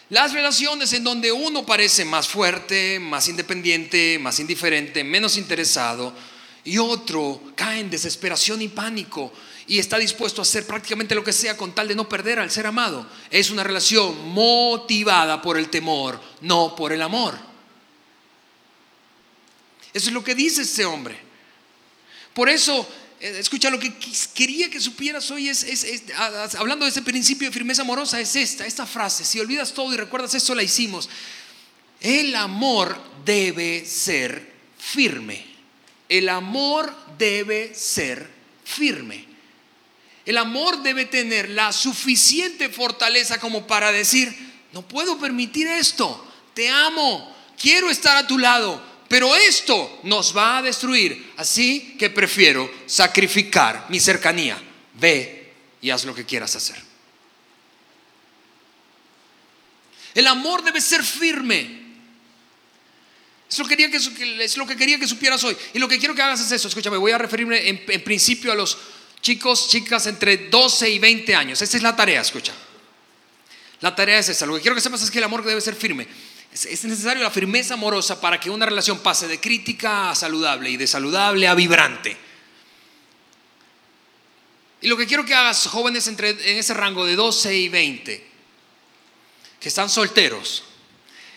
Las 0.09 0.31
relaciones 0.31 0.93
en 0.93 1.03
donde 1.03 1.31
uno 1.31 1.65
parece 1.65 2.05
más 2.05 2.27
fuerte, 2.27 2.97
más 2.99 3.27
independiente, 3.27 4.17
más 4.19 4.39
indiferente, 4.39 5.03
menos 5.03 5.37
interesado, 5.37 6.13
y 6.63 6.77
otro 6.77 7.41
cae 7.55 7.79
en 7.79 7.89
desesperación 7.89 8.61
y 8.61 8.67
pánico 8.67 9.33
y 9.67 9.79
está 9.79 9.97
dispuesto 9.97 10.41
a 10.41 10.43
hacer 10.43 10.65
prácticamente 10.65 11.15
lo 11.15 11.23
que 11.23 11.33
sea 11.33 11.57
con 11.57 11.73
tal 11.73 11.89
de 11.89 11.95
no 11.95 12.07
perder 12.07 12.39
al 12.39 12.51
ser 12.51 12.67
amado. 12.67 13.05
Es 13.29 13.49
una 13.49 13.63
relación 13.63 14.29
motivada 14.29 15.41
por 15.41 15.57
el 15.57 15.69
temor, 15.69 16.21
no 16.41 16.73
por 16.75 16.93
el 16.93 17.01
amor. 17.01 17.46
Eso 19.93 20.07
es 20.07 20.13
lo 20.13 20.23
que 20.23 20.35
dice 20.35 20.61
este 20.61 20.85
hombre. 20.85 21.17
Por 22.33 22.49
eso 22.49 22.87
eh, 23.19 23.37
escucha, 23.39 23.69
lo 23.69 23.79
que 23.79 23.93
quería 24.33 24.69
que 24.69 24.79
supieras 24.79 25.31
hoy 25.31 25.49
es, 25.49 25.65
hablando 26.57 26.85
de 26.85 26.91
ese 26.91 27.01
principio 27.01 27.47
de 27.47 27.53
firmeza 27.53 27.81
amorosa, 27.81 28.19
es 28.19 28.35
esta, 28.35 28.65
esta 28.65 28.85
frase. 28.85 29.25
Si 29.25 29.39
olvidas 29.39 29.73
todo 29.73 29.93
y 29.93 29.97
recuerdas 29.97 30.33
eso, 30.35 30.53
la 30.53 30.63
hicimos. 30.63 31.09
El 31.99 32.35
amor 32.35 33.01
debe 33.25 33.85
ser 33.85 34.53
firme. 34.77 35.45
El 36.09 36.29
amor 36.29 36.95
debe 37.17 37.73
ser 37.73 38.29
firme. 38.63 39.25
El 40.25 40.37
amor 40.37 40.83
debe 40.83 41.05
tener 41.05 41.49
la 41.49 41.71
suficiente 41.71 42.69
fortaleza 42.69 43.39
como 43.39 43.65
para 43.65 43.91
decir, 43.91 44.35
no 44.73 44.85
puedo 44.85 45.17
permitir 45.17 45.67
esto, 45.67 46.21
te 46.53 46.67
amo, 46.67 47.33
quiero 47.57 47.89
estar 47.89 48.17
a 48.17 48.27
tu 48.27 48.37
lado, 48.37 48.83
pero 49.07 49.35
esto 49.35 49.99
nos 50.03 50.35
va 50.35 50.57
a 50.57 50.61
destruir. 50.61 51.33
Así 51.37 51.95
que 51.97 52.09
prefiero 52.09 52.69
sacrificar 52.85 53.85
mi 53.89 53.99
cercanía. 53.99 54.61
Ve 54.93 55.53
y 55.81 55.89
haz 55.89 56.05
lo 56.05 56.13
que 56.13 56.25
quieras 56.25 56.55
hacer. 56.55 56.75
El 60.13 60.27
amor 60.27 60.63
debe 60.63 60.81
ser 60.81 61.03
firme. 61.03 61.85
Es 63.49 63.59
lo, 63.59 63.65
que 63.65 63.77
quería 63.77 63.91
que, 63.91 64.43
es 64.43 64.57
lo 64.57 64.67
que 64.67 64.75
quería 64.75 64.99
que 64.99 65.07
supieras 65.07 65.43
hoy. 65.43 65.55
Y 65.73 65.79
lo 65.79 65.87
que 65.87 65.99
quiero 65.99 66.13
que 66.13 66.21
hagas 66.21 66.41
es 66.41 66.51
eso. 66.51 66.67
Escúchame, 66.67 66.97
voy 66.97 67.11
a 67.11 67.17
referirme 67.17 67.69
en, 67.69 68.03
principio 68.03 68.51
a 68.51 68.55
los 68.55 68.77
chicos, 69.21 69.69
chicas 69.69 70.07
entre 70.07 70.49
12 70.49 70.89
y 70.89 70.99
20 70.99 71.35
años. 71.35 71.61
Esta 71.61 71.77
es 71.77 71.83
la 71.83 71.95
tarea, 71.95 72.21
escucha. 72.21 72.53
La 73.79 73.95
tarea 73.95 74.19
es 74.19 74.27
esta. 74.27 74.45
Lo 74.45 74.55
que 74.55 74.61
quiero 74.61 74.75
que 74.75 74.81
sepas 74.81 75.01
es 75.03 75.11
que 75.11 75.19
el 75.19 75.23
amor 75.23 75.45
debe 75.45 75.61
ser 75.61 75.75
firme. 75.75 76.07
Es 76.65 76.83
necesario 76.85 77.21
la 77.21 77.29
firmeza 77.29 77.75
amorosa 77.75 78.19
para 78.19 78.39
que 78.39 78.49
una 78.49 78.65
relación 78.65 78.99
pase 78.99 79.27
de 79.27 79.39
crítica 79.39 80.09
a 80.09 80.15
saludable 80.15 80.69
y 80.71 80.77
de 80.77 80.87
saludable 80.87 81.47
a 81.47 81.53
vibrante. 81.53 82.17
Y 84.81 84.87
lo 84.87 84.97
que 84.97 85.05
quiero 85.05 85.25
que 85.25 85.35
hagas, 85.35 85.67
jóvenes 85.67 86.07
entre, 86.07 86.29
en 86.29 86.57
ese 86.57 86.73
rango 86.73 87.05
de 87.05 87.15
12 87.15 87.55
y 87.55 87.69
20, 87.69 88.27
que 89.59 89.67
están 89.67 89.89
solteros, 89.89 90.63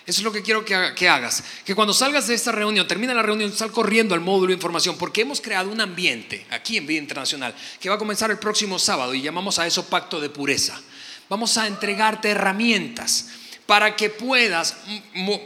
eso 0.06 0.20
es 0.20 0.24
lo 0.24 0.32
que 0.32 0.42
quiero 0.42 0.64
que, 0.64 0.92
que, 0.96 1.08
hagas. 1.08 1.44
Que 1.64 1.74
cuando 1.74 1.92
salgas 1.92 2.26
de 2.26 2.34
esta 2.34 2.52
reunión, 2.52 2.88
termina 2.88 3.14
la 3.14 3.22
reunión, 3.22 3.52
sal 3.52 3.70
corriendo 3.70 4.14
al 4.14 4.20
módulo 4.20 4.48
de 4.48 4.54
información, 4.54 4.96
porque 4.96 5.20
hemos 5.22 5.40
creado 5.40 5.70
un 5.70 5.80
ambiente 5.80 6.46
aquí 6.50 6.76
en 6.76 6.86
Vida 6.86 6.98
Internacional 6.98 7.54
que 7.78 7.88
va 7.88 7.96
a 7.96 7.98
comenzar 7.98 8.30
el 8.30 8.38
próximo 8.38 8.78
sábado 8.78 9.14
y 9.14 9.22
llamamos 9.22 9.58
a 9.58 9.66
eso 9.66 9.86
pacto 9.86 10.20
de 10.20 10.30
pureza. 10.30 10.80
Vamos 11.28 11.56
a 11.58 11.66
entregarte 11.66 12.30
herramientas 12.30 13.28
para 13.70 13.94
que 13.94 14.10
puedas 14.10 14.74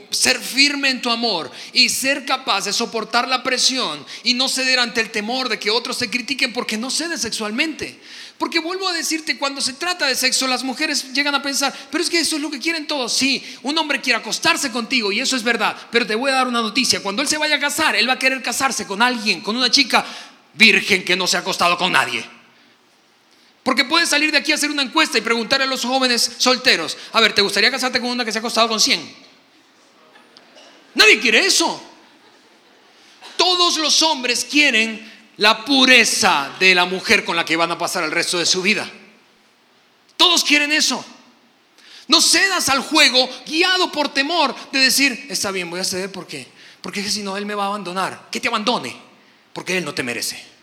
ser 0.09 0.41
firme 0.41 0.89
en 0.89 1.03
tu 1.03 1.11
amor 1.11 1.53
y 1.75 1.91
ser 1.91 2.25
capaz 2.25 2.65
de 2.65 2.73
soportar 2.73 3.29
la 3.29 3.43
presión 3.43 4.03
y 4.23 4.33
no 4.33 4.49
ceder 4.49 4.79
ante 4.79 5.03
el 5.03 5.11
temor 5.11 5.51
de 5.51 5.59
que 5.59 5.71
otros 5.71 5.99
te 5.99 6.09
critiquen 6.09 6.55
porque 6.55 6.79
no 6.79 6.91
cedes 6.91 7.21
sexualmente. 7.21 8.01
Porque 8.39 8.61
vuelvo 8.61 8.89
a 8.89 8.95
decirte, 8.95 9.37
cuando 9.37 9.61
se 9.61 9.75
trata 9.75 10.07
de 10.07 10.15
sexo, 10.15 10.47
las 10.47 10.65
mujeres 10.65 11.13
llegan 11.13 11.35
a 11.35 11.43
pensar, 11.43 11.75
pero 11.91 12.03
es 12.03 12.09
que 12.09 12.19
eso 12.19 12.37
es 12.37 12.41
lo 12.41 12.51
que 12.51 12.61
quieren 12.61 12.87
todos. 12.87 13.13
Sí, 13.13 13.45
un 13.63 13.77
hombre 13.77 14.01
quiere 14.01 14.19
acostarse 14.19 14.71
contigo 14.73 15.13
y 15.13 15.21
eso 15.21 15.37
es 15.37 15.43
verdad, 15.43 15.77
pero 15.91 16.07
te 16.07 16.15
voy 16.15 16.31
a 16.31 16.37
dar 16.37 16.49
una 16.49 16.63
noticia. 16.63 17.03
Cuando 17.03 17.21
él 17.21 17.29
se 17.29 17.37
vaya 17.37 17.57
a 17.57 17.61
casar, 17.61 17.95
él 17.95 18.09
va 18.09 18.15
a 18.15 18.19
querer 18.19 18.41
casarse 18.41 18.87
con 18.87 19.03
alguien, 19.03 19.43
con 19.43 19.55
una 19.55 19.71
chica 19.71 20.03
virgen 20.55 21.05
que 21.05 21.15
no 21.15 21.27
se 21.27 21.37
ha 21.37 21.41
acostado 21.41 21.77
con 21.77 21.93
nadie. 21.93 22.25
Porque 23.65 23.85
puedes 23.85 24.11
salir 24.11 24.31
de 24.31 24.37
aquí 24.37 24.53
a 24.53 24.57
hacer 24.57 24.71
una 24.71 24.83
encuesta 24.83 25.17
y 25.17 25.23
preguntarle 25.23 25.65
a 25.65 25.67
los 25.67 25.85
jóvenes 25.85 26.33
solteros, 26.37 26.99
a 27.13 27.21
ver, 27.21 27.35
¿te 27.35 27.41
gustaría 27.41 27.71
casarte 27.71 27.99
con 27.99 28.11
una 28.11 28.25
que 28.25 28.31
se 28.31 28.39
ha 28.39 28.41
acostado 28.41 28.69
con 28.69 28.79
100? 28.79 29.25
Nadie 30.95 31.19
quiere 31.19 31.47
eso. 31.47 31.83
Todos 33.39 33.79
los 33.79 34.03
hombres 34.03 34.45
quieren 34.45 35.13
la 35.39 35.65
pureza 35.65 36.55
de 36.61 36.75
la 36.75 36.85
mujer 36.85 37.25
con 37.25 37.37
la 37.37 37.45
que 37.45 37.57
van 37.57 37.71
a 37.71 37.79
pasar 37.79 38.05
el 38.05 38.13
resto 38.13 38.39
de 38.39 38.45
su 38.45 38.61
vida. 38.61 38.89
Todos 40.19 40.45
quieren 40.45 40.71
eso. 40.71 41.03
No 42.07 42.21
cedas 42.21 42.69
al 42.69 42.81
juego 42.81 43.29
guiado 43.47 43.91
por 43.91 44.13
temor 44.13 44.55
de 44.73 44.79
decir, 44.79 45.27
está 45.31 45.51
bien, 45.51 45.71
voy 45.71 45.81
a 45.81 45.85
ceder 45.85 46.13
porque, 46.13 46.47
porque 46.83 47.03
si 47.09 47.23
no, 47.23 47.39
él 47.39 47.47
me 47.47 47.55
va 47.55 47.65
a 47.65 47.69
abandonar. 47.69 48.29
Que 48.31 48.41
te 48.41 48.49
abandone, 48.49 48.95
porque 49.55 49.79
él 49.79 49.87
no 49.87 49.95
te 49.95 50.03
merece. 50.03 50.54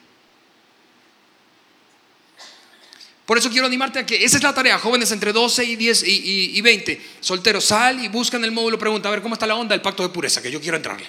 Por 3.26 3.38
eso 3.38 3.49
quiero 3.49 3.67
animarte 3.67 3.99
a 3.99 4.05
que 4.05 4.24
esa 4.24 4.38
es 4.38 4.43
la 4.43 4.53
tarea, 4.53 4.80
jóvenes 4.80 5.11
entre 5.11 5.32
12 5.32 5.63
y 5.63 5.76
10 5.76 6.03
y, 6.05 6.61
20, 6.61 7.01
solteros, 7.19 7.65
sal 7.65 8.03
y 8.03 8.07
buscan 8.07 8.43
el 8.43 8.51
módulo, 8.51 8.80
pregunta, 8.80 9.07
a 9.07 9.11
ver 9.11 9.22
cómo 9.22 9.36
está 9.36 9.47
la 9.47 9.55
onda 9.55 9.74
del 9.74 9.82
pacto 9.82 10.03
de 10.03 10.09
pureza, 10.09 10.41
que 10.41 10.51
yo 10.51 10.59
quiero 10.59 10.78
entrarle. 10.78 11.07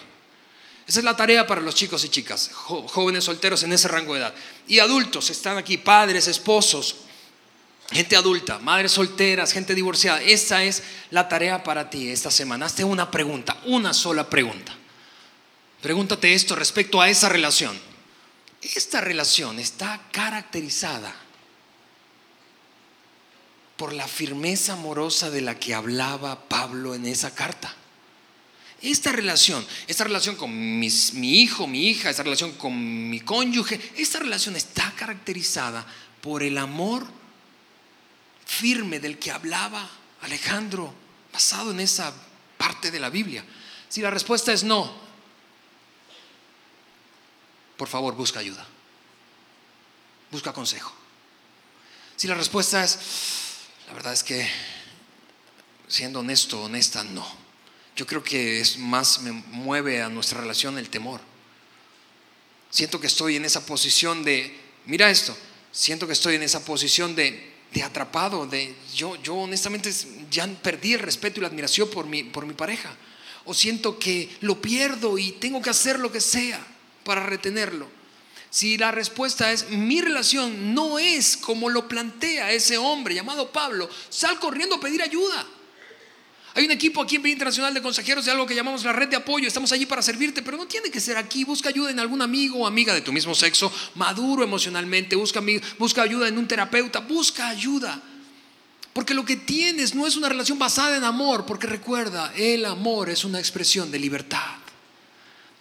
Esa 0.86 0.98
es 0.98 1.04
la 1.04 1.16
tarea 1.16 1.46
para 1.46 1.60
los 1.60 1.74
chicos 1.74 2.04
y 2.04 2.08
chicas, 2.08 2.50
jóvenes 2.52 3.24
solteros 3.24 3.62
en 3.62 3.72
ese 3.72 3.88
rango 3.88 4.14
de 4.14 4.20
edad. 4.20 4.34
Y 4.66 4.78
adultos, 4.78 5.30
están 5.30 5.56
aquí, 5.56 5.78
padres, 5.78 6.28
esposos, 6.28 6.96
gente 7.90 8.16
adulta, 8.16 8.58
madres 8.58 8.92
solteras, 8.92 9.52
gente 9.52 9.74
divorciada. 9.74 10.20
Esa 10.22 10.64
es 10.64 10.82
la 11.10 11.28
tarea 11.28 11.62
para 11.62 11.88
ti 11.88 12.08
esta 12.08 12.30
semana. 12.30 12.66
Hazte 12.66 12.84
una 12.84 13.10
pregunta, 13.10 13.56
una 13.66 13.94
sola 13.94 14.28
pregunta. 14.28 14.76
Pregúntate 15.80 16.34
esto 16.34 16.54
respecto 16.54 17.00
a 17.00 17.08
esa 17.08 17.28
relación. 17.28 17.78
Esta 18.60 19.00
relación 19.00 19.58
está 19.58 20.00
caracterizada 20.12 21.21
por 23.82 23.94
la 23.94 24.06
firmeza 24.06 24.74
amorosa 24.74 25.28
de 25.28 25.40
la 25.40 25.58
que 25.58 25.74
hablaba 25.74 26.48
Pablo 26.48 26.94
en 26.94 27.04
esa 27.04 27.34
carta. 27.34 27.74
Esta 28.80 29.10
relación, 29.10 29.66
esta 29.88 30.04
relación 30.04 30.36
con 30.36 30.56
mi 30.56 30.86
hijo, 31.40 31.66
mi 31.66 31.88
hija, 31.88 32.08
esta 32.08 32.22
relación 32.22 32.52
con 32.52 33.10
mi 33.10 33.18
cónyuge, 33.18 33.80
esta 33.96 34.20
relación 34.20 34.54
está 34.54 34.92
caracterizada 34.92 35.84
por 36.20 36.44
el 36.44 36.58
amor 36.58 37.08
firme 38.46 39.00
del 39.00 39.18
que 39.18 39.32
hablaba 39.32 39.90
Alejandro, 40.20 40.94
basado 41.32 41.72
en 41.72 41.80
esa 41.80 42.14
parte 42.58 42.92
de 42.92 43.00
la 43.00 43.10
Biblia. 43.10 43.44
Si 43.88 44.00
la 44.00 44.12
respuesta 44.12 44.52
es 44.52 44.62
no, 44.62 44.94
por 47.76 47.88
favor 47.88 48.14
busca 48.14 48.38
ayuda, 48.38 48.64
busca 50.30 50.52
consejo. 50.52 50.92
Si 52.14 52.28
la 52.28 52.36
respuesta 52.36 52.84
es 52.84 53.50
la 53.86 53.94
verdad 53.94 54.12
es 54.12 54.22
que, 54.22 54.48
siendo 55.88 56.20
honesto, 56.20 56.62
honesta, 56.62 57.04
no. 57.04 57.26
Yo 57.96 58.06
creo 58.06 58.22
que 58.22 58.60
es 58.60 58.78
más 58.78 59.20
me 59.20 59.32
mueve 59.32 60.02
a 60.02 60.08
nuestra 60.08 60.40
relación 60.40 60.78
el 60.78 60.88
temor. 60.88 61.20
Siento 62.70 62.98
que 62.98 63.06
estoy 63.06 63.36
en 63.36 63.44
esa 63.44 63.66
posición 63.66 64.24
de, 64.24 64.58
mira 64.86 65.10
esto, 65.10 65.36
siento 65.70 66.06
que 66.06 66.14
estoy 66.14 66.36
en 66.36 66.42
esa 66.42 66.64
posición 66.64 67.14
de, 67.14 67.52
de 67.72 67.82
atrapado, 67.82 68.46
de 68.46 68.74
yo, 68.94 69.16
yo 69.22 69.34
honestamente 69.34 69.92
ya 70.30 70.46
perdí 70.62 70.94
el 70.94 71.00
respeto 71.00 71.38
y 71.38 71.42
la 71.42 71.48
admiración 71.48 71.90
por 71.90 72.06
mi, 72.06 72.24
por 72.24 72.46
mi 72.46 72.54
pareja. 72.54 72.96
O 73.44 73.54
siento 73.54 73.98
que 73.98 74.34
lo 74.40 74.62
pierdo 74.62 75.18
y 75.18 75.32
tengo 75.32 75.60
que 75.60 75.70
hacer 75.70 75.98
lo 75.98 76.10
que 76.10 76.20
sea 76.20 76.64
para 77.04 77.24
retenerlo. 77.24 77.88
Si 78.52 78.76
la 78.76 78.90
respuesta 78.90 79.50
es 79.50 79.70
mi 79.70 80.02
relación 80.02 80.74
no 80.74 80.98
es 80.98 81.38
como 81.38 81.70
lo 81.70 81.88
plantea 81.88 82.52
ese 82.52 82.76
hombre 82.76 83.14
llamado 83.14 83.50
Pablo, 83.50 83.88
sal 84.10 84.38
corriendo 84.38 84.74
a 84.76 84.80
pedir 84.80 85.00
ayuda. 85.00 85.46
Hay 86.52 86.66
un 86.66 86.70
equipo 86.70 87.00
aquí 87.00 87.16
en 87.16 87.22
Vía 87.22 87.32
Internacional 87.32 87.72
de 87.72 87.80
Consejeros 87.80 88.26
de 88.26 88.30
algo 88.30 88.44
que 88.44 88.54
llamamos 88.54 88.84
la 88.84 88.92
red 88.92 89.08
de 89.08 89.16
apoyo. 89.16 89.48
Estamos 89.48 89.72
allí 89.72 89.86
para 89.86 90.02
servirte, 90.02 90.42
pero 90.42 90.58
no 90.58 90.66
tiene 90.66 90.90
que 90.90 91.00
ser 91.00 91.16
aquí. 91.16 91.44
Busca 91.44 91.70
ayuda 91.70 91.92
en 91.92 91.98
algún 91.98 92.20
amigo 92.20 92.58
o 92.58 92.66
amiga 92.66 92.92
de 92.92 93.00
tu 93.00 93.10
mismo 93.10 93.34
sexo, 93.34 93.72
maduro 93.94 94.44
emocionalmente. 94.44 95.16
Busca, 95.16 95.42
busca 95.78 96.02
ayuda 96.02 96.28
en 96.28 96.36
un 96.36 96.46
terapeuta. 96.46 97.00
Busca 97.00 97.48
ayuda. 97.48 98.02
Porque 98.92 99.14
lo 99.14 99.24
que 99.24 99.36
tienes 99.36 99.94
no 99.94 100.06
es 100.06 100.16
una 100.16 100.28
relación 100.28 100.58
basada 100.58 100.98
en 100.98 101.04
amor, 101.04 101.46
porque 101.46 101.66
recuerda, 101.66 102.30
el 102.36 102.66
amor 102.66 103.08
es 103.08 103.24
una 103.24 103.38
expresión 103.38 103.90
de 103.90 103.98
libertad. 103.98 104.61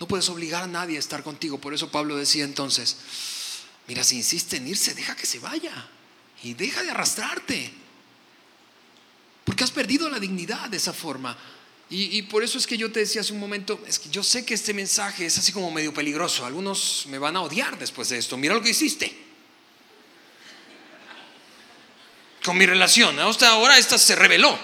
No 0.02 0.08
puedes 0.08 0.28
obligar 0.30 0.64
a 0.64 0.68
nadie 0.68 0.98
a 0.98 1.00
estar 1.00 1.22
contigo. 1.22 1.60
Por 1.62 1.76
eso 1.76 1.92
Pablo 1.92 2.18
decía 2.18 2.44
entonces, 2.44 2.98
mira, 3.88 4.04
si 4.04 4.16
insiste 4.16 4.58
en 4.58 4.68
irse, 4.68 4.96
deja 4.96 5.16
que 5.16 5.28
se 5.28 5.38
vaya 5.38 5.72
y 6.42 6.56
deja 6.56 6.82
de 6.82 6.90
arrastrarte. 6.90 7.72
Porque 9.46 9.64
has 9.64 9.70
perdido 9.70 10.10
la 10.10 10.20
dignidad 10.20 10.70
de 10.70 10.78
esa 10.78 10.92
forma. 10.92 11.38
Y, 11.92 12.22
por 12.24 12.42
eso 12.42 12.58
es 12.58 12.66
que 12.66 12.78
yo 12.78 12.92
te 12.92 13.02
decía 13.02 13.22
hace 13.22 13.34
un 13.34 13.40
momento, 13.40 13.80
es 13.86 14.00
que 14.00 14.10
yo 14.10 14.24
sé 14.24 14.44
que 14.44 14.56
este 14.56 14.74
mensaje 14.74 15.26
es 15.26 15.38
así 15.38 15.52
como 15.52 15.70
medio 15.70 15.94
peligroso. 15.94 16.48
Algunos 16.48 17.06
me 17.08 17.20
van 17.20 17.36
a 17.36 17.42
odiar 17.42 17.78
después 17.78 18.10
de 18.10 18.18
esto. 18.18 18.38
Mira 18.38 18.56
lo 18.56 18.62
que 18.64 18.70
hiciste. 18.70 19.16
Con 22.44 22.58
mi 22.58 22.66
relación. 22.66 23.20
Hasta 23.20 23.50
ahora 23.50 23.78
esta 23.78 24.00
se 24.00 24.16
reveló. 24.16 24.58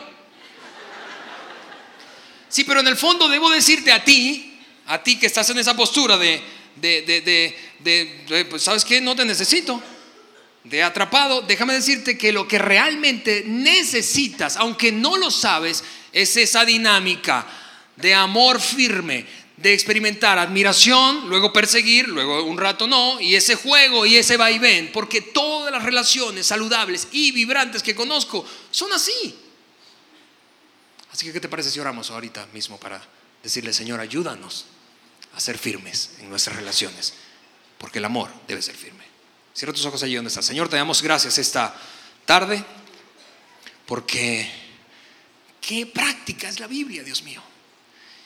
Sí, 2.50 2.64
pero 2.64 2.80
en 2.80 2.88
el 2.88 2.98
fondo 2.98 3.28
debo 3.28 3.52
decirte 3.52 3.92
a 3.92 4.04
ti, 4.04 4.47
a 4.88 5.04
ti 5.04 5.20
que 5.20 5.28
estás 5.28 5.50
en 5.50 5.60
esa 5.60 5.76
postura 5.76 6.18
de, 6.18 6.42
de, 6.76 7.02
de, 7.04 7.56
de 7.80 8.46
pues, 8.46 8.64
¿sabes 8.64 8.86
qué? 8.86 9.02
No 9.02 9.16
te 9.16 9.26
necesito. 9.26 9.82
De 10.64 10.84
atrapado, 10.84 11.42
déjame 11.42 11.74
decirte 11.74 12.18
que 12.18 12.34
lo 12.34 12.48
que 12.48 12.58
realmente 12.58 13.44
necesitas, 13.46 14.58
aunque 14.58 14.92
no 14.92 15.16
lo 15.16 15.32
sabes, 15.32 15.84
es 16.12 16.36
esa 16.36 16.66
dinámica 16.66 17.48
de 17.96 18.14
amor 18.14 18.60
firme, 18.60 19.26
de 19.56 19.74
experimentar 19.74 20.38
admiración, 20.38 21.30
luego 21.30 21.54
perseguir, 21.54 22.10
luego 22.10 22.44
un 22.44 22.58
rato 22.58 22.86
no, 22.86 23.20
y 23.22 23.36
ese 23.36 23.56
juego 23.56 24.06
y 24.06 24.18
ese 24.18 24.36
vaivén, 24.36 24.92
porque 24.92 25.22
todas 25.22 25.72
las 25.72 25.84
relaciones 25.84 26.46
saludables 26.46 27.08
y 27.12 27.32
vibrantes 27.32 27.82
que 27.82 27.96
conozco 27.96 28.46
son 28.70 28.92
así. 28.92 29.36
Así 31.12 31.26
que, 31.26 31.34
¿qué 31.34 31.40
te 31.40 31.50
parece 31.50 31.72
si 31.72 31.80
oramos 31.80 32.12
ahorita 32.12 32.46
mismo 32.54 32.78
para 32.78 33.02
decirle, 33.42 33.72
Señor, 33.72 34.02
ayúdanos 34.02 34.66
a 35.38 35.40
ser 35.40 35.58
firmes 35.58 36.12
en 36.20 36.30
nuestras 36.30 36.56
relaciones? 36.56 37.14
Porque 37.78 38.00
el 38.00 38.06
amor 38.06 38.32
debe 38.48 38.62
ser 38.62 38.76
firme. 38.76 39.06
Cierra 39.54 39.74
tus 39.74 39.86
ojos 39.86 40.04
allí 40.04 40.16
donde 40.16 40.30
estás. 40.30 40.46
Señor, 40.46 40.70
te 40.70 40.76
damos 40.76 41.02
gracias 41.02 41.38
esta 41.38 41.76
tarde 42.26 42.64
porque 43.86 44.52
qué 45.62 45.86
práctica 45.86 46.50
es 46.50 46.60
la 46.60 46.68
Biblia, 46.68 47.04
Dios 47.04 47.24
mío. 47.24 47.42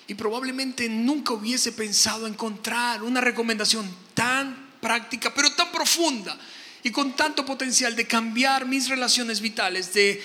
Y 0.08 0.16
probablemente 0.16 0.90
nunca 0.90 1.34
hubiese 1.34 1.72
pensado 1.72 2.28
encontrar 2.28 3.04
una 3.04 3.22
recomendación 3.22 3.90
tan 4.14 4.72
práctica, 4.82 5.34
pero 5.34 5.54
tan 5.54 5.72
profunda 5.72 6.38
y 6.84 6.92
con 6.92 7.16
tanto 7.16 7.46
potencial 7.46 7.96
de 7.96 8.08
cambiar 8.08 8.66
mis 8.66 8.90
relaciones 8.90 9.40
vitales 9.40 9.94
de 9.94 10.22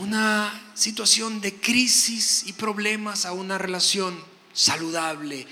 una 0.00 0.72
situación 0.74 1.40
de 1.40 1.54
crisis 1.54 2.44
y 2.46 2.52
problemas 2.52 3.24
a 3.24 3.32
una 3.32 3.58
relación 3.58 4.18
saludable 4.52 5.46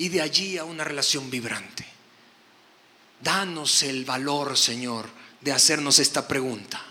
y 0.00 0.08
de 0.08 0.22
allí 0.22 0.56
a 0.56 0.64
una 0.64 0.82
relación 0.82 1.30
vibrante. 1.30 1.84
Danos 3.20 3.82
el 3.82 4.06
valor, 4.06 4.56
Señor, 4.56 5.08
de 5.42 5.52
hacernos 5.52 5.98
esta 5.98 6.26
pregunta. 6.26 6.82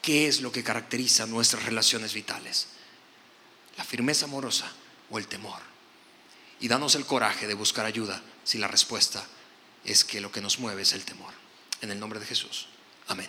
¿Qué 0.00 0.28
es 0.28 0.40
lo 0.40 0.52
que 0.52 0.62
caracteriza 0.62 1.26
nuestras 1.26 1.64
relaciones 1.64 2.14
vitales? 2.14 2.68
la 3.76 3.84
firmeza 3.84 4.26
amorosa 4.26 4.70
o 5.10 5.18
el 5.18 5.26
temor. 5.26 5.60
Y 6.60 6.68
danos 6.68 6.94
el 6.94 7.06
coraje 7.06 7.46
de 7.46 7.54
buscar 7.54 7.86
ayuda 7.86 8.22
si 8.44 8.58
la 8.58 8.68
respuesta 8.68 9.24
es 9.84 10.04
que 10.04 10.20
lo 10.20 10.30
que 10.30 10.40
nos 10.40 10.58
mueve 10.58 10.82
es 10.82 10.92
el 10.92 11.04
temor. 11.04 11.32
En 11.80 11.90
el 11.90 11.98
nombre 11.98 12.20
de 12.20 12.26
Jesús. 12.26 12.68
Amén. 13.08 13.28